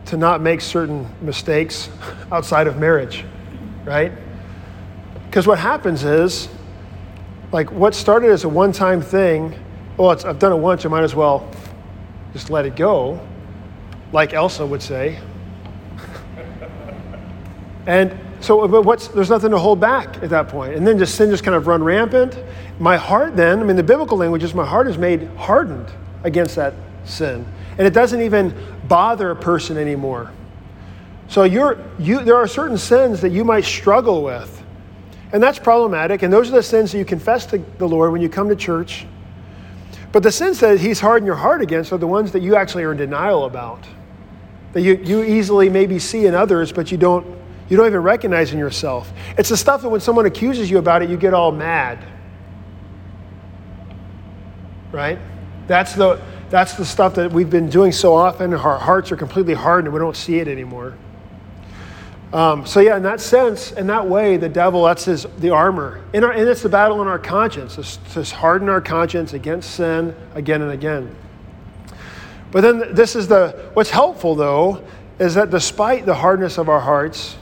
to 0.06 0.16
not 0.16 0.40
make 0.40 0.60
certain 0.60 1.08
mistakes 1.22 1.88
outside 2.30 2.66
of 2.66 2.78
marriage, 2.78 3.24
right? 3.84 4.12
Because 5.26 5.46
what 5.46 5.58
happens 5.58 6.04
is, 6.04 6.48
like 7.52 7.70
what 7.72 7.94
started 7.94 8.30
as 8.30 8.44
a 8.44 8.48
one-time 8.48 9.00
thing 9.00 9.58
well, 9.96 10.10
I've 10.10 10.40
done 10.40 10.52
it 10.52 10.56
once, 10.56 10.84
I 10.84 10.88
might 10.88 11.04
as 11.04 11.14
well 11.14 11.48
just 12.32 12.50
let 12.50 12.66
it 12.66 12.74
go, 12.74 13.20
like 14.12 14.34
Elsa 14.34 14.66
would 14.66 14.82
say. 14.82 15.20
and 17.86 18.18
so, 18.44 18.68
but 18.68 18.82
what's, 18.82 19.08
there's 19.08 19.30
nothing 19.30 19.52
to 19.52 19.58
hold 19.58 19.80
back 19.80 20.22
at 20.22 20.28
that 20.28 20.48
point. 20.48 20.74
And 20.74 20.86
then 20.86 20.98
just 20.98 21.14
sin 21.14 21.30
just 21.30 21.44
kind 21.44 21.54
of 21.54 21.66
run 21.66 21.82
rampant. 21.82 22.38
My 22.78 22.98
heart 22.98 23.36
then, 23.36 23.60
I 23.60 23.64
mean, 23.64 23.76
the 23.76 23.82
biblical 23.82 24.18
language 24.18 24.42
is 24.42 24.52
my 24.54 24.66
heart 24.66 24.86
is 24.86 24.98
made 24.98 25.28
hardened 25.36 25.90
against 26.24 26.56
that 26.56 26.74
sin. 27.04 27.46
And 27.78 27.86
it 27.86 27.94
doesn't 27.94 28.20
even 28.20 28.54
bother 28.86 29.30
a 29.30 29.36
person 29.36 29.78
anymore. 29.78 30.30
So 31.28 31.44
you're, 31.44 31.82
you, 31.98 32.22
there 32.22 32.36
are 32.36 32.46
certain 32.46 32.76
sins 32.76 33.22
that 33.22 33.30
you 33.30 33.44
might 33.44 33.64
struggle 33.64 34.22
with. 34.22 34.62
And 35.32 35.42
that's 35.42 35.58
problematic. 35.58 36.22
And 36.22 36.30
those 36.30 36.50
are 36.50 36.52
the 36.52 36.62
sins 36.62 36.92
that 36.92 36.98
you 36.98 37.04
confess 37.06 37.46
to 37.46 37.58
the 37.78 37.88
Lord 37.88 38.12
when 38.12 38.20
you 38.20 38.28
come 38.28 38.50
to 38.50 38.56
church. 38.56 39.06
But 40.12 40.22
the 40.22 40.30
sins 40.30 40.60
that 40.60 40.78
He's 40.78 41.00
hardened 41.00 41.26
your 41.26 41.34
heart 41.34 41.62
against 41.62 41.92
are 41.92 41.98
the 41.98 42.06
ones 42.06 42.30
that 42.32 42.42
you 42.42 42.56
actually 42.56 42.84
are 42.84 42.92
in 42.92 42.98
denial 42.98 43.46
about. 43.46 43.84
That 44.74 44.82
you, 44.82 44.96
you 44.96 45.24
easily 45.24 45.70
maybe 45.70 45.98
see 45.98 46.26
in 46.26 46.34
others, 46.34 46.72
but 46.72 46.92
you 46.92 46.98
don't, 46.98 47.26
you 47.68 47.76
don't 47.76 47.86
even 47.86 48.02
recognize 48.02 48.52
in 48.52 48.58
yourself. 48.58 49.12
It's 49.38 49.48
the 49.48 49.56
stuff 49.56 49.82
that 49.82 49.88
when 49.88 50.00
someone 50.00 50.26
accuses 50.26 50.70
you 50.70 50.78
about 50.78 51.02
it, 51.02 51.10
you 51.10 51.16
get 51.16 51.34
all 51.34 51.50
mad. 51.50 51.98
Right? 54.92 55.18
That's 55.66 55.94
the, 55.94 56.20
that's 56.50 56.74
the 56.74 56.84
stuff 56.84 57.14
that 57.14 57.32
we've 57.32 57.50
been 57.50 57.68
doing 57.68 57.90
so 57.90 58.14
often. 58.14 58.52
Our 58.52 58.78
hearts 58.78 59.10
are 59.12 59.16
completely 59.16 59.54
hardened 59.54 59.92
we 59.92 59.98
don't 59.98 60.16
see 60.16 60.38
it 60.38 60.48
anymore. 60.48 60.94
Um, 62.34 62.66
so 62.66 62.80
yeah, 62.80 62.96
in 62.96 63.04
that 63.04 63.20
sense, 63.20 63.70
in 63.72 63.86
that 63.86 64.08
way, 64.08 64.36
the 64.36 64.48
devil, 64.48 64.84
that's 64.84 65.04
his, 65.04 65.24
the 65.38 65.50
armor. 65.50 66.02
Our, 66.12 66.32
and 66.32 66.48
it's 66.48 66.62
the 66.62 66.68
battle 66.68 67.00
in 67.00 67.06
our 67.06 67.18
conscience, 67.18 67.98
to 68.12 68.24
harden 68.34 68.68
our 68.68 68.80
conscience 68.80 69.32
against 69.34 69.70
sin 69.70 70.14
again 70.34 70.60
and 70.60 70.72
again. 70.72 71.14
But 72.50 72.62
then 72.62 72.94
this 72.94 73.14
is 73.14 73.28
the, 73.28 73.70
what's 73.74 73.90
helpful 73.90 74.34
though, 74.34 74.84
is 75.20 75.34
that 75.34 75.50
despite 75.50 76.06
the 76.06 76.14
hardness 76.14 76.58
of 76.58 76.68
our 76.68 76.80
hearts, 76.80 77.36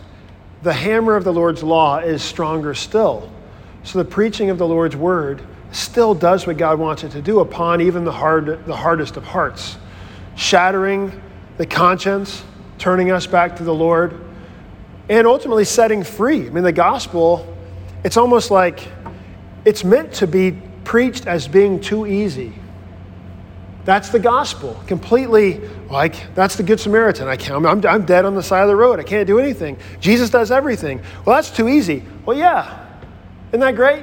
the 0.63 0.73
hammer 0.73 1.17
of 1.17 1.25
the 1.25 1.33
Lord's 1.33 1.63
law 1.63 1.99
is 1.99 2.23
stronger 2.23 2.75
still. 2.75 3.31
So 3.83 3.99
the 3.99 4.05
preaching 4.05 4.51
of 4.51 4.59
the 4.59 4.67
Lord's 4.67 4.97
word 4.97 5.43
still 5.73 6.15
does 6.15 6.47
what 6.47 6.57
God 6.57 6.79
wants 6.79 7.03
it 7.03 7.11
to 7.13 7.23
do 7.23 7.41
upon 7.41 7.81
even 7.81 8.05
the, 8.05 8.13
hard, 8.13 8.65
the 8.67 8.77
hardest 8.77 9.17
of 9.17 9.25
hearts, 9.25 9.77
shattering 10.37 11.21
the 11.57 11.67
conscience, 11.67 12.45
turning 12.79 13.11
us 13.11 13.27
back 13.27 13.57
to 13.57 13.65
the 13.65 13.75
Lord 13.75 14.21
and 15.09 15.27
ultimately 15.27 15.65
setting 15.65 16.05
free. 16.05 16.47
I 16.47 16.51
mean, 16.51 16.65
the 16.65 16.73
gospel, 16.73 17.47
it's 18.05 18.17
almost 18.17 18.51
like 18.51 18.87
it's 19.65 19.85
meant 19.85 20.13
to 20.15 20.27
be 20.27 20.53
preached 20.85 21.27
as 21.27 21.49
being 21.49 21.81
too 21.81 22.07
easy. 22.07 22.53
That's 23.85 24.11
the 24.11 24.19
gospel. 24.19 24.81
Completely 24.87 25.61
like, 25.93 26.35
that's 26.35 26.57
the 26.57 26.63
Good 26.63 26.81
Samaritan. 26.81 27.29
I 27.29 27.37
can't, 27.37 27.67
I'm, 27.67 27.85
I'm 27.85 28.07
dead 28.07 28.25
on 28.25 28.35
the 28.35 28.43
side 28.43 28.63
of 28.63 28.69
the 28.69 28.77
road. 28.77 28.99
I 28.99 29.03
can't 29.03 29.27
do 29.27 29.39
anything. 29.39 29.77
Jesus 30.01 30.31
does 30.31 30.51
everything. 30.51 31.03
Well, 31.27 31.37
that's 31.37 31.51
too 31.51 31.69
easy. 31.69 32.03
Well, 32.25 32.37
yeah. 32.37 32.87
Isn't 33.51 33.61
that 33.61 33.77
great? 33.77 34.03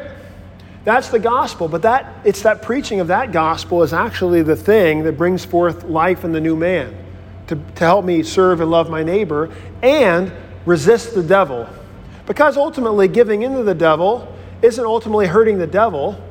That's 0.83 1.09
the 1.09 1.17
gospel. 1.17 1.67
But 1.67 1.81
that, 1.81 2.21
it's 2.23 2.43
that 2.43 2.61
preaching 2.61 2.99
of 2.99 3.07
that 3.07 3.31
gospel 3.31 3.81
is 3.81 3.91
actually 3.91 4.43
the 4.43 4.55
thing 4.55 5.03
that 5.03 5.17
brings 5.17 5.43
forth 5.43 5.83
life 5.85 6.23
in 6.23 6.31
the 6.31 6.39
new 6.39 6.55
man 6.55 6.95
to, 7.47 7.55
to 7.55 7.83
help 7.83 8.05
me 8.05 8.21
serve 8.21 8.61
and 8.61 8.69
love 8.69 8.91
my 8.91 9.01
neighbor 9.01 9.49
and 9.81 10.31
resist 10.67 11.15
the 11.15 11.23
devil. 11.23 11.67
Because 12.27 12.55
ultimately, 12.55 13.07
giving 13.07 13.41
into 13.41 13.63
the 13.63 13.73
devil 13.73 14.31
isn't 14.61 14.85
ultimately 14.85 15.25
hurting 15.25 15.57
the 15.57 15.65
devil, 15.65 16.23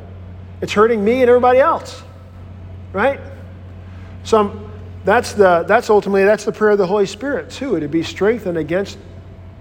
it's 0.61 0.73
hurting 0.73 1.05
me 1.05 1.23
and 1.23 1.29
everybody 1.29 1.59
else. 1.59 2.05
Right? 2.93 3.19
So 4.23 4.39
I'm, 4.39 4.68
that's, 5.09 5.33
the, 5.33 5.65
that's 5.67 5.89
ultimately 5.89 6.25
that's 6.25 6.45
the 6.45 6.53
prayer 6.53 6.73
of 6.73 6.79
the 6.79 6.87
Holy 6.87 7.07
Spirit 7.07 7.49
too, 7.49 7.81
to 7.81 7.89
be 7.89 8.03
strengthened 8.03 8.59
against 8.59 8.99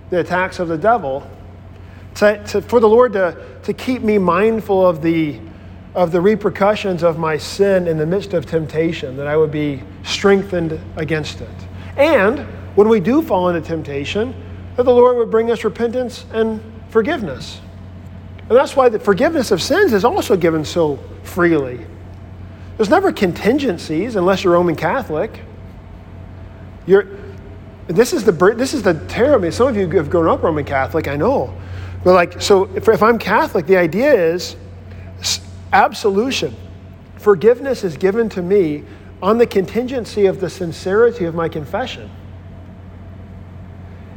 the 0.09 0.19
attacks 0.19 0.59
of 0.59 0.67
the 0.67 0.77
devil. 0.77 1.25
To, 2.15 2.43
to, 2.47 2.61
for 2.61 2.81
the 2.81 2.89
Lord 2.89 3.13
to, 3.13 3.45
to 3.63 3.73
keep 3.73 4.01
me 4.01 4.17
mindful 4.17 4.85
of 4.85 5.01
the, 5.01 5.39
of 5.95 6.11
the 6.11 6.19
repercussions 6.19 7.01
of 7.01 7.17
my 7.17 7.37
sin 7.37 7.87
in 7.87 7.97
the 7.97 8.05
midst 8.05 8.33
of 8.33 8.45
temptation, 8.45 9.15
that 9.15 9.27
I 9.27 9.37
would 9.37 9.51
be 9.51 9.83
strengthened 10.03 10.81
against 10.97 11.39
it. 11.39 11.49
And 11.95 12.39
when 12.75 12.89
we 12.89 12.99
do 12.99 13.21
fall 13.21 13.47
into 13.47 13.61
temptation, 13.61 14.35
that 14.75 14.83
the 14.83 14.93
Lord 14.93 15.15
would 15.15 15.31
bring 15.31 15.49
us 15.49 15.63
repentance 15.63 16.25
and 16.33 16.61
forgiveness. 16.89 17.61
And 18.49 18.51
that's 18.51 18.75
why 18.75 18.89
the 18.89 18.99
forgiveness 18.99 19.51
of 19.51 19.61
sins 19.61 19.93
is 19.93 20.03
also 20.03 20.35
given 20.35 20.65
so 20.65 20.99
freely. 21.23 21.85
There's 22.77 22.89
never 22.89 23.11
contingencies 23.11 24.15
unless 24.15 24.43
you're 24.43 24.53
Roman 24.53 24.75
Catholic. 24.75 25.39
You're, 26.85 27.07
this 27.87 28.13
is 28.13 28.23
the 28.23 28.31
this 28.31 28.73
is 28.73 28.83
the 28.83 28.93
terror. 29.07 29.35
I 29.35 29.37
mean, 29.39 29.51
some 29.51 29.67
of 29.67 29.75
you 29.75 29.89
have 29.89 30.09
grown 30.09 30.27
up 30.27 30.43
Roman 30.43 30.63
Catholic, 30.63 31.07
I 31.07 31.15
know, 31.15 31.57
but 32.03 32.13
like, 32.13 32.41
so 32.41 32.65
if, 32.75 32.87
if 32.87 33.01
I'm 33.01 33.17
Catholic, 33.17 33.65
the 33.65 33.77
idea 33.77 34.13
is 34.13 34.55
absolution. 35.73 36.55
Forgiveness 37.17 37.83
is 37.83 37.97
given 37.97 38.29
to 38.29 38.41
me 38.41 38.83
on 39.21 39.39
the 39.39 39.47
contingency 39.47 40.27
of 40.27 40.39
the 40.39 40.49
sincerity 40.49 41.25
of 41.25 41.33
my 41.33 41.49
confession. 41.49 42.09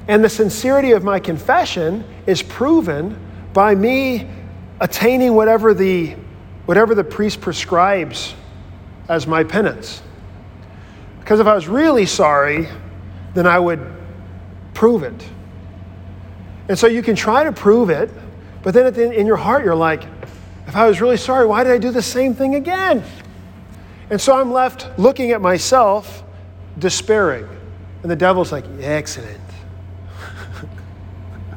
And 0.06 0.22
the 0.22 0.28
sincerity 0.28 0.92
of 0.92 1.02
my 1.02 1.18
confession 1.18 2.04
is 2.26 2.42
proven 2.42 3.18
by 3.54 3.74
me 3.74 4.28
attaining 4.80 5.34
whatever 5.34 5.72
the, 5.72 6.16
whatever 6.66 6.94
the 6.94 7.04
priest 7.04 7.40
prescribes 7.40 8.34
as 9.10 9.26
my 9.26 9.42
penance. 9.42 10.00
Because 11.18 11.40
if 11.40 11.46
I 11.48 11.54
was 11.54 11.66
really 11.66 12.06
sorry, 12.06 12.68
then 13.34 13.44
I 13.46 13.58
would 13.58 13.84
prove 14.72 15.02
it. 15.02 15.28
And 16.68 16.78
so 16.78 16.86
you 16.86 17.02
can 17.02 17.16
try 17.16 17.42
to 17.42 17.50
prove 17.50 17.90
it, 17.90 18.08
but 18.62 18.72
then 18.72 18.92
the, 18.94 19.10
in 19.12 19.26
your 19.26 19.36
heart, 19.36 19.64
you're 19.64 19.74
like, 19.74 20.04
if 20.68 20.76
I 20.76 20.86
was 20.86 21.00
really 21.00 21.16
sorry, 21.16 21.44
why 21.44 21.64
did 21.64 21.72
I 21.72 21.78
do 21.78 21.90
the 21.90 22.00
same 22.00 22.34
thing 22.34 22.54
again? 22.54 23.02
And 24.10 24.20
so 24.20 24.38
I'm 24.38 24.52
left 24.52 24.96
looking 24.96 25.32
at 25.32 25.40
myself, 25.40 26.22
despairing. 26.78 27.48
And 28.02 28.10
the 28.10 28.16
devil's 28.16 28.52
like, 28.52 28.64
excellent. 28.78 29.40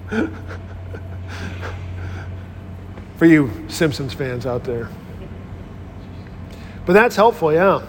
For 3.17 3.25
you 3.25 3.51
Simpsons 3.67 4.15
fans 4.15 4.47
out 4.47 4.63
there. 4.63 4.89
But 6.85 6.93
that's 6.93 7.15
helpful, 7.15 7.53
yeah. 7.53 7.85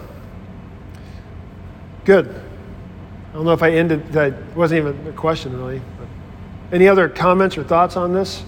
Good. 2.05 2.29
I 2.29 3.33
don't 3.33 3.45
know 3.45 3.53
if 3.53 3.63
I 3.63 3.73
ended, 3.73 4.13
that 4.13 4.55
wasn't 4.55 4.87
even 4.87 5.07
a 5.09 5.13
question 5.13 5.57
really. 5.57 5.83
Any 6.71 6.87
other 6.89 7.09
comments 7.09 7.59
or 7.59 7.65
thoughts 7.65 7.97
on 7.97 8.13
this? 8.13 8.45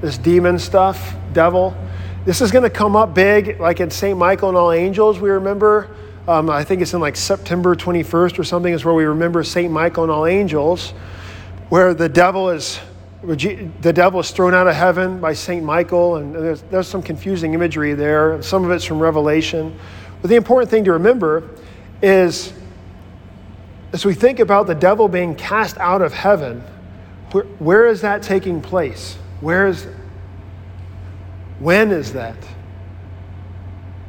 This 0.00 0.18
demon 0.18 0.58
stuff, 0.58 1.14
devil? 1.32 1.76
This 2.24 2.40
is 2.40 2.50
going 2.50 2.64
to 2.64 2.70
come 2.70 2.96
up 2.96 3.14
big, 3.14 3.60
like 3.60 3.80
in 3.80 3.90
St. 3.90 4.18
Michael 4.18 4.48
and 4.48 4.58
All 4.58 4.72
Angels, 4.72 5.20
we 5.20 5.30
remember. 5.30 5.88
Um, 6.26 6.50
I 6.50 6.62
think 6.62 6.82
it's 6.82 6.92
in 6.92 7.00
like 7.00 7.16
September 7.16 7.74
21st 7.74 8.38
or 8.38 8.44
something, 8.44 8.72
is 8.72 8.84
where 8.84 8.94
we 8.94 9.04
remember 9.04 9.42
St. 9.42 9.72
Michael 9.72 10.02
and 10.02 10.12
All 10.12 10.26
Angels, 10.26 10.90
where 11.68 11.94
the 11.94 12.08
devil 12.08 12.50
is 12.50 12.80
the 13.22 13.92
devil 13.92 14.20
is 14.20 14.30
thrown 14.30 14.54
out 14.54 14.68
of 14.68 14.74
heaven 14.74 15.20
by 15.20 15.32
St. 15.32 15.64
Michael, 15.64 16.16
and 16.16 16.34
there's, 16.34 16.62
there's 16.62 16.86
some 16.86 17.02
confusing 17.02 17.54
imagery 17.54 17.94
there. 17.94 18.40
Some 18.42 18.64
of 18.64 18.70
it's 18.70 18.84
from 18.84 19.00
Revelation. 19.00 19.76
But 20.22 20.28
the 20.28 20.36
important 20.36 20.70
thing 20.70 20.84
to 20.84 20.92
remember 20.92 21.48
is 22.00 22.52
as 23.92 24.04
we 24.04 24.14
think 24.14 24.38
about 24.38 24.66
the 24.66 24.74
devil 24.74 25.08
being 25.08 25.34
cast 25.34 25.78
out 25.78 26.02
of 26.02 26.12
heaven, 26.12 26.62
where, 27.32 27.44
where 27.44 27.86
is 27.86 28.02
that 28.02 28.22
taking 28.22 28.60
place? 28.60 29.16
Where 29.40 29.66
is, 29.66 29.86
when 31.58 31.90
is 31.90 32.12
that? 32.12 32.36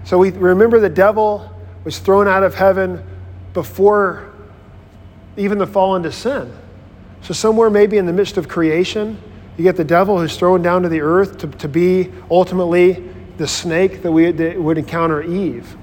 So 0.04 0.18
we 0.18 0.32
remember 0.32 0.80
the 0.80 0.90
devil 0.90 1.52
was 1.84 2.00
thrown 2.00 2.28
out 2.28 2.44
of 2.44 2.56
heaven 2.56 3.04
before 3.54 4.34
even 5.38 5.58
the 5.58 5.68
fall 5.68 5.96
into 5.96 6.12
sin. 6.12 6.52
So, 7.22 7.34
somewhere 7.34 7.70
maybe 7.70 7.98
in 7.98 8.06
the 8.06 8.14
midst 8.14 8.38
of 8.38 8.48
creation, 8.48 9.22
you 9.58 9.64
get 9.64 9.76
the 9.76 9.84
devil 9.84 10.18
who's 10.18 10.38
thrown 10.38 10.62
down 10.62 10.84
to 10.84 10.90
the 10.90 11.02
earth 11.02 11.38
to, 11.40 11.48
to 11.48 11.68
be 11.68 12.12
ultimately 12.32 13.04
the 13.38 13.48
snake 13.48 14.02
that 14.04 14.12
we 14.12 14.32
that 14.32 14.60
would 14.60 14.78
encounter 14.78 15.22
Eve. 15.22 15.76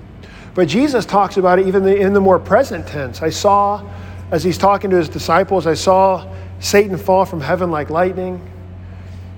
But 0.55 0.69
Jesus 0.69 1.05
talks 1.05 1.37
about 1.37 1.59
it 1.59 1.67
even 1.67 1.87
in 1.87 2.15
the 2.15 2.21
more 2.21 2.39
present 2.39 2.87
tense. 2.87 3.21
I 3.21 3.29
saw, 3.29 3.87
as 4.31 4.43
he's 4.43 4.57
talking 4.57 4.89
to 4.89 4.97
his 4.97 5.11
disciples, 5.11 5.67
I 5.67 5.75
saw 5.75 6.27
Satan 6.61 6.97
fall 6.97 7.27
from 7.27 7.43
heaven 7.43 7.71
like 7.71 7.91
lightning. 7.91 8.41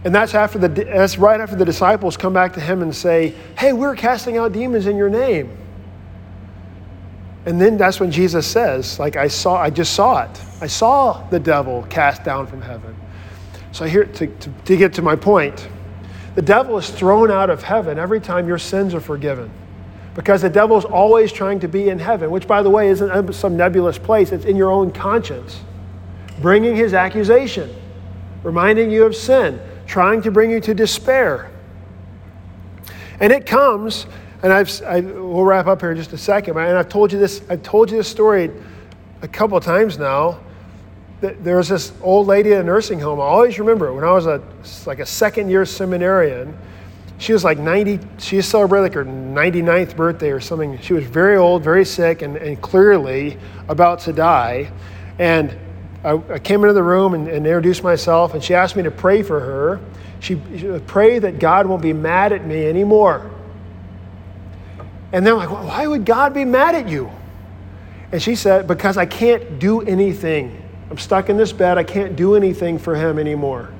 And 0.05 0.15
that's 0.15 0.35
after 0.35 0.61
the 0.61 0.69
that's 0.69 1.19
right 1.19 1.41
after 1.41 1.57
the 1.57 1.65
disciples 1.65 2.17
come 2.17 2.33
back 2.33 2.53
to 2.53 2.61
him 2.61 2.83
and 2.83 2.95
say, 2.95 3.35
"Hey, 3.59 3.73
we're 3.73 3.97
casting 3.97 4.37
out 4.37 4.53
demons 4.53 4.87
in 4.87 4.97
your 4.97 5.11
name." 5.11 5.51
And 7.47 7.61
then 7.61 7.76
that's 7.76 8.01
when 8.01 8.11
Jesus 8.11 8.47
says, 8.47 8.99
like 8.99 9.16
I 9.16 9.28
saw, 9.28 9.57
I 9.57 9.70
just 9.70 9.95
saw 9.95 10.24
it. 10.24 10.43
I 10.61 10.66
saw 10.66 11.26
the 11.30 11.41
devil 11.41 11.86
cast 11.89 12.24
down 12.24 12.47
from 12.47 12.61
heaven. 12.61 12.95
So 13.72 13.84
here 13.84 14.05
to, 14.05 14.26
to, 14.26 14.51
to 14.64 14.76
get 14.76 14.93
to 14.95 15.03
my 15.03 15.16
point, 15.16 15.68
the 16.34 16.43
devil 16.43 16.78
is 16.78 16.91
thrown 16.91 17.30
out 17.30 17.51
of 17.51 17.62
heaven 17.62 17.99
every 17.99 18.20
time 18.20 18.47
your 18.47 18.59
sins 18.59 18.95
are 18.95 19.01
forgiven. 19.01 19.51
Because 20.14 20.43
the 20.43 20.51
devil's 20.51 20.84
always 20.84 21.30
trying 21.30 21.61
to 21.61 21.68
be 21.68 21.91
in 21.91 21.99
heaven, 21.99 22.30
which, 22.30 22.49
by 22.49 22.62
the 22.62 22.70
way, 22.70 22.89
isn't 22.89 23.32
some 23.34 23.57
nebulous 23.57 23.99
place. 23.99 24.32
It's 24.32 24.45
in 24.45 24.57
your 24.57 24.70
own 24.70 24.91
conscience, 24.91 25.61
bringing 26.41 26.74
his 26.74 26.93
accusation, 26.93 27.72
reminding 28.43 28.91
you 28.91 29.05
of 29.05 29.14
sin, 29.14 29.61
trying 29.86 30.20
to 30.22 30.32
bring 30.32 30.51
you 30.51 30.61
to 30.61 30.74
despair. 30.74 31.51
And 33.20 33.32
it 33.32 33.47
comes, 33.47 34.07
and 34.43 34.53
I've, 34.53 34.82
I, 34.82 35.01
we'll 35.01 35.45
wrap 35.45 35.66
up 35.66 35.80
here 35.80 35.91
in 35.91 35.97
just 35.97 36.12
a 36.12 36.18
second, 36.18 36.57
and 36.57 36.78
I've 36.78 36.89
told 36.89 37.12
you 37.12 37.18
this, 37.18 37.43
I've 37.51 37.62
told 37.62 37.91
you 37.91 37.97
this 37.97 38.09
story 38.09 38.51
a 39.22 39.28
couple 39.28 39.57
of 39.57 39.64
times 39.64 39.99
now. 39.99 40.41
There 41.20 41.57
was 41.57 41.68
this 41.68 41.93
old 42.01 42.28
lady 42.28 42.53
in 42.53 42.59
a 42.59 42.62
nursing 42.62 43.01
home. 43.01 43.18
I 43.18 43.24
always 43.24 43.59
remember 43.59 43.93
when 43.93 44.05
I 44.05 44.12
was 44.12 44.26
a, 44.26 44.41
like 44.86 45.01
a 45.01 45.07
second 45.07 45.51
year 45.51 45.64
seminarian. 45.66 46.57
She 47.18 47.32
was 47.32 47.43
like 47.43 47.59
90, 47.59 47.99
she 48.18 48.41
celebrated 48.41 48.82
like 48.84 48.95
her 48.95 49.05
99th 49.05 49.97
birthday 49.97 50.30
or 50.30 50.39
something. 50.39 50.78
She 50.78 50.93
was 50.93 51.03
very 51.03 51.36
old, 51.36 51.64
very 51.64 51.84
sick, 51.84 52.22
and, 52.22 52.36
and 52.36 52.61
clearly 52.62 53.36
about 53.66 53.99
to 54.01 54.12
die. 54.12 54.70
And 55.18 55.59
I, 56.05 56.12
I 56.30 56.39
came 56.39 56.62
into 56.62 56.74
the 56.74 56.82
room 56.84 57.14
and, 57.14 57.26
and, 57.26 57.45
introduced 57.45 57.82
myself, 57.82 58.34
and 58.34 58.45
she 58.45 58.55
asked 58.55 58.76
me 58.76 58.84
to 58.84 58.93
pray 58.93 59.24
for 59.24 59.41
her. 59.41 59.80
She, 60.20 60.41
she 60.57 60.78
pray 60.86 61.18
that 61.18 61.41
God 61.41 61.66
won't 61.66 61.82
be 61.82 61.93
mad 61.93 62.32
at 62.32 62.47
me 62.47 62.64
anymore. 62.66 63.28
And 65.13 65.27
then 65.27 65.35
I'm 65.35 65.39
like, 65.39 65.51
why 65.51 65.87
would 65.87 66.05
God 66.05 66.35
be 66.35 66.45
mad 66.45 66.75
at 66.75 66.89
you? 66.89 67.11
And 68.13 68.23
she 68.23 68.35
said, 68.35 68.67
because 68.67 68.97
I 68.97 69.07
can't 69.07 69.59
do 69.59 69.83
anything. 69.83 70.63
I'm 70.91 70.99
stuck 70.99 71.29
in 71.29 71.37
this 71.37 71.53
bed. 71.53 71.79
I 71.79 71.85
can't 71.85 72.17
do 72.17 72.35
anything 72.35 72.79
for 72.79 72.95
him 72.95 73.19
anymore. 73.19 73.73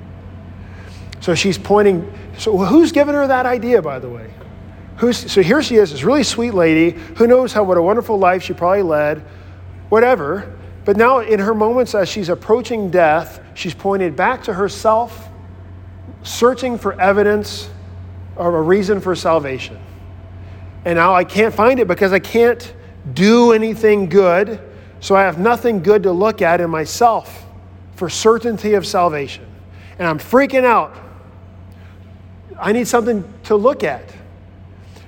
So 1.20 1.35
she's 1.35 1.59
pointing. 1.59 2.12
So 2.37 2.57
who's 2.57 2.93
given 2.93 3.14
her 3.14 3.26
that 3.26 3.47
idea, 3.47 3.83
by 3.83 3.99
the 3.99 4.09
way? 4.09 4.31
Who's, 4.99 5.31
so 5.31 5.43
here 5.43 5.62
she 5.62 5.76
is, 5.76 5.93
this 5.93 6.03
really 6.03 6.24
sweet 6.24 6.55
lady 6.55 6.91
who 6.91 7.26
knows 7.26 7.53
how 7.53 7.62
what 7.64 7.76
a 7.79 7.83
wonderful 7.83 8.18
life 8.18 8.43
she 8.43 8.53
probably 8.53 8.83
led, 8.83 9.18
whatever. 9.89 10.57
But 10.85 10.97
now, 10.97 11.20
in 11.20 11.39
her 11.39 11.55
moments 11.55 11.95
as 11.95 12.09
she's 12.09 12.29
approaching 12.31 12.91
death, 12.91 13.41
she's 13.55 13.74
pointed 13.74 14.16
back 14.16 14.43
to 14.45 14.55
herself, 14.55 15.29
searching 16.22 16.79
for 16.79 16.99
evidence 17.01 17.68
of 18.37 18.55
a 18.55 18.61
reason 18.61 19.01
for 19.01 19.14
salvation. 19.14 19.79
And 20.85 20.97
now 20.97 21.14
I 21.14 21.24
can't 21.24 21.55
find 21.55 21.81
it 21.81 21.89
because 21.89 22.12
I 22.12 22.18
can't 22.18 22.72
do 23.14 23.53
anything 23.53 24.09
good, 24.09 24.61
so 25.01 25.14
I 25.14 25.22
have 25.22 25.39
nothing 25.39 25.83
good 25.83 26.03
to 26.05 26.12
look 26.12 26.43
at 26.43 26.61
in 26.61 26.70
myself 26.70 27.47
for 27.95 28.09
certainty 28.09 28.74
of 28.74 28.87
salvation. 28.87 29.47
And 29.99 30.07
I'm 30.07 30.18
freaking 30.18 30.64
out. 30.64 30.97
I 32.59 32.72
need 32.72 32.87
something 32.89 33.24
to 33.45 33.57
look 33.57 33.85
at. 33.85 34.03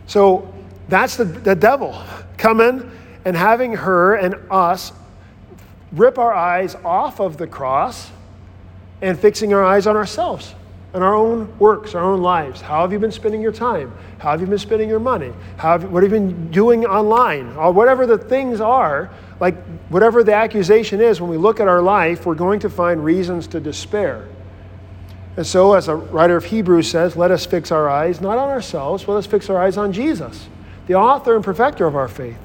So 0.07 0.53
that's 0.89 1.17
the, 1.17 1.25
the 1.25 1.55
devil 1.55 2.03
coming 2.37 2.91
and 3.25 3.37
having 3.37 3.75
her 3.75 4.17
and 4.17 4.35
us 4.51 4.93
rip 5.93 6.19
our 6.19 6.33
eyes 6.33 6.75
off 6.85 7.21
of 7.21 7.37
the 7.37 7.47
cross 7.47 8.11
and 9.03 9.19
fixing 9.19 9.53
our 9.53 9.65
eyes 9.65 9.87
on 9.87 9.97
ourselves 9.97 10.55
and 10.93 11.05
our 11.05 11.15
own 11.15 11.57
works, 11.59 11.95
our 11.95 12.03
own 12.03 12.21
lives. 12.21 12.61
How 12.61 12.81
have 12.83 12.93
you 12.93 12.99
been 12.99 13.13
spending 13.13 13.41
your 13.41 13.53
time? 13.53 13.93
How 14.19 14.33
have 14.33 14.41
you 14.41 14.47
been 14.47 14.59
spending 14.59 14.89
your 14.89 14.99
money? 14.99 15.33
How 15.57 15.79
have, 15.79 15.91
what 15.91 16.03
have 16.03 16.13
you 16.13 16.19
been 16.19 16.51
doing 16.51 16.85
online? 16.85 17.55
Or 17.57 17.73
whatever 17.73 18.07
the 18.07 18.19
things 18.19 18.61
are, 18.61 19.11
like 19.39 19.57
whatever 19.89 20.25
the 20.25 20.35
accusation 20.35 21.01
is, 21.01 21.21
when 21.21 21.31
we 21.31 21.37
look 21.37 21.61
at 21.61 21.69
our 21.69 21.81
life, 21.81 22.27
we're 22.27 22.35
going 22.35 22.61
to 22.61 22.71
find 22.71 23.05
reasons 23.05 23.47
to 23.49 23.61
despair. 23.61 24.29
And 25.37 25.47
so, 25.47 25.75
as 25.75 25.87
a 25.87 25.95
writer 25.95 26.37
of 26.37 26.45
Hebrews 26.45 26.91
says, 26.91 27.17
let 27.17 27.31
us 27.31 27.47
fix 27.47 27.71
our 27.71 27.89
eyes 27.89 28.21
not 28.21 28.37
on 28.37 28.49
ourselves, 28.49 29.05
but 29.05 29.13
let 29.13 29.19
us 29.21 29.27
fix 29.27 29.49
our 29.49 29.63
eyes 29.63 29.77
on 29.77 29.93
Jesus, 29.93 30.49
the 30.89 30.95
author 30.95 31.37
and 31.37 31.45
perfecter 31.45 31.87
of 31.87 31.95
our 31.95 32.09
faith, 32.09 32.39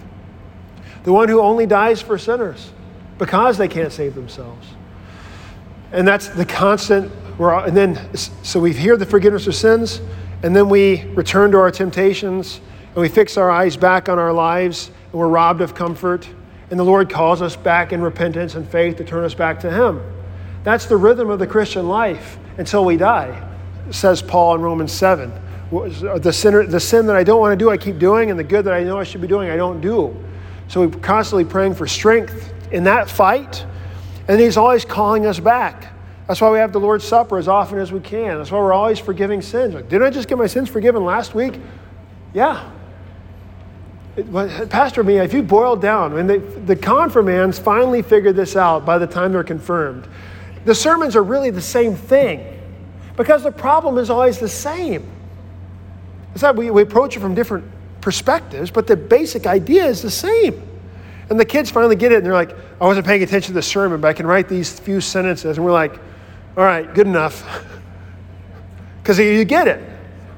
the 1.03 1.11
one 1.11 1.27
who 1.27 1.41
only 1.41 1.65
dies 1.65 2.01
for 2.01 2.17
sinners 2.19 2.71
because 3.17 3.57
they 3.57 3.67
can't 3.67 3.91
save 3.91 4.13
themselves. 4.13 4.67
And 5.91 6.07
that's 6.07 6.27
the 6.27 6.45
constant, 6.45 7.11
and 7.39 7.75
then, 7.75 8.15
so 8.15 8.59
we 8.59 8.73
hear 8.73 8.97
the 8.97 9.05
forgiveness 9.05 9.47
of 9.47 9.55
sins, 9.55 10.01
and 10.43 10.55
then 10.55 10.69
we 10.69 11.03
return 11.15 11.51
to 11.51 11.57
our 11.57 11.71
temptations, 11.71 12.61
and 12.88 12.97
we 12.97 13.09
fix 13.09 13.36
our 13.36 13.51
eyes 13.51 13.75
back 13.75 14.07
on 14.07 14.19
our 14.19 14.31
lives, 14.31 14.91
and 15.11 15.13
we're 15.13 15.27
robbed 15.27 15.61
of 15.61 15.75
comfort. 15.75 16.29
And 16.69 16.79
the 16.79 16.83
Lord 16.83 17.09
calls 17.09 17.41
us 17.41 17.55
back 17.55 17.93
in 17.93 18.01
repentance 18.01 18.55
and 18.55 18.67
faith 18.67 18.97
to 18.97 19.03
turn 19.03 19.23
us 19.23 19.33
back 19.33 19.59
to 19.61 19.71
Him. 19.71 20.01
That's 20.63 20.86
the 20.86 20.97
rhythm 20.97 21.29
of 21.29 21.39
the 21.39 21.47
Christian 21.47 21.88
life 21.88 22.38
until 22.57 22.86
we 22.86 22.97
die, 22.97 23.47
says 23.91 24.21
Paul 24.21 24.55
in 24.55 24.61
Romans 24.61 24.91
7. 24.91 25.31
Uh, 25.71 26.17
the, 26.19 26.31
sinner, 26.31 26.65
the 26.65 26.79
sin 26.79 27.05
that 27.07 27.15
I 27.15 27.23
don't 27.23 27.39
want 27.39 27.51
to 27.51 27.63
do, 27.63 27.69
I 27.69 27.77
keep 27.77 27.99
doing, 27.99 28.31
and 28.31 28.39
the 28.39 28.43
good 28.43 28.65
that 28.65 28.73
I 28.73 28.83
know 28.83 28.99
I 28.99 29.03
should 29.03 29.21
be 29.21 29.27
doing, 29.27 29.49
I 29.49 29.57
don't 29.57 29.81
do. 29.81 30.15
So 30.67 30.88
we're 30.88 30.99
constantly 30.99 31.45
praying 31.45 31.75
for 31.75 31.86
strength 31.86 32.53
in 32.71 32.86
that 32.86 33.09
fight, 33.09 33.65
and 34.27 34.39
He's 34.39 34.57
always 34.57 34.86
calling 34.86 35.25
us 35.25 35.39
back. 35.39 35.94
That's 36.28 36.41
why 36.41 36.49
we 36.49 36.57
have 36.57 36.73
the 36.73 36.80
Lord's 36.80 37.05
Supper 37.05 37.38
as 37.38 37.47
often 37.47 37.78
as 37.78 37.91
we 37.91 37.99
can. 37.99 38.38
That's 38.38 38.51
why 38.51 38.59
we're 38.59 38.73
always 38.73 38.97
forgiving 38.97 39.41
sins. 39.41 39.76
Like, 39.76 39.89
Didn't 39.89 40.07
I 40.07 40.09
just 40.09 40.28
get 40.28 40.38
my 40.38 40.47
sins 40.47 40.69
forgiven 40.69 41.05
last 41.05 41.36
week? 41.36 41.59
Yeah. 42.34 42.71
It, 44.17 44.69
Pastor 44.69 45.03
me, 45.03 45.17
if 45.17 45.34
you 45.34 45.43
boil 45.43 45.76
down, 45.76 46.13
I 46.13 46.15
mean, 46.15 46.28
the, 46.28 46.38
the 46.39 46.76
confirmands 46.76 47.59
finally 47.59 48.01
figured 48.01 48.36
this 48.36 48.55
out 48.55 48.86
by 48.86 48.97
the 48.97 49.07
time 49.07 49.34
they're 49.34 49.43
confirmed. 49.43 50.07
The 50.63 50.73
sermons 50.73 51.15
are 51.15 51.23
really 51.23 51.51
the 51.51 51.61
same 51.61 51.95
thing 51.95 52.59
because 53.17 53.43
the 53.43 53.51
problem 53.51 53.97
is 53.97 54.09
always 54.09 54.39
the 54.39 54.49
same. 54.49 55.07
It's 56.32 56.41
that 56.41 56.55
we, 56.55 56.71
we 56.71 56.82
approach 56.82 57.15
it 57.15 57.19
from 57.19 57.36
different 57.36 57.65
perspectives, 58.01 58.71
but 58.71 58.88
the 58.88 58.95
basic 58.97 59.45
idea 59.45 59.86
is 59.86 60.01
the 60.01 60.11
same. 60.11 60.61
And 61.30 61.39
the 61.39 61.45
kids 61.45 61.71
finally 61.71 61.95
get 61.95 62.11
it, 62.11 62.17
and 62.17 62.26
they're 62.26 62.34
like, 62.34 62.55
I 62.80 62.86
wasn't 62.86 63.05
paying 63.05 63.23
attention 63.23 63.47
to 63.47 63.53
the 63.53 63.61
sermon, 63.61 64.01
but 64.01 64.07
I 64.07 64.13
can 64.13 64.28
write 64.28 64.47
these 64.47 64.80
few 64.80 65.01
sentences. 65.01 65.57
And 65.57 65.65
we're 65.65 65.71
like, 65.71 65.99
all 66.57 66.63
right, 66.63 66.91
good 66.93 67.07
enough. 67.07 67.71
Because 69.01 69.19
you 69.19 69.45
get 69.45 69.67
it. 69.67 69.87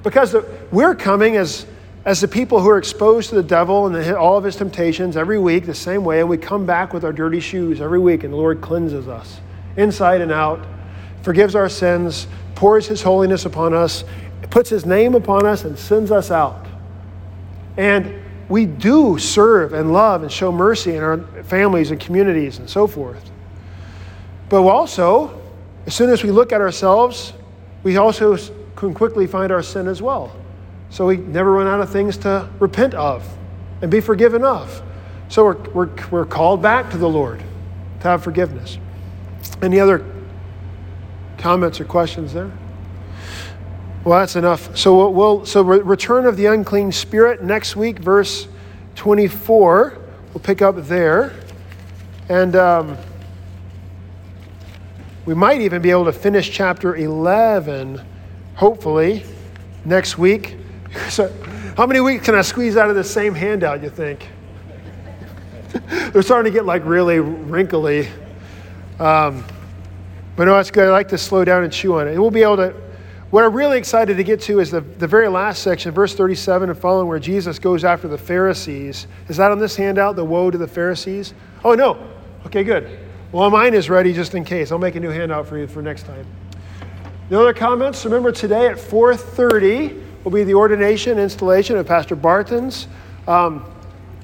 Because 0.03 0.35
we're 0.73 0.93
coming 0.93 1.37
as, 1.37 1.65
as 2.03 2.19
the 2.19 2.27
people 2.27 2.59
who 2.59 2.67
are 2.67 2.77
exposed 2.77 3.29
to 3.29 3.35
the 3.35 3.41
devil 3.41 3.85
and 3.85 3.95
the, 3.95 4.19
all 4.19 4.37
of 4.37 4.43
his 4.43 4.57
temptations 4.57 5.15
every 5.15 5.39
week, 5.39 5.65
the 5.65 5.73
same 5.73 6.03
way, 6.03 6.19
and 6.19 6.27
we 6.27 6.37
come 6.37 6.65
back 6.65 6.93
with 6.93 7.05
our 7.05 7.13
dirty 7.13 7.39
shoes 7.39 7.79
every 7.79 7.99
week, 7.99 8.25
and 8.25 8.33
the 8.33 8.37
Lord 8.37 8.59
cleanses 8.59 9.07
us 9.07 9.39
inside 9.77 10.19
and 10.19 10.33
out, 10.33 10.65
forgives 11.21 11.55
our 11.55 11.69
sins, 11.69 12.27
pours 12.55 12.87
his 12.87 13.01
holiness 13.01 13.45
upon 13.45 13.73
us, 13.73 14.03
puts 14.49 14.69
his 14.69 14.85
name 14.85 15.15
upon 15.15 15.45
us, 15.45 15.63
and 15.63 15.79
sends 15.79 16.11
us 16.11 16.29
out. 16.29 16.67
And 17.77 18.21
we 18.49 18.65
do 18.65 19.17
serve 19.17 19.71
and 19.71 19.93
love 19.93 20.23
and 20.23 20.31
show 20.31 20.51
mercy 20.51 20.95
in 20.95 21.03
our 21.03 21.19
families 21.43 21.91
and 21.91 22.01
communities 22.01 22.59
and 22.59 22.69
so 22.69 22.85
forth. 22.85 23.31
But 24.49 24.63
also, 24.63 25.41
as 25.87 25.95
soon 25.95 26.09
as 26.09 26.21
we 26.21 26.31
look 26.31 26.51
at 26.51 26.59
ourselves, 26.59 27.33
we 27.81 27.95
also 27.95 28.37
can 28.75 28.93
quickly 28.93 29.25
find 29.25 29.51
our 29.51 29.63
sin 29.63 29.87
as 29.87 30.01
well. 30.01 30.35
So 30.89 31.07
we 31.07 31.17
never 31.17 31.51
run 31.53 31.65
out 31.65 31.79
of 31.79 31.89
things 31.89 32.17
to 32.17 32.49
repent 32.59 32.93
of 32.93 33.25
and 33.81 33.89
be 33.89 34.01
forgiven 34.01 34.43
of. 34.43 34.83
So 35.29 35.45
we're, 35.45 35.69
we're, 35.71 35.89
we're 36.11 36.25
called 36.25 36.61
back 36.61 36.91
to 36.91 36.97
the 36.97 37.07
Lord 37.07 37.39
to 38.01 38.07
have 38.07 38.21
forgiveness. 38.21 38.77
Any 39.61 39.79
other 39.79 40.05
comments 41.37 41.79
or 41.79 41.85
questions 41.85 42.33
there? 42.33 42.51
Well, 44.03 44.19
that's 44.19 44.35
enough. 44.35 44.77
So 44.77 44.95
we'll, 44.95 45.13
we'll 45.13 45.45
so 45.45 45.61
re- 45.61 45.79
return 45.79 46.25
of 46.25 46.37
the 46.37 46.47
unclean 46.47 46.91
spirit 46.91 47.43
next 47.43 47.75
week, 47.75 47.99
verse 47.99 48.47
24. 48.95 49.97
We'll 50.33 50.43
pick 50.43 50.61
up 50.61 50.75
there, 50.85 51.33
and 52.29 52.55
um, 52.55 52.97
we 55.27 55.33
might 55.33 55.59
even 55.59 55.81
be 55.81 55.91
able 55.91 56.05
to 56.05 56.13
finish 56.13 56.49
chapter 56.49 56.95
11, 56.95 58.01
hopefully, 58.55 59.23
next 59.85 60.17
week. 60.17 60.55
So, 61.09 61.31
how 61.75 61.85
many 61.85 61.99
weeks 61.99 62.25
can 62.25 62.33
I 62.33 62.41
squeeze 62.41 62.75
out 62.75 62.89
of 62.89 62.95
the 62.95 63.03
same 63.03 63.35
handout? 63.35 63.83
You 63.83 63.89
think? 63.89 64.27
They're 66.11 66.23
starting 66.23 66.51
to 66.51 66.57
get 66.57 66.65
like 66.65 66.83
really 66.85 67.19
wrinkly. 67.19 68.07
Um, 68.99 69.45
but 70.37 70.45
no, 70.45 70.57
it's 70.57 70.71
good. 70.71 70.87
I 70.87 70.91
like 70.91 71.09
to 71.09 71.17
slow 71.17 71.43
down 71.45 71.65
and 71.65 71.71
chew 71.71 71.99
on 71.99 72.07
it. 72.07 72.11
And 72.13 72.21
we'll 72.21 72.31
be 72.31 72.41
able 72.41 72.55
to 72.57 72.73
what 73.29 73.43
I'm 73.43 73.53
really 73.53 73.77
excited 73.77 74.15
to 74.15 74.23
get 74.23 74.41
to 74.43 74.61
is 74.61 74.71
the, 74.71 74.79
the 74.79 75.07
very 75.07 75.27
last 75.27 75.61
section, 75.61 75.91
verse 75.91 76.15
37 76.15 76.69
and 76.69 76.79
following, 76.79 77.07
where 77.07 77.19
Jesus 77.19 77.59
goes 77.59 77.83
after 77.83 78.07
the 78.07 78.17
Pharisees. 78.17 79.07
Is 79.27 79.35
that 79.37 79.51
on 79.51 79.59
this 79.59 79.75
handout, 79.75 80.15
the 80.15 80.25
woe 80.25 80.49
to 80.49 80.57
the 80.57 80.67
Pharisees? 80.67 81.33
Oh, 81.65 81.75
no. 81.75 82.09
Okay, 82.45 82.63
good. 82.63 83.06
Well, 83.31 83.49
mine 83.49 83.73
is 83.73 83.89
ready 83.89 84.13
just 84.13 84.35
in 84.35 84.45
case. 84.45 84.71
I'll 84.71 84.79
make 84.79 84.95
a 84.95 84.99
new 85.01 85.09
handout 85.09 85.47
for 85.47 85.57
you 85.57 85.67
for 85.67 85.81
next 85.81 86.03
time. 86.03 86.25
The 87.29 87.37
other 87.37 87.53
comments, 87.53 88.05
remember 88.05 88.31
today 88.31 88.67
at 88.67 88.77
4.30 88.77 90.23
will 90.23 90.31
be 90.31 90.45
the 90.45 90.53
ordination 90.53 91.19
installation 91.19 91.75
of 91.75 91.85
Pastor 91.85 92.15
Bartons. 92.15 92.87
Um, 93.27 93.65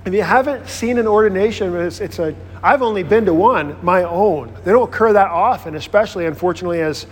if 0.06 0.14
you 0.14 0.22
haven't 0.22 0.70
seen 0.70 0.97
an 0.97 1.08
ordination, 1.08 1.76
it's, 1.76 1.99
it's 1.99 2.20
a, 2.20 2.34
I've 2.62 2.82
only 2.82 3.04
been 3.04 3.26
to 3.26 3.34
one, 3.34 3.76
my 3.84 4.04
own. 4.04 4.54
They 4.64 4.72
don't 4.72 4.88
occur 4.88 5.12
that 5.12 5.30
often, 5.30 5.76
especially, 5.76 6.26
unfortunately, 6.26 6.82
as 6.82 7.06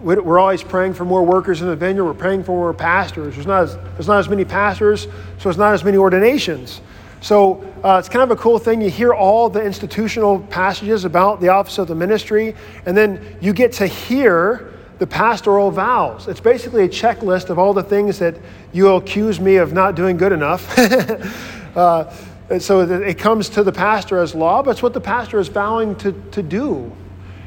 we- 0.00 0.16
we're 0.16 0.38
always 0.38 0.62
praying 0.62 0.94
for 0.94 1.04
more 1.04 1.24
workers 1.24 1.60
in 1.60 1.66
the 1.66 1.76
vineyard. 1.76 2.04
We're 2.04 2.14
praying 2.14 2.44
for 2.44 2.52
more 2.52 2.72
pastors. 2.72 3.34
There's 3.34 3.48
not 3.48 3.64
as, 3.64 3.76
there's 3.94 4.08
not 4.08 4.20
as 4.20 4.28
many 4.28 4.44
pastors, 4.44 5.02
so 5.02 5.10
there's 5.42 5.58
not 5.58 5.74
as 5.74 5.82
many 5.82 5.96
ordinations. 5.96 6.80
So 7.22 7.62
uh, 7.84 7.98
it's 8.00 8.08
kind 8.08 8.24
of 8.24 8.32
a 8.32 8.40
cool 8.40 8.58
thing. 8.58 8.82
You 8.82 8.90
hear 8.90 9.14
all 9.14 9.48
the 9.48 9.62
institutional 9.62 10.40
passages 10.40 11.04
about 11.04 11.40
the 11.40 11.48
office 11.48 11.78
of 11.78 11.86
the 11.86 11.94
ministry, 11.94 12.56
and 12.84 12.96
then 12.96 13.38
you 13.40 13.52
get 13.52 13.72
to 13.74 13.86
hear 13.86 14.72
the 14.98 15.06
pastoral 15.06 15.70
vows. 15.70 16.26
It's 16.26 16.40
basically 16.40 16.84
a 16.84 16.88
checklist 16.88 17.48
of 17.48 17.60
all 17.60 17.74
the 17.74 17.82
things 17.82 18.18
that 18.18 18.36
you 18.72 18.88
accuse 18.88 19.40
me 19.40 19.56
of 19.56 19.72
not 19.72 19.94
doing 19.94 20.16
good 20.16 20.32
enough. 20.32 20.76
uh, 21.76 22.12
so 22.58 22.80
it 22.80 23.18
comes 23.18 23.48
to 23.50 23.62
the 23.62 23.72
pastor 23.72 24.18
as 24.18 24.34
law, 24.34 24.60
but 24.62 24.72
it's 24.72 24.82
what 24.82 24.92
the 24.92 25.00
pastor 25.00 25.38
is 25.38 25.46
vowing 25.46 25.94
to, 25.96 26.12
to 26.32 26.42
do. 26.42 26.90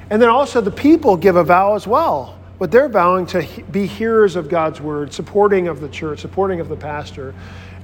And 0.10 0.22
then 0.22 0.30
also 0.30 0.62
the 0.62 0.72
people 0.72 1.18
give 1.18 1.36
a 1.36 1.44
vow 1.44 1.76
as 1.76 1.86
well, 1.86 2.40
but 2.60 2.72
they're 2.72 2.90
vowing 2.90 3.26
to 3.28 3.46
be 3.72 3.88
hearers 3.88 4.38
of 4.38 4.48
God's 4.48 4.80
word, 4.80 5.12
supporting 5.12 5.68
of 5.68 5.82
the 5.82 5.90
church, 5.90 6.22
supporting 6.22 6.62
of 6.62 6.70
the 6.70 6.78
pastor. 6.78 7.36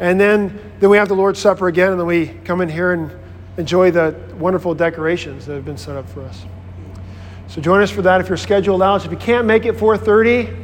And 0.01 0.19
then, 0.19 0.59
then 0.79 0.89
we 0.89 0.97
have 0.97 1.07
the 1.07 1.15
Lord's 1.15 1.39
Supper 1.39 1.67
again, 1.67 1.91
and 1.91 1.99
then 1.99 2.07
we 2.07 2.25
come 2.43 2.59
in 2.61 2.67
here 2.67 2.93
and 2.93 3.11
enjoy 3.57 3.91
the 3.91 4.15
wonderful 4.39 4.73
decorations 4.73 5.45
that 5.45 5.53
have 5.53 5.63
been 5.63 5.77
set 5.77 5.95
up 5.95 6.09
for 6.09 6.23
us. 6.23 6.43
So 7.47 7.61
join 7.61 7.83
us 7.83 7.91
for 7.91 8.01
that 8.01 8.19
if 8.19 8.27
your 8.27 8.37
schedule 8.37 8.75
allows. 8.75 9.05
If 9.05 9.11
you 9.11 9.17
can't 9.17 9.45
make 9.45 9.65
it 9.65 9.77
4:30, 9.77 10.57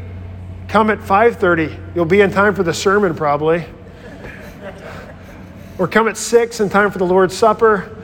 come 0.68 0.90
at 0.90 1.00
5:30. 1.00 1.78
You'll 1.94 2.06
be 2.06 2.22
in 2.22 2.32
time 2.32 2.56
for 2.56 2.64
the 2.64 2.74
sermon 2.74 3.14
probably. 3.14 3.64
or 5.78 5.88
come 5.88 6.08
at 6.08 6.18
6 6.18 6.60
in 6.60 6.70
time 6.70 6.90
for 6.90 6.98
the 6.98 7.06
Lord's 7.06 7.38
Supper, 7.38 7.96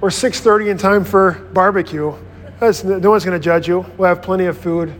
or 0.00 0.08
6:30 0.08 0.70
in 0.70 0.76
time 0.76 1.04
for 1.04 1.32
barbecue. 1.52 2.12
That's, 2.58 2.82
no 2.82 3.10
one's 3.10 3.24
going 3.24 3.40
to 3.40 3.44
judge 3.44 3.68
you. 3.68 3.86
We'll 3.96 4.08
have 4.08 4.22
plenty 4.22 4.46
of 4.46 4.58
food. 4.58 4.92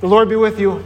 The 0.00 0.08
Lord 0.08 0.28
be 0.28 0.36
with 0.36 0.58
you. 0.58 0.82